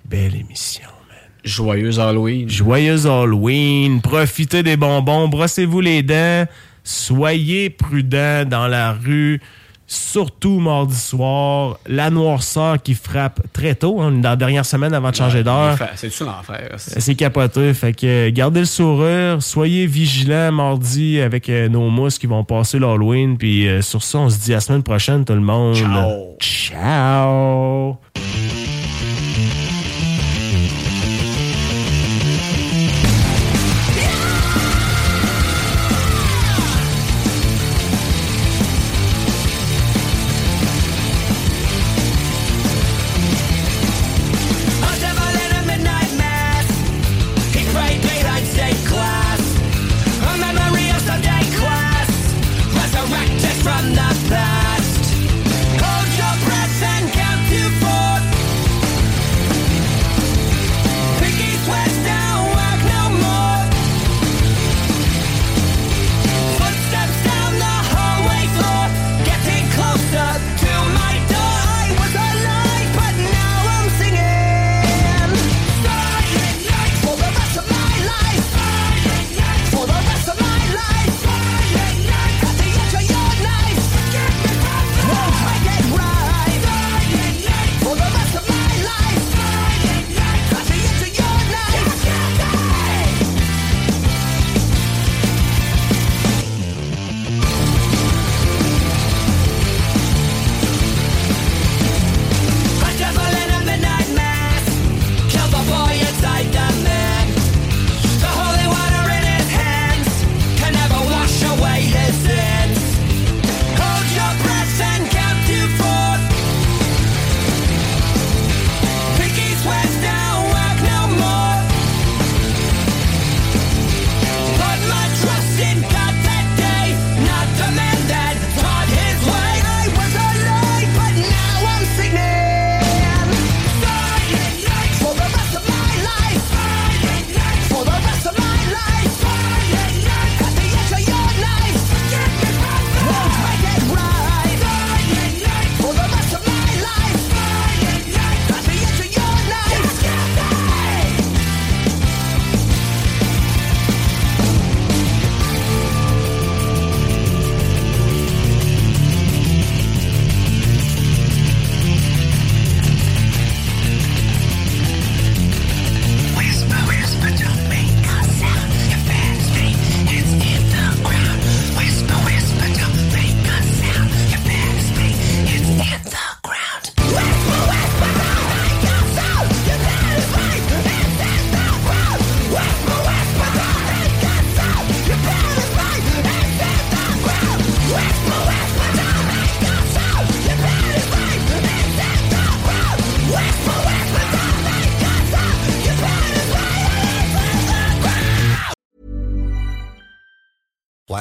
[0.06, 0.88] belle émission.
[1.44, 2.50] Joyeuse Halloween.
[2.50, 4.02] Joyeuse Halloween.
[4.02, 5.28] Profitez des bonbons.
[5.28, 6.46] Brossez-vous les dents.
[6.84, 9.42] Soyez prudents dans la rue.
[9.90, 11.80] Surtout mardi soir.
[11.88, 15.78] La noirceur qui frappe très tôt, hein, dans la dernière semaine avant de changer d'heure.
[15.96, 16.72] C'est tout l'enfer.
[16.78, 17.74] C'est capoté.
[17.74, 19.42] Fait que euh, gardez le sourire.
[19.42, 23.38] Soyez vigilants mardi avec euh, nos mousses qui vont passer l'Halloween.
[23.38, 25.76] Puis euh, sur ça, on se dit à la semaine prochaine, tout le monde.
[25.76, 26.38] Ciao.
[26.42, 27.98] Ciao.